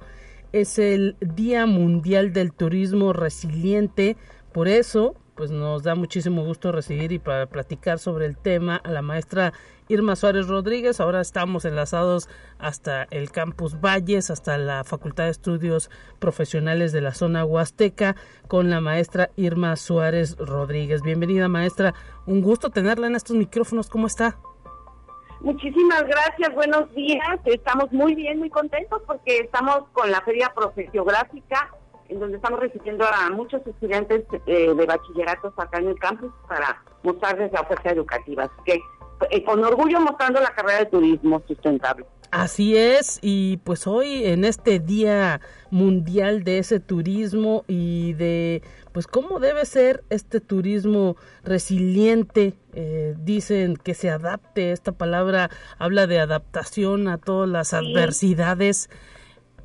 es 0.54 0.80
el 0.80 1.18
Día 1.20 1.66
Mundial 1.66 2.32
del 2.32 2.54
Turismo 2.54 3.12
Resiliente. 3.12 4.16
Por 4.54 4.70
eso, 4.70 5.18
pues 5.40 5.52
nos 5.52 5.84
da 5.84 5.96
muchísimo 5.96 6.44
gusto 6.44 6.74
recibir 6.74 7.14
y 7.14 7.18
para 7.18 7.46
platicar 7.46 7.98
sobre 7.98 8.26
el 8.26 8.36
tema 8.36 8.76
a 8.76 8.92
la 8.92 9.02
maestra 9.02 9.54
Irma 9.88 10.18
Suárez 10.18 10.50
Rodríguez. 10.50 11.00
Ahora 11.00 11.22
estamos 11.22 11.64
enlazados 11.64 12.28
hasta 12.58 13.08
el 13.10 13.32
campus 13.32 13.80
Valles, 13.80 14.32
hasta 14.32 14.58
la 14.58 14.84
Facultad 14.84 15.24
de 15.24 15.30
Estudios 15.30 15.90
Profesionales 16.20 16.92
de 16.92 17.00
la 17.00 17.14
zona 17.14 17.46
Huasteca, 17.46 18.18
con 18.50 18.70
la 18.70 18.82
maestra 18.82 19.30
Irma 19.38 19.78
Suárez 19.78 20.36
Rodríguez. 20.36 21.04
Bienvenida, 21.04 21.48
maestra. 21.48 21.94
Un 22.26 22.42
gusto 22.42 22.70
tenerla 22.70 23.08
en 23.08 23.16
estos 23.16 23.38
micrófonos. 23.38 23.90
¿Cómo 23.90 24.08
está? 24.08 24.38
Muchísimas 25.40 26.04
gracias, 26.04 26.54
buenos 26.54 26.94
días. 26.94 27.40
Estamos 27.46 27.90
muy 27.94 28.14
bien, 28.14 28.40
muy 28.40 28.50
contentos 28.50 29.02
porque 29.08 29.38
estamos 29.38 29.86
con 29.94 30.12
la 30.12 30.20
Feria 30.20 30.52
Profesiográfica, 30.54 31.74
en 32.10 32.20
donde 32.20 32.38
estamos 32.38 32.60
recibiendo 32.60 33.06
a 33.06 33.30
muchos 33.30 33.66
estudiantes 33.66 34.26
eh, 34.46 34.74
de 34.74 34.86
bachilleratos 34.86 35.54
acá 35.58 35.80
en 35.80 35.90
el 35.90 36.00
campus 36.00 36.32
para 36.48 36.84
mostrarles 37.04 37.52
la 37.52 37.62
oferta 37.62 37.92
educativa. 37.92 38.44
Así 38.44 38.64
que 38.66 38.82
eh, 39.30 39.44
con 39.44 39.64
orgullo 39.64 40.00
mostrando 40.00 40.40
la 40.40 40.54
carrera 40.54 40.80
de 40.80 40.86
turismo 40.88 41.42
sustentable. 41.48 42.06
Así 42.32 42.78
es, 42.78 43.18
y 43.24 43.58
pues 43.58 43.88
hoy 43.88 44.26
en 44.26 44.46
este 44.46 44.80
Día 44.80 45.42
Mundial 45.72 46.44
de 46.44 46.60
ese 46.60 46.80
turismo 46.80 47.64
y 47.68 48.14
de 48.14 48.62
pues 48.92 49.08
cómo 49.08 49.40
debe 49.40 49.66
ser 49.66 50.04
este 50.12 50.40
turismo 50.40 51.16
resiliente, 51.44 52.54
eh, 52.74 53.16
dicen 53.18 53.78
que 53.78 53.96
se 53.96 54.12
adapte, 54.12 54.72
esta 54.72 54.92
palabra 54.92 55.50
habla 55.80 56.06
de 56.06 56.20
adaptación 56.20 57.08
a 57.08 57.18
todas 57.18 57.50
las 57.50 57.74
adversidades. 57.74 58.90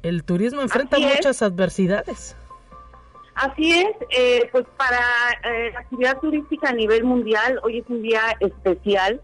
El 0.04 0.22
turismo 0.22 0.60
enfrenta 0.60 0.98
muchas 0.98 1.42
adversidades. 1.42 2.36
Así 3.34 3.72
es, 3.72 3.88
eh, 4.10 4.48
pues 4.52 4.64
para 4.76 5.00
la 5.72 5.80
actividad 5.80 6.20
turística 6.20 6.68
a 6.68 6.72
nivel 6.72 7.02
mundial, 7.02 7.58
hoy 7.64 7.78
es 7.78 7.84
un 7.88 8.02
día 8.02 8.36
especial 8.38 9.20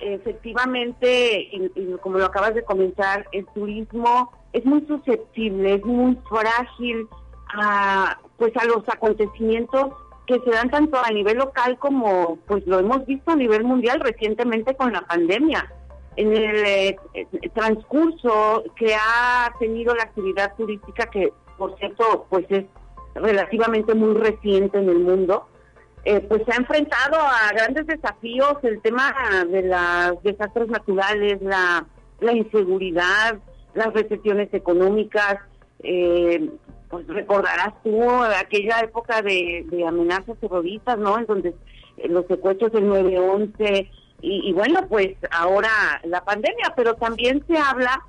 efectivamente, 0.00 1.48
y, 1.52 1.96
como 2.00 2.18
lo 2.18 2.26
acabas 2.26 2.54
de 2.54 2.64
comentar, 2.64 3.26
el 3.32 3.46
turismo 3.46 4.32
es 4.52 4.64
muy 4.64 4.84
susceptible, 4.86 5.74
es 5.74 5.84
muy 5.84 6.18
frágil 6.28 7.08
a, 7.54 8.18
pues 8.36 8.52
a 8.56 8.64
los 8.64 8.88
acontecimientos 8.88 9.92
que 10.26 10.40
se 10.40 10.50
dan 10.50 10.70
tanto 10.70 10.98
a 11.02 11.10
nivel 11.10 11.38
local 11.38 11.78
como 11.78 12.36
pues 12.46 12.66
lo 12.66 12.78
hemos 12.78 13.06
visto 13.06 13.30
a 13.30 13.36
nivel 13.36 13.64
mundial 13.64 14.00
recientemente 14.00 14.76
con 14.76 14.92
la 14.92 15.00
pandemia. 15.02 15.72
En 16.18 16.36
el 16.36 16.66
eh, 16.66 16.96
transcurso 17.54 18.64
que 18.74 18.92
ha 18.92 19.52
tenido 19.60 19.94
la 19.94 20.02
actividad 20.02 20.56
turística, 20.56 21.06
que 21.06 21.32
por 21.56 21.78
cierto 21.78 22.26
pues 22.28 22.44
es 22.48 22.64
relativamente 23.14 23.94
muy 23.94 24.14
reciente 24.14 24.78
en 24.78 24.88
el 24.88 24.98
mundo, 24.98 25.46
eh, 26.04 26.20
pues 26.20 26.42
se 26.46 26.52
ha 26.52 26.56
enfrentado 26.56 27.16
a 27.18 27.52
grandes 27.52 27.86
desafíos, 27.86 28.54
el 28.62 28.80
tema 28.80 29.14
de 29.46 29.62
los 29.62 30.22
desastres 30.22 30.68
naturales, 30.68 31.38
la, 31.42 31.86
inseguridad, 32.32 33.38
las 33.74 33.92
recesiones 33.92 34.48
económicas, 34.54 35.36
eh, 35.82 36.50
pues 36.88 37.06
recordarás 37.08 37.74
tú 37.82 38.02
aquella 38.22 38.80
época 38.80 39.22
de, 39.22 39.66
amenazas 39.86 40.38
terroristas, 40.40 40.98
¿no? 40.98 41.18
En 41.18 41.26
donde 41.26 41.54
eh, 41.98 42.08
los 42.08 42.26
secuestros 42.26 42.72
del 42.72 42.84
9-11 42.84 43.90
y, 44.20 44.48
y 44.48 44.52
bueno, 44.52 44.86
pues 44.88 45.16
ahora 45.30 45.70
la 46.04 46.24
pandemia, 46.24 46.72
pero 46.76 46.94
también 46.94 47.44
se 47.46 47.56
habla 47.56 48.02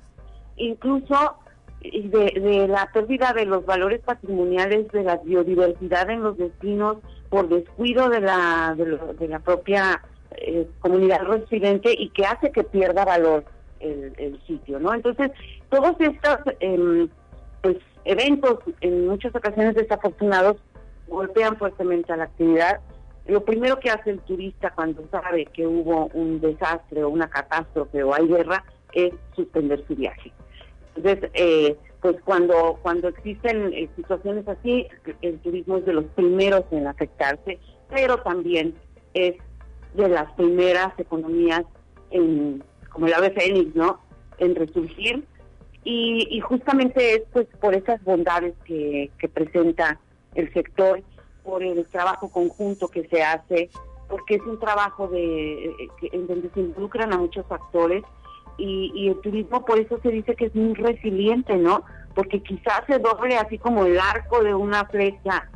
incluso 0.56 1.36
de, 1.80 2.40
de, 2.40 2.68
la 2.68 2.90
pérdida 2.92 3.32
de 3.32 3.46
los 3.46 3.64
valores 3.64 4.00
patrimoniales 4.00 4.88
de 4.92 5.02
la 5.02 5.16
biodiversidad 5.16 6.10
en 6.10 6.22
los 6.22 6.36
destinos 6.36 6.98
por 7.30 7.48
descuido 7.48 8.08
de 8.08 8.20
la, 8.20 8.74
de, 8.76 9.28
la 9.28 9.38
propia 9.38 10.02
eh, 10.32 10.68
comunidad 10.80 11.22
residente 11.22 11.94
y 11.96 12.10
que 12.10 12.26
hace 12.26 12.52
que 12.52 12.64
pierda 12.64 13.04
valor 13.04 13.44
el, 13.78 14.12
el 14.18 14.40
sitio, 14.46 14.78
¿no? 14.78 14.92
Entonces, 14.92 15.30
todos 15.70 15.94
estos 16.00 16.38
eh, 16.60 17.08
pues 17.62 17.76
eventos 18.04 18.58
en 18.80 19.06
muchas 19.06 19.34
ocasiones 19.34 19.74
desafortunados 19.74 20.56
golpean 21.08 21.56
fuertemente 21.56 22.12
a 22.12 22.16
la 22.16 22.24
actividad. 22.24 22.80
Lo 23.30 23.44
primero 23.44 23.78
que 23.78 23.90
hace 23.90 24.10
el 24.10 24.20
turista 24.20 24.70
cuando 24.70 25.06
sabe 25.10 25.46
que 25.46 25.66
hubo 25.66 26.06
un 26.14 26.40
desastre 26.40 27.04
o 27.04 27.08
una 27.08 27.28
catástrofe 27.28 28.02
o 28.02 28.14
hay 28.14 28.26
guerra 28.26 28.64
es 28.92 29.12
suspender 29.34 29.84
su 29.86 29.94
viaje. 29.94 30.32
Entonces, 30.96 31.30
eh, 31.34 31.76
pues 32.00 32.16
cuando 32.24 32.78
cuando 32.82 33.08
existen 33.08 33.72
eh, 33.72 33.88
situaciones 33.96 34.46
así, 34.48 34.86
el 35.22 35.38
turismo 35.38 35.78
es 35.78 35.86
de 35.86 35.92
los 35.92 36.04
primeros 36.16 36.64
en 36.72 36.86
afectarse, 36.86 37.58
pero 37.88 38.18
también 38.18 38.74
es 39.14 39.36
de 39.94 40.08
las 40.08 40.32
primeras 40.32 40.98
economías 40.98 41.62
en, 42.10 42.64
como 42.90 43.06
el 43.06 43.14
ave 43.14 43.30
fénix, 43.30 43.74
¿no? 43.74 44.00
En 44.38 44.54
resurgir 44.54 45.24
y, 45.84 46.40
justamente 46.40 47.14
es 47.14 47.22
pues 47.32 47.46
por 47.60 47.74
esas 47.74 48.02
bondades 48.04 48.54
que, 48.64 49.10
presenta 49.32 49.98
el 50.34 50.52
sector, 50.52 51.02
por 51.50 51.64
el 51.64 51.84
trabajo 51.86 52.28
conjunto 52.28 52.86
que 52.86 53.08
se 53.08 53.22
hace, 53.22 53.70
porque 54.08 54.36
es 54.36 54.42
un 54.42 54.60
trabajo 54.60 55.08
de 55.08 55.88
en 56.12 56.26
donde 56.28 56.48
se 56.54 56.60
involucran 56.60 57.12
a 57.12 57.18
muchos 57.18 57.44
factores 57.46 58.04
y, 58.56 59.08
el 59.08 59.20
turismo 59.20 59.64
por 59.64 59.78
eso 59.78 59.98
se 60.02 60.10
dice 60.10 60.36
que 60.36 60.46
es 60.46 60.54
muy 60.54 60.74
resiliente, 60.74 61.56
¿no? 61.56 61.82
Porque 62.14 62.42
quizás 62.42 62.82
se 62.86 62.98
doble 62.98 63.36
así 63.36 63.58
como 63.58 63.84
el 63.84 63.98
arco 63.98 64.44
de 64.44 64.54
una 64.54 64.84
flecha, 64.84 65.50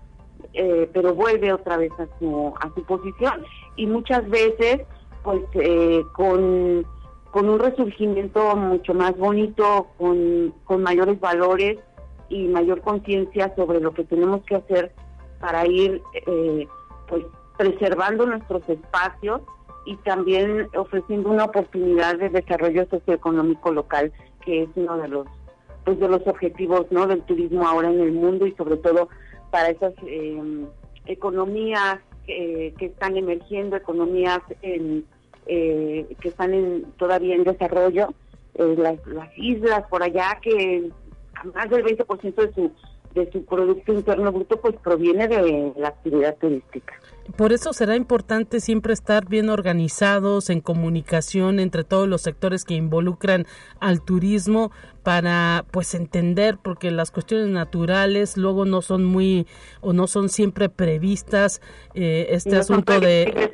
eh, 0.52 0.88
pero 0.92 1.14
vuelve 1.14 1.52
otra 1.52 1.76
vez 1.76 1.92
a 1.98 2.06
su, 2.18 2.52
a 2.60 2.74
su 2.74 2.82
posición 2.84 3.44
y 3.76 3.86
muchas 3.86 4.28
veces 4.28 4.80
pues 5.22 5.42
eh, 5.54 6.02
con 6.14 6.84
con 7.30 7.48
un 7.48 7.58
resurgimiento 7.58 8.54
mucho 8.54 8.94
más 8.94 9.18
bonito, 9.18 9.88
con, 9.98 10.54
mayores 10.80 11.18
valores 11.18 11.80
y 12.28 12.46
mayor 12.46 12.80
conciencia 12.80 13.52
sobre 13.56 13.80
lo 13.80 13.92
que 13.92 14.04
tenemos 14.04 14.44
que 14.44 14.54
hacer 14.54 14.92
para 15.44 15.66
ir 15.66 16.02
eh, 16.26 16.66
pues 17.08 17.24
preservando 17.56 18.26
nuestros 18.26 18.68
espacios 18.68 19.42
y 19.84 19.96
también 19.96 20.68
ofreciendo 20.74 21.30
una 21.30 21.44
oportunidad 21.44 22.16
de 22.18 22.30
desarrollo 22.30 22.86
socioeconómico 22.88 23.72
local 23.72 24.12
que 24.44 24.62
es 24.62 24.68
uno 24.76 24.96
de 24.96 25.08
los 25.08 25.26
pues 25.84 26.00
de 26.00 26.08
los 26.08 26.26
objetivos 26.26 26.86
no 26.90 27.06
del 27.06 27.22
turismo 27.22 27.66
ahora 27.66 27.90
en 27.90 28.00
el 28.00 28.12
mundo 28.12 28.46
y 28.46 28.52
sobre 28.52 28.78
todo 28.78 29.08
para 29.50 29.68
esas 29.68 29.92
eh, 30.06 30.66
economías 31.06 31.98
que 32.26 32.74
están 32.80 33.18
emergiendo 33.18 33.76
economías 33.76 34.40
en 34.62 35.04
eh, 35.46 36.16
que 36.22 36.28
están 36.28 36.54
en, 36.54 36.84
todavía 36.96 37.34
en 37.34 37.44
desarrollo, 37.44 38.14
eh, 38.54 38.74
las, 38.78 38.98
islas 39.36 39.84
por 39.90 40.02
allá 40.02 40.38
que 40.40 40.90
más 41.52 41.68
del 41.68 41.84
20% 41.84 42.34
de 42.34 42.54
su 42.54 42.72
de 43.14 43.30
su 43.30 43.44
producto 43.44 43.92
interno 43.92 44.32
bruto 44.32 44.60
pues 44.60 44.74
proviene 44.76 45.28
de 45.28 45.72
la 45.76 45.88
actividad 45.88 46.36
turística. 46.36 46.94
Por 47.36 47.52
eso 47.52 47.72
será 47.72 47.96
importante 47.96 48.60
siempre 48.60 48.92
estar 48.92 49.26
bien 49.26 49.48
organizados 49.48 50.50
en 50.50 50.60
comunicación 50.60 51.58
entre 51.58 51.82
todos 51.82 52.06
los 52.06 52.20
sectores 52.22 52.64
que 52.64 52.74
involucran 52.74 53.46
al 53.80 54.02
turismo 54.02 54.70
para 55.04 55.66
pues 55.70 55.94
entender 55.94 56.58
porque 56.60 56.90
las 56.90 57.10
cuestiones 57.10 57.48
naturales 57.48 58.38
luego 58.38 58.64
no 58.64 58.80
son 58.80 59.04
muy 59.04 59.46
o 59.82 59.92
no 59.92 60.06
son 60.06 60.30
siempre 60.30 60.70
previstas 60.70 61.60
eh, 61.94 62.28
este 62.30 62.56
asunto 62.56 62.98
de 63.00 63.52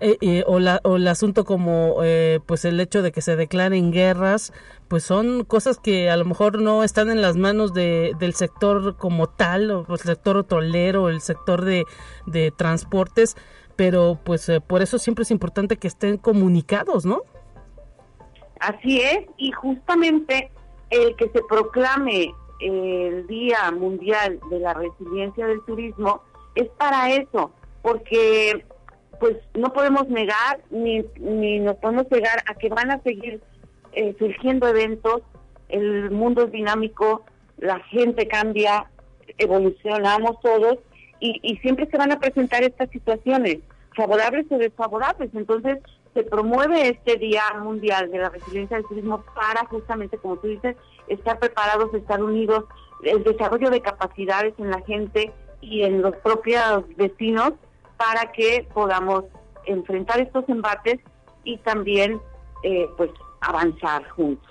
eh, 0.00 0.18
eh, 0.20 0.44
o, 0.46 0.58
la, 0.58 0.80
o 0.82 0.96
el 0.96 1.06
asunto 1.06 1.44
como 1.44 1.98
pues 2.46 2.64
el 2.64 2.80
hecho 2.80 3.00
de 3.00 3.12
que 3.12 3.22
se 3.22 3.36
declaren 3.36 3.92
guerras 3.92 4.52
pues 4.88 5.04
son 5.04 5.44
cosas 5.44 5.78
que 5.78 6.10
a 6.10 6.16
lo 6.16 6.24
mejor 6.24 6.60
no 6.60 6.82
están 6.82 7.10
en 7.10 7.22
las 7.22 7.36
manos 7.36 7.74
de, 7.74 8.14
del 8.18 8.34
sector 8.34 8.96
como 8.96 9.28
tal 9.28 9.70
o 9.70 9.86
el 9.88 10.00
sector 10.00 10.36
hotelero 10.36 11.08
el 11.08 11.20
sector 11.20 11.64
de, 11.64 11.84
de 12.26 12.50
pero 13.76 14.18
pues 14.24 14.50
por 14.66 14.82
eso 14.82 14.98
siempre 14.98 15.22
es 15.22 15.30
importante 15.30 15.76
que 15.76 15.88
estén 15.88 16.16
comunicados 16.16 17.04
no 17.04 17.22
Así 18.60 19.00
es, 19.00 19.20
y 19.36 19.52
justamente 19.52 20.50
el 20.90 21.14
que 21.16 21.28
se 21.28 21.42
proclame 21.48 22.34
el 22.60 23.26
Día 23.28 23.70
Mundial 23.70 24.40
de 24.50 24.58
la 24.58 24.74
Resiliencia 24.74 25.46
del 25.46 25.62
Turismo 25.64 26.22
es 26.56 26.68
para 26.70 27.10
eso, 27.12 27.52
porque 27.82 28.64
pues 29.20 29.36
no 29.54 29.72
podemos 29.72 30.08
negar 30.08 30.60
ni, 30.70 31.04
ni 31.20 31.60
nos 31.60 31.76
podemos 31.76 32.10
negar 32.10 32.42
a 32.46 32.54
que 32.54 32.68
van 32.68 32.90
a 32.90 33.00
seguir 33.02 33.40
eh, 33.92 34.14
surgiendo 34.18 34.66
eventos, 34.66 35.22
el 35.68 36.10
mundo 36.10 36.44
es 36.44 36.52
dinámico, 36.52 37.24
la 37.58 37.78
gente 37.80 38.26
cambia, 38.26 38.90
evolucionamos 39.38 40.40
todos 40.40 40.78
y, 41.20 41.56
siempre 41.56 41.86
se 41.90 41.96
van 41.96 42.12
a 42.12 42.20
presentar 42.20 42.62
estas 42.62 42.90
situaciones, 42.90 43.58
favorables 43.96 44.46
o 44.50 44.58
desfavorables. 44.58 45.30
Entonces, 45.34 45.78
se 46.14 46.22
promueve 46.22 46.88
este 46.88 47.16
Día 47.16 47.42
Mundial 47.60 48.10
de 48.10 48.18
la 48.18 48.30
Resiliencia 48.30 48.76
del 48.76 48.86
Turismo 48.86 49.24
para 49.34 49.66
justamente, 49.66 50.18
como 50.18 50.36
tú 50.36 50.48
dices, 50.48 50.76
estar 51.08 51.38
preparados, 51.38 51.92
estar 51.94 52.22
unidos, 52.22 52.64
el 53.02 53.22
desarrollo 53.24 53.70
de 53.70 53.80
capacidades 53.80 54.54
en 54.58 54.70
la 54.70 54.80
gente 54.82 55.32
y 55.60 55.82
en 55.82 56.02
los 56.02 56.14
propios 56.16 56.84
vecinos 56.96 57.52
para 57.96 58.32
que 58.32 58.66
podamos 58.72 59.24
enfrentar 59.66 60.20
estos 60.20 60.48
embates 60.48 60.98
y 61.44 61.58
también 61.58 62.20
eh, 62.62 62.86
pues 62.96 63.10
avanzar 63.40 64.08
juntos. 64.10 64.47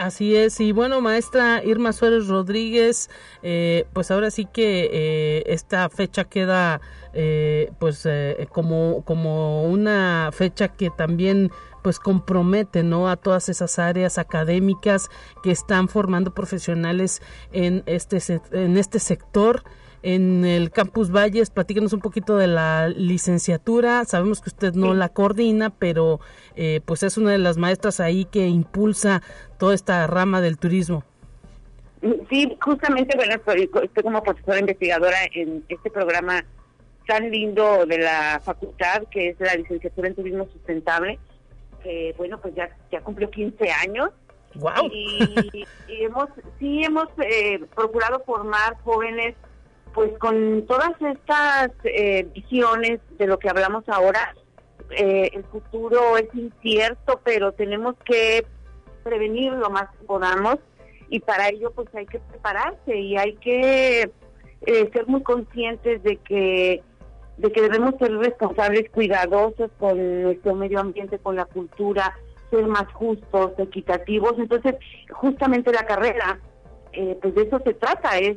Así 0.00 0.34
es, 0.34 0.60
y 0.60 0.72
bueno, 0.72 1.02
maestra 1.02 1.62
Irma 1.62 1.92
Suárez 1.92 2.26
Rodríguez, 2.26 3.10
eh, 3.42 3.84
pues 3.92 4.10
ahora 4.10 4.30
sí 4.30 4.46
que 4.46 4.88
eh, 4.90 5.42
esta 5.44 5.90
fecha 5.90 6.24
queda 6.24 6.80
eh, 7.12 7.70
pues 7.78 8.08
como, 8.48 9.04
como 9.04 9.64
una 9.64 10.30
fecha 10.32 10.68
que 10.68 10.88
también 10.88 11.50
pues 11.82 11.98
compromete 11.98 12.82
no 12.82 13.10
a 13.10 13.16
todas 13.16 13.50
esas 13.50 13.78
áreas 13.78 14.16
académicas 14.16 15.10
que 15.42 15.50
están 15.50 15.86
formando 15.86 16.32
profesionales 16.32 17.20
en 17.52 17.82
este 17.84 18.40
en 18.52 18.78
este 18.78 19.00
sector 19.00 19.64
en 20.02 20.44
el 20.44 20.70
Campus 20.70 21.10
Valles. 21.10 21.50
Platíquenos 21.50 21.92
un 21.92 22.00
poquito 22.00 22.36
de 22.36 22.46
la 22.46 22.88
licenciatura. 22.88 24.04
Sabemos 24.04 24.40
que 24.40 24.50
usted 24.50 24.74
no 24.74 24.94
la 24.94 25.08
coordina, 25.08 25.70
pero 25.70 26.20
eh, 26.56 26.80
pues 26.84 27.02
es 27.02 27.16
una 27.16 27.32
de 27.32 27.38
las 27.38 27.56
maestras 27.56 28.00
ahí 28.00 28.24
que 28.24 28.46
impulsa 28.46 29.22
toda 29.58 29.74
esta 29.74 30.06
rama 30.06 30.40
del 30.40 30.58
turismo. 30.58 31.04
Sí, 32.30 32.56
justamente, 32.62 33.16
bueno, 33.16 33.34
estoy, 33.34 33.68
como 34.02 34.22
profesora 34.22 34.58
investigadora 34.58 35.18
en 35.34 35.64
este 35.68 35.90
programa 35.90 36.44
tan 37.06 37.30
lindo 37.30 37.84
de 37.86 37.98
la 37.98 38.40
facultad, 38.42 39.02
que 39.10 39.30
es 39.30 39.40
la 39.40 39.54
licenciatura 39.54 40.08
en 40.08 40.14
turismo 40.14 40.48
sustentable, 40.50 41.18
que 41.82 42.14
bueno, 42.16 42.40
pues 42.40 42.54
ya, 42.54 42.70
ya 42.90 43.02
cumplió 43.02 43.30
15 43.30 43.70
años. 43.70 44.10
Wow. 44.54 44.90
Y, 44.92 45.66
hemos, 45.88 46.28
sí 46.58 46.82
hemos 46.82 47.08
eh, 47.18 47.60
procurado 47.74 48.22
formar 48.24 48.76
jóvenes 48.82 49.36
pues 49.94 50.16
con 50.18 50.66
todas 50.66 50.92
estas 51.00 51.70
eh, 51.84 52.26
visiones 52.34 53.00
de 53.18 53.26
lo 53.26 53.38
que 53.38 53.48
hablamos 53.48 53.88
ahora, 53.88 54.34
eh, 54.90 55.30
el 55.32 55.44
futuro 55.44 56.16
es 56.16 56.28
incierto, 56.34 57.20
pero 57.24 57.52
tenemos 57.52 57.96
que 58.04 58.44
prevenir 59.02 59.52
lo 59.52 59.70
más 59.70 59.88
que 59.96 60.04
podamos 60.04 60.56
y 61.08 61.20
para 61.20 61.48
ello 61.48 61.72
pues 61.72 61.88
hay 61.94 62.06
que 62.06 62.18
prepararse 62.18 62.96
y 62.96 63.16
hay 63.16 63.34
que 63.36 64.10
eh, 64.66 64.90
ser 64.92 65.06
muy 65.06 65.22
conscientes 65.22 66.02
de 66.02 66.16
que 66.18 66.82
de 67.38 67.52
que 67.52 67.62
debemos 67.62 67.94
ser 67.98 68.14
responsables, 68.18 68.90
cuidadosos 68.90 69.70
con 69.78 70.22
nuestro 70.22 70.54
medio 70.54 70.78
ambiente, 70.78 71.18
con 71.18 71.36
la 71.36 71.46
cultura, 71.46 72.14
ser 72.50 72.66
más 72.66 72.86
justos, 72.92 73.52
equitativos. 73.56 74.34
Entonces, 74.36 74.74
justamente 75.10 75.72
la 75.72 75.86
carrera, 75.86 76.38
pues 76.92 77.34
de 77.34 77.42
eso 77.44 77.58
se 77.64 77.72
trata, 77.72 78.18
es 78.18 78.36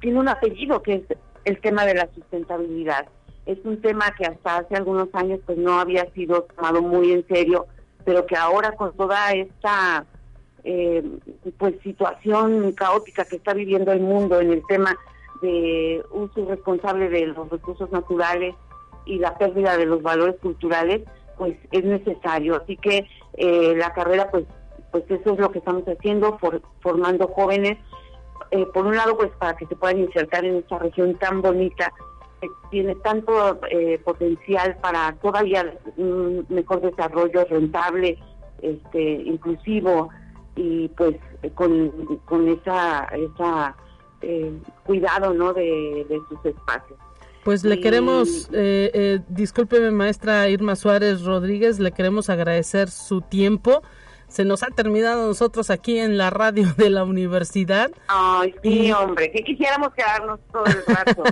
tiene 0.00 0.18
un 0.18 0.28
apellido 0.28 0.82
que 0.82 0.94
es 0.94 1.02
el 1.44 1.60
tema 1.60 1.84
de 1.84 1.94
la 1.94 2.08
sustentabilidad. 2.14 3.06
Es 3.46 3.58
un 3.64 3.80
tema 3.80 4.12
que 4.18 4.26
hasta 4.26 4.58
hace 4.58 4.76
algunos 4.76 5.08
años 5.12 5.40
pues 5.46 5.56
no 5.58 5.78
había 5.78 6.10
sido 6.12 6.42
tomado 6.56 6.82
muy 6.82 7.12
en 7.12 7.26
serio, 7.28 7.66
pero 8.04 8.26
que 8.26 8.36
ahora 8.36 8.72
con 8.72 8.96
toda 8.96 9.32
esta 9.32 10.04
eh, 10.64 11.02
pues 11.58 11.74
situación 11.82 12.72
caótica 12.72 13.24
que 13.24 13.36
está 13.36 13.54
viviendo 13.54 13.92
el 13.92 14.00
mundo 14.00 14.40
en 14.40 14.52
el 14.52 14.62
tema 14.66 14.96
de 15.40 16.02
uso 16.10 16.40
irresponsable 16.40 17.08
de 17.08 17.26
los 17.26 17.48
recursos 17.48 17.90
naturales 17.92 18.54
y 19.04 19.18
la 19.18 19.38
pérdida 19.38 19.76
de 19.76 19.86
los 19.86 20.02
valores 20.02 20.36
culturales, 20.40 21.02
pues 21.38 21.56
es 21.70 21.84
necesario. 21.84 22.56
Así 22.56 22.76
que 22.76 23.06
eh, 23.34 23.74
la 23.76 23.92
carrera, 23.92 24.30
pues, 24.30 24.44
pues 24.90 25.04
eso 25.08 25.34
es 25.34 25.38
lo 25.38 25.52
que 25.52 25.60
estamos 25.60 25.84
haciendo, 25.84 26.38
formando 26.80 27.28
jóvenes, 27.28 27.78
eh, 28.50 28.66
por 28.72 28.86
un 28.86 28.96
lado, 28.96 29.16
pues 29.16 29.30
para 29.38 29.56
que 29.56 29.66
se 29.66 29.76
puedan 29.76 29.98
insertar 29.98 30.44
en 30.44 30.56
esta 30.56 30.78
región 30.78 31.14
tan 31.16 31.42
bonita, 31.42 31.92
que 32.40 32.48
tiene 32.70 32.94
tanto 32.96 33.58
eh, 33.70 33.98
potencial 34.04 34.76
para 34.82 35.14
todavía 35.22 35.74
un 35.96 36.46
mejor 36.48 36.80
desarrollo 36.82 37.44
rentable, 37.44 38.18
este, 38.62 39.00
inclusivo 39.00 40.10
y 40.54 40.88
pues 40.88 41.16
con, 41.54 41.90
con 42.24 42.48
esa, 42.48 43.04
esa 43.14 43.76
eh, 44.22 44.52
cuidado 44.84 45.34
¿no? 45.34 45.52
de, 45.52 46.06
sus 46.28 46.44
espacios. 46.44 46.98
Pues 47.44 47.62
le 47.62 47.78
queremos, 47.78 48.48
eh, 48.52 48.90
eh, 48.92 49.20
discúlpeme 49.28 49.92
maestra 49.92 50.48
Irma 50.48 50.74
Suárez 50.74 51.22
Rodríguez, 51.22 51.78
le 51.78 51.92
queremos 51.92 52.28
agradecer 52.28 52.90
su 52.90 53.20
tiempo 53.20 53.82
se 54.28 54.44
nos 54.44 54.62
ha 54.62 54.68
terminado 54.68 55.26
nosotros 55.26 55.70
aquí 55.70 55.98
en 55.98 56.18
la 56.18 56.30
radio 56.30 56.72
de 56.76 56.90
la 56.90 57.04
universidad. 57.04 57.90
Ay, 58.08 58.54
sí, 58.62 58.92
hombre, 58.92 59.30
que 59.30 59.42
quisiéramos 59.42 59.94
quedarnos 59.94 60.40
todo 60.52 60.64
el 60.66 60.84
rato. 60.86 61.22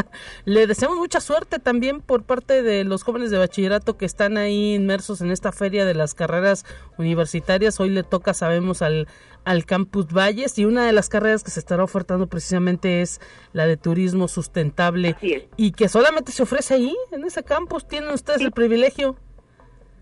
Le 0.44 0.66
deseamos 0.66 0.98
mucha 0.98 1.20
suerte 1.20 1.58
también 1.58 2.00
por 2.00 2.22
parte 2.22 2.62
de 2.62 2.84
los 2.84 3.02
jóvenes 3.02 3.30
de 3.30 3.38
bachillerato 3.38 3.96
que 3.96 4.06
están 4.06 4.36
ahí 4.36 4.74
inmersos 4.74 5.20
en 5.20 5.30
esta 5.30 5.52
feria 5.52 5.84
de 5.84 5.94
las 5.94 6.14
carreras 6.14 6.64
universitarias. 6.98 7.80
Hoy 7.80 7.90
le 7.90 8.02
toca, 8.02 8.34
sabemos, 8.34 8.82
al, 8.82 9.08
al 9.44 9.66
Campus 9.66 10.06
Valles 10.12 10.58
y 10.58 10.64
una 10.64 10.86
de 10.86 10.92
las 10.92 11.08
carreras 11.08 11.44
que 11.44 11.50
se 11.50 11.60
estará 11.60 11.84
ofertando 11.84 12.26
precisamente 12.26 13.02
es 13.02 13.20
la 13.52 13.66
de 13.66 13.76
turismo 13.76 14.28
sustentable 14.28 15.16
y 15.56 15.72
que 15.72 15.88
solamente 15.88 16.32
se 16.32 16.42
ofrece 16.42 16.74
ahí, 16.74 16.96
en 17.12 17.24
ese 17.24 17.42
campus. 17.42 17.86
Tienen 17.86 18.10
ustedes 18.10 18.40
el 18.40 18.52
privilegio 18.52 19.16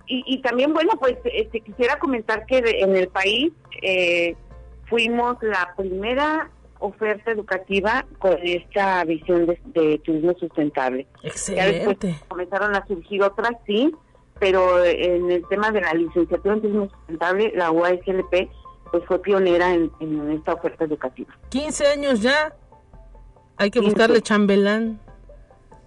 y, 0.06 0.42
también, 0.42 0.74
bueno, 0.74 0.92
pues 0.98 1.16
este, 1.24 1.60
quisiera 1.60 1.98
comentar 1.98 2.44
que 2.46 2.58
en 2.58 2.96
el 2.96 3.08
país 3.08 3.52
eh, 3.80 4.36
fuimos 4.88 5.36
la 5.42 5.74
primera 5.76 6.50
oferta 6.80 7.30
educativa 7.30 8.04
con 8.18 8.36
esta 8.42 9.04
visión 9.04 9.46
de, 9.46 9.98
turismo 10.04 10.34
sustentable. 10.38 11.06
Excelente. 11.22 12.16
comenzaron 12.28 12.74
a 12.74 12.86
surgir 12.86 13.22
otras, 13.22 13.52
sí, 13.66 13.94
pero 14.38 14.84
en 14.84 15.30
el 15.30 15.46
tema 15.48 15.70
de 15.70 15.80
la 15.80 15.94
licenciatura 15.94 16.54
en 16.54 16.60
turismo 16.60 16.90
sustentable, 16.90 17.52
la 17.54 17.70
UASLP 17.70 18.50
pues 18.90 19.04
fue 19.06 19.22
pionera 19.22 19.72
en, 19.72 20.30
esta 20.32 20.52
oferta 20.52 20.84
educativa. 20.84 21.32
15 21.48 21.86
años 21.86 22.20
ya. 22.20 22.54
Hay 23.56 23.70
que 23.70 23.80
buscarle 23.80 24.20
chambelán. 24.20 25.00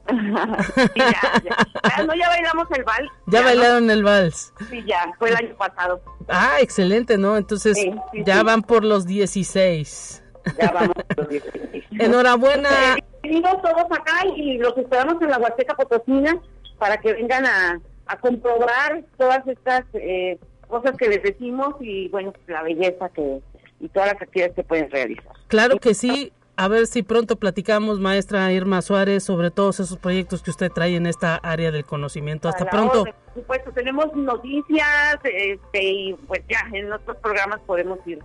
ya, 0.95 2.03
no, 2.05 2.13
ya 2.15 2.29
bailamos 2.29 2.67
el 2.75 2.83
vals. 2.83 3.11
Ya, 3.27 3.41
bailaron 3.41 3.89
el 3.89 4.03
vals. 4.03 4.53
Sí, 4.69 4.83
ya, 4.85 5.11
fue 5.17 5.29
el 5.29 5.35
año 5.35 5.55
pasado. 5.55 6.01
Ah, 6.27 6.57
excelente, 6.59 7.17
¿no? 7.17 7.37
Entonces 7.37 7.77
ya 8.25 8.43
van 8.43 8.61
por 8.61 8.83
los 8.83 9.05
16. 9.05 10.23
Ya 10.59 10.71
vamos 10.71 10.93
por 11.07 11.17
los 11.17 11.29
16. 11.29 11.83
Enhorabuena. 11.99 12.69
Eh, 12.69 13.03
bienvenidos 13.23 13.61
todos 13.61 13.85
acá 13.91 14.25
y 14.35 14.57
los 14.57 14.77
esperamos 14.77 15.21
en 15.21 15.29
la 15.29 15.39
Huasteca 15.39 15.75
Potosina 15.75 16.39
para 16.77 16.97
que 16.97 17.13
vengan 17.13 17.45
a, 17.45 17.79
a 18.05 18.17
comprobar 18.19 19.03
todas 19.17 19.47
estas 19.47 19.85
eh, 19.93 20.37
cosas 20.67 20.95
que 20.97 21.07
les 21.07 21.23
decimos 21.23 21.75
y, 21.79 22.09
bueno, 22.09 22.33
la 22.47 22.61
belleza 22.63 23.09
que 23.09 23.41
y 23.79 23.89
todas 23.89 24.13
las 24.13 24.21
actividades 24.21 24.55
que 24.55 24.63
pueden 24.63 24.89
realizar. 24.89 25.33
Claro 25.47 25.77
que 25.77 25.93
sí 25.93 26.31
a 26.57 26.67
ver 26.67 26.87
si 26.87 27.03
pronto 27.03 27.35
platicamos, 27.37 27.99
maestra 27.99 28.51
Irma 28.51 28.81
Suárez, 28.81 29.23
sobre 29.23 29.51
todos 29.51 29.79
esos 29.79 29.97
proyectos 29.97 30.41
que 30.41 30.51
usted 30.51 30.71
trae 30.71 30.95
en 30.95 31.05
esta 31.05 31.35
área 31.35 31.71
del 31.71 31.85
conocimiento. 31.85 32.47
Hasta 32.47 32.65
pronto. 32.65 33.03
por 33.05 33.33
supuesto, 33.33 33.71
tenemos 33.71 34.13
noticias 34.15 35.19
este, 35.23 35.83
y 35.83 36.13
pues 36.27 36.41
ya 36.49 36.59
en 36.73 36.91
otros 36.91 37.17
programas 37.17 37.59
podemos 37.65 37.99
ir 38.05 38.19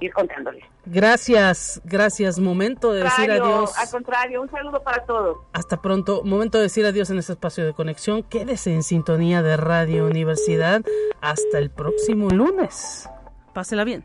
ir 0.00 0.12
contándoles. 0.12 0.64
Gracias, 0.86 1.80
gracias. 1.84 2.38
Momento 2.38 2.92
de 2.92 3.04
decir 3.04 3.30
adiós. 3.30 3.76
Al 3.76 3.90
contrario, 3.90 4.42
un 4.42 4.50
saludo 4.50 4.82
para 4.82 5.04
todos. 5.04 5.38
Hasta 5.52 5.80
pronto. 5.82 6.22
Momento 6.24 6.58
de 6.58 6.64
decir 6.64 6.86
adiós 6.86 7.10
en 7.10 7.18
este 7.18 7.32
espacio 7.32 7.66
de 7.66 7.72
conexión. 7.74 8.22
Quédese 8.22 8.72
en 8.72 8.82
sintonía 8.82 9.42
de 9.42 9.56
Radio 9.56 10.06
Universidad. 10.06 10.82
Hasta 11.20 11.58
el 11.58 11.70
próximo 11.70 12.30
lunes. 12.30 13.08
Pásela 13.52 13.84
bien. 13.84 14.04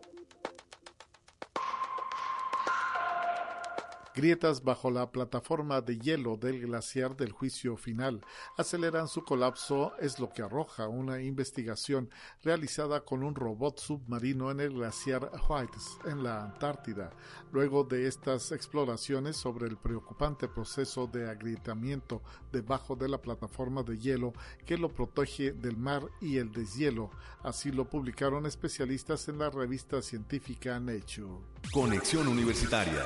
Grietas 4.13 4.61
bajo 4.61 4.91
la 4.91 5.09
plataforma 5.09 5.79
de 5.79 5.97
hielo 5.97 6.35
del 6.35 6.59
glaciar 6.59 7.15
del 7.15 7.31
juicio 7.31 7.77
final 7.77 8.19
aceleran 8.57 9.07
su 9.07 9.23
colapso, 9.23 9.93
es 9.99 10.19
lo 10.19 10.29
que 10.29 10.41
arroja 10.41 10.89
una 10.89 11.21
investigación 11.21 12.09
realizada 12.43 13.05
con 13.05 13.23
un 13.23 13.35
robot 13.35 13.79
submarino 13.79 14.51
en 14.51 14.59
el 14.59 14.73
glaciar 14.73 15.31
Whites 15.47 15.97
en 16.03 16.23
la 16.23 16.43
Antártida. 16.43 17.11
Luego 17.53 17.85
de 17.85 18.07
estas 18.07 18.51
exploraciones 18.51 19.37
sobre 19.37 19.67
el 19.67 19.77
preocupante 19.77 20.49
proceso 20.49 21.07
de 21.07 21.29
agrietamiento 21.29 22.21
debajo 22.51 22.97
de 22.97 23.07
la 23.07 23.21
plataforma 23.21 23.81
de 23.81 23.97
hielo 23.97 24.33
que 24.65 24.77
lo 24.77 24.89
protege 24.89 25.53
del 25.53 25.77
mar 25.77 26.03
y 26.19 26.37
el 26.37 26.51
deshielo, 26.51 27.11
así 27.43 27.71
lo 27.71 27.89
publicaron 27.89 28.45
especialistas 28.45 29.29
en 29.29 29.39
la 29.39 29.49
revista 29.49 30.01
científica 30.01 30.81
Nature. 30.81 31.45
Conexión 31.71 32.27
Universitaria 32.27 33.05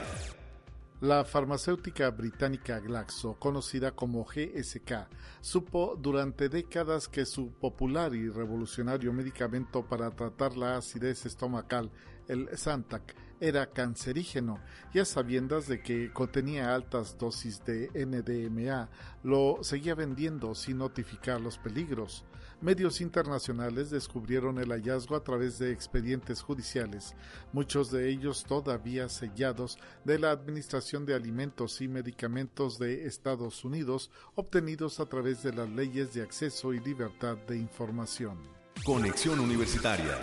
la 1.02 1.26
farmacéutica 1.26 2.10
británica 2.10 2.80
Glaxo, 2.80 3.36
conocida 3.38 3.92
como 3.92 4.24
GSK, 4.24 5.08
supo 5.42 5.98
durante 6.00 6.48
décadas 6.48 7.10
que 7.10 7.26
su 7.26 7.52
popular 7.52 8.16
y 8.16 8.30
revolucionario 8.30 9.12
medicamento 9.12 9.86
para 9.86 10.10
tratar 10.12 10.56
la 10.56 10.78
acidez 10.78 11.26
estomacal, 11.26 11.92
el 12.28 12.50
Zantac, 12.58 13.14
era 13.42 13.68
cancerígeno 13.68 14.60
y 14.94 15.00
a 15.00 15.06
sabiendas 15.06 15.68
de 15.68 15.82
que 15.82 16.14
contenía 16.14 16.74
altas 16.74 17.18
dosis 17.18 17.64
de 17.66 17.90
NDMA, 17.94 18.90
lo 19.24 19.60
seguía 19.62 19.96
vendiendo 19.96 20.56
sin 20.56 20.78
notificar 20.78 21.42
los 21.42 21.58
peligros. 21.58 22.24
Medios 22.62 23.02
internacionales 23.02 23.90
descubrieron 23.90 24.58
el 24.58 24.70
hallazgo 24.70 25.16
a 25.16 25.24
través 25.24 25.60
de 25.60 25.72
expedientes 25.72 26.42
judiciales, 26.42 27.14
muchos 27.52 27.92
de 27.92 28.10
ellos 28.10 28.44
todavía 28.44 29.10
sellados 29.10 29.78
de 30.04 30.20
la 30.20 30.32
Administración 30.32 31.06
de 31.06 31.16
Alimentos 31.16 31.82
y 31.82 31.88
Medicamentos 31.88 32.80
de 32.80 33.06
Estados 33.06 33.66
Unidos, 33.66 34.10
obtenidos 34.36 35.00
a 35.00 35.06
través 35.06 35.44
de 35.44 35.54
las 35.54 35.70
leyes 35.70 36.14
de 36.14 36.22
acceso 36.22 36.74
y 36.74 36.80
libertad 36.80 37.38
de 37.48 37.58
información. 37.58 38.38
Conexión 38.86 39.40
Universitaria 39.40 40.18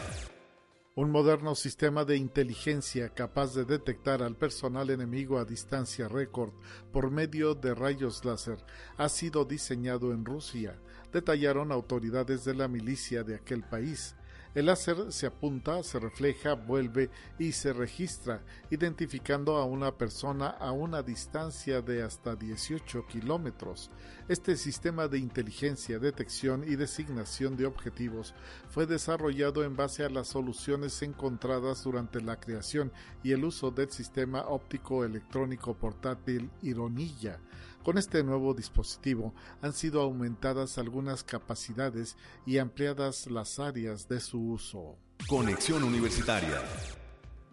un 0.94 1.10
moderno 1.10 1.54
sistema 1.54 2.04
de 2.04 2.18
inteligencia 2.18 3.08
capaz 3.08 3.54
de 3.54 3.64
detectar 3.64 4.22
al 4.22 4.36
personal 4.36 4.90
enemigo 4.90 5.38
a 5.38 5.46
distancia 5.46 6.06
récord 6.06 6.52
por 6.92 7.10
medio 7.10 7.54
de 7.54 7.74
rayos 7.74 8.26
láser 8.26 8.58
ha 8.98 9.08
sido 9.08 9.46
diseñado 9.46 10.12
en 10.12 10.26
Rusia, 10.26 10.78
detallaron 11.12 11.72
autoridades 11.72 12.44
de 12.44 12.54
la 12.54 12.68
milicia 12.68 13.22
de 13.22 13.34
aquel 13.34 13.62
país. 13.62 14.14
El 14.54 14.66
láser 14.66 15.10
se 15.12 15.26
apunta, 15.26 15.82
se 15.82 15.98
refleja, 15.98 16.52
vuelve 16.52 17.08
y 17.38 17.52
se 17.52 17.72
registra, 17.72 18.42
identificando 18.68 19.56
a 19.56 19.64
una 19.64 19.96
persona 19.96 20.48
a 20.48 20.72
una 20.72 21.02
distancia 21.02 21.80
de 21.80 22.02
hasta 22.02 22.36
18 22.36 23.06
kilómetros. 23.06 23.90
Este 24.28 24.58
sistema 24.58 25.08
de 25.08 25.18
inteligencia, 25.18 25.98
detección 25.98 26.64
y 26.68 26.76
designación 26.76 27.56
de 27.56 27.64
objetivos 27.64 28.34
fue 28.68 28.84
desarrollado 28.84 29.64
en 29.64 29.74
base 29.74 30.04
a 30.04 30.10
las 30.10 30.28
soluciones 30.28 31.00
encontradas 31.00 31.84
durante 31.84 32.20
la 32.20 32.38
creación 32.38 32.92
y 33.22 33.32
el 33.32 33.46
uso 33.46 33.70
del 33.70 33.90
sistema 33.90 34.42
óptico 34.42 35.02
electrónico 35.02 35.72
portátil 35.72 36.50
Ironilla. 36.60 37.40
Con 37.82 37.98
este 37.98 38.22
nuevo 38.22 38.54
dispositivo 38.54 39.34
han 39.60 39.72
sido 39.72 40.02
aumentadas 40.02 40.78
algunas 40.78 41.24
capacidades 41.24 42.16
y 42.46 42.58
ampliadas 42.58 43.28
las 43.28 43.58
áreas 43.58 44.06
de 44.08 44.20
su 44.20 44.52
uso. 44.52 44.96
Conexión 45.28 45.82
Universitaria. 45.82 46.62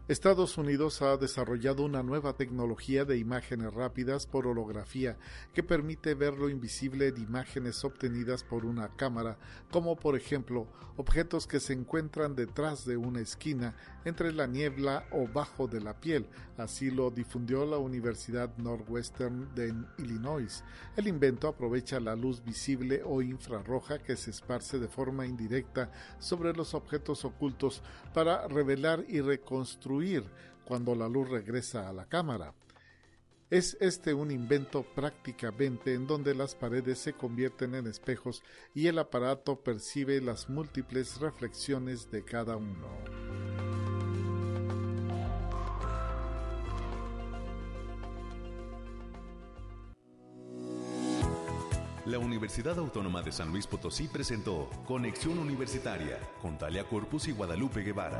Estados 0.09 0.57
Unidos 0.57 1.03
ha 1.03 1.17
desarrollado 1.17 1.83
una 1.83 2.01
nueva 2.01 2.33
tecnología 2.33 3.05
de 3.05 3.19
imágenes 3.19 3.71
rápidas 3.71 4.25
por 4.25 4.47
holografía 4.47 5.17
que 5.53 5.61
permite 5.61 6.15
ver 6.15 6.33
lo 6.33 6.49
invisible 6.49 7.09
en 7.09 7.17
imágenes 7.17 7.83
obtenidas 7.83 8.43
por 8.43 8.65
una 8.65 8.89
cámara, 8.95 9.37
como 9.69 9.95
por 9.95 10.15
ejemplo 10.15 10.67
objetos 10.97 11.45
que 11.45 11.59
se 11.59 11.73
encuentran 11.73 12.35
detrás 12.35 12.85
de 12.85 12.97
una 12.97 13.21
esquina, 13.21 13.75
entre 14.05 14.31
la 14.31 14.47
niebla 14.47 15.05
o 15.11 15.27
bajo 15.27 15.67
de 15.67 15.81
la 15.81 15.99
piel. 15.99 16.25
Así 16.57 16.91
lo 16.91 17.11
difundió 17.11 17.65
la 17.65 17.77
Universidad 17.77 18.55
Northwestern 18.57 19.53
de 19.55 19.73
Illinois. 19.97 20.63
El 20.95 21.07
invento 21.07 21.47
aprovecha 21.47 21.99
la 21.99 22.15
luz 22.15 22.43
visible 22.43 23.01
o 23.05 23.21
infrarroja 23.21 23.99
que 23.99 24.15
se 24.15 24.31
esparce 24.31 24.79
de 24.79 24.87
forma 24.87 25.25
indirecta 25.25 25.91
sobre 26.19 26.53
los 26.53 26.73
objetos 26.73 27.25
ocultos 27.25 27.81
para 28.13 28.47
revelar 28.47 29.05
y 29.07 29.21
reconstruir 29.21 30.23
cuando 30.65 30.95
la 30.95 31.09
luz 31.09 31.29
regresa 31.29 31.89
a 31.89 31.93
la 31.93 32.05
cámara. 32.05 32.53
Es 33.49 33.75
este 33.81 34.13
un 34.13 34.29
invento 34.29 34.83
prácticamente 34.83 35.95
en 35.95 36.05
donde 36.05 36.35
las 36.35 36.53
paredes 36.53 36.99
se 36.99 37.13
convierten 37.13 37.73
en 37.73 37.87
espejos 37.87 38.43
y 38.75 38.85
el 38.85 38.99
aparato 38.99 39.63
percibe 39.63 40.21
las 40.21 40.49
múltiples 40.49 41.19
reflexiones 41.19 42.11
de 42.11 42.23
cada 42.23 42.57
uno. 42.57 43.88
La 52.09 52.17
Universidad 52.17 52.79
Autónoma 52.79 53.21
de 53.21 53.31
San 53.31 53.51
Luis 53.51 53.67
Potosí 53.67 54.07
presentó 54.07 54.67
Conexión 54.87 55.37
Universitaria 55.37 56.17
con 56.41 56.57
Talia 56.57 56.83
Corpus 56.83 57.27
y 57.27 57.33
Guadalupe 57.33 57.81
Guevara. 57.81 58.19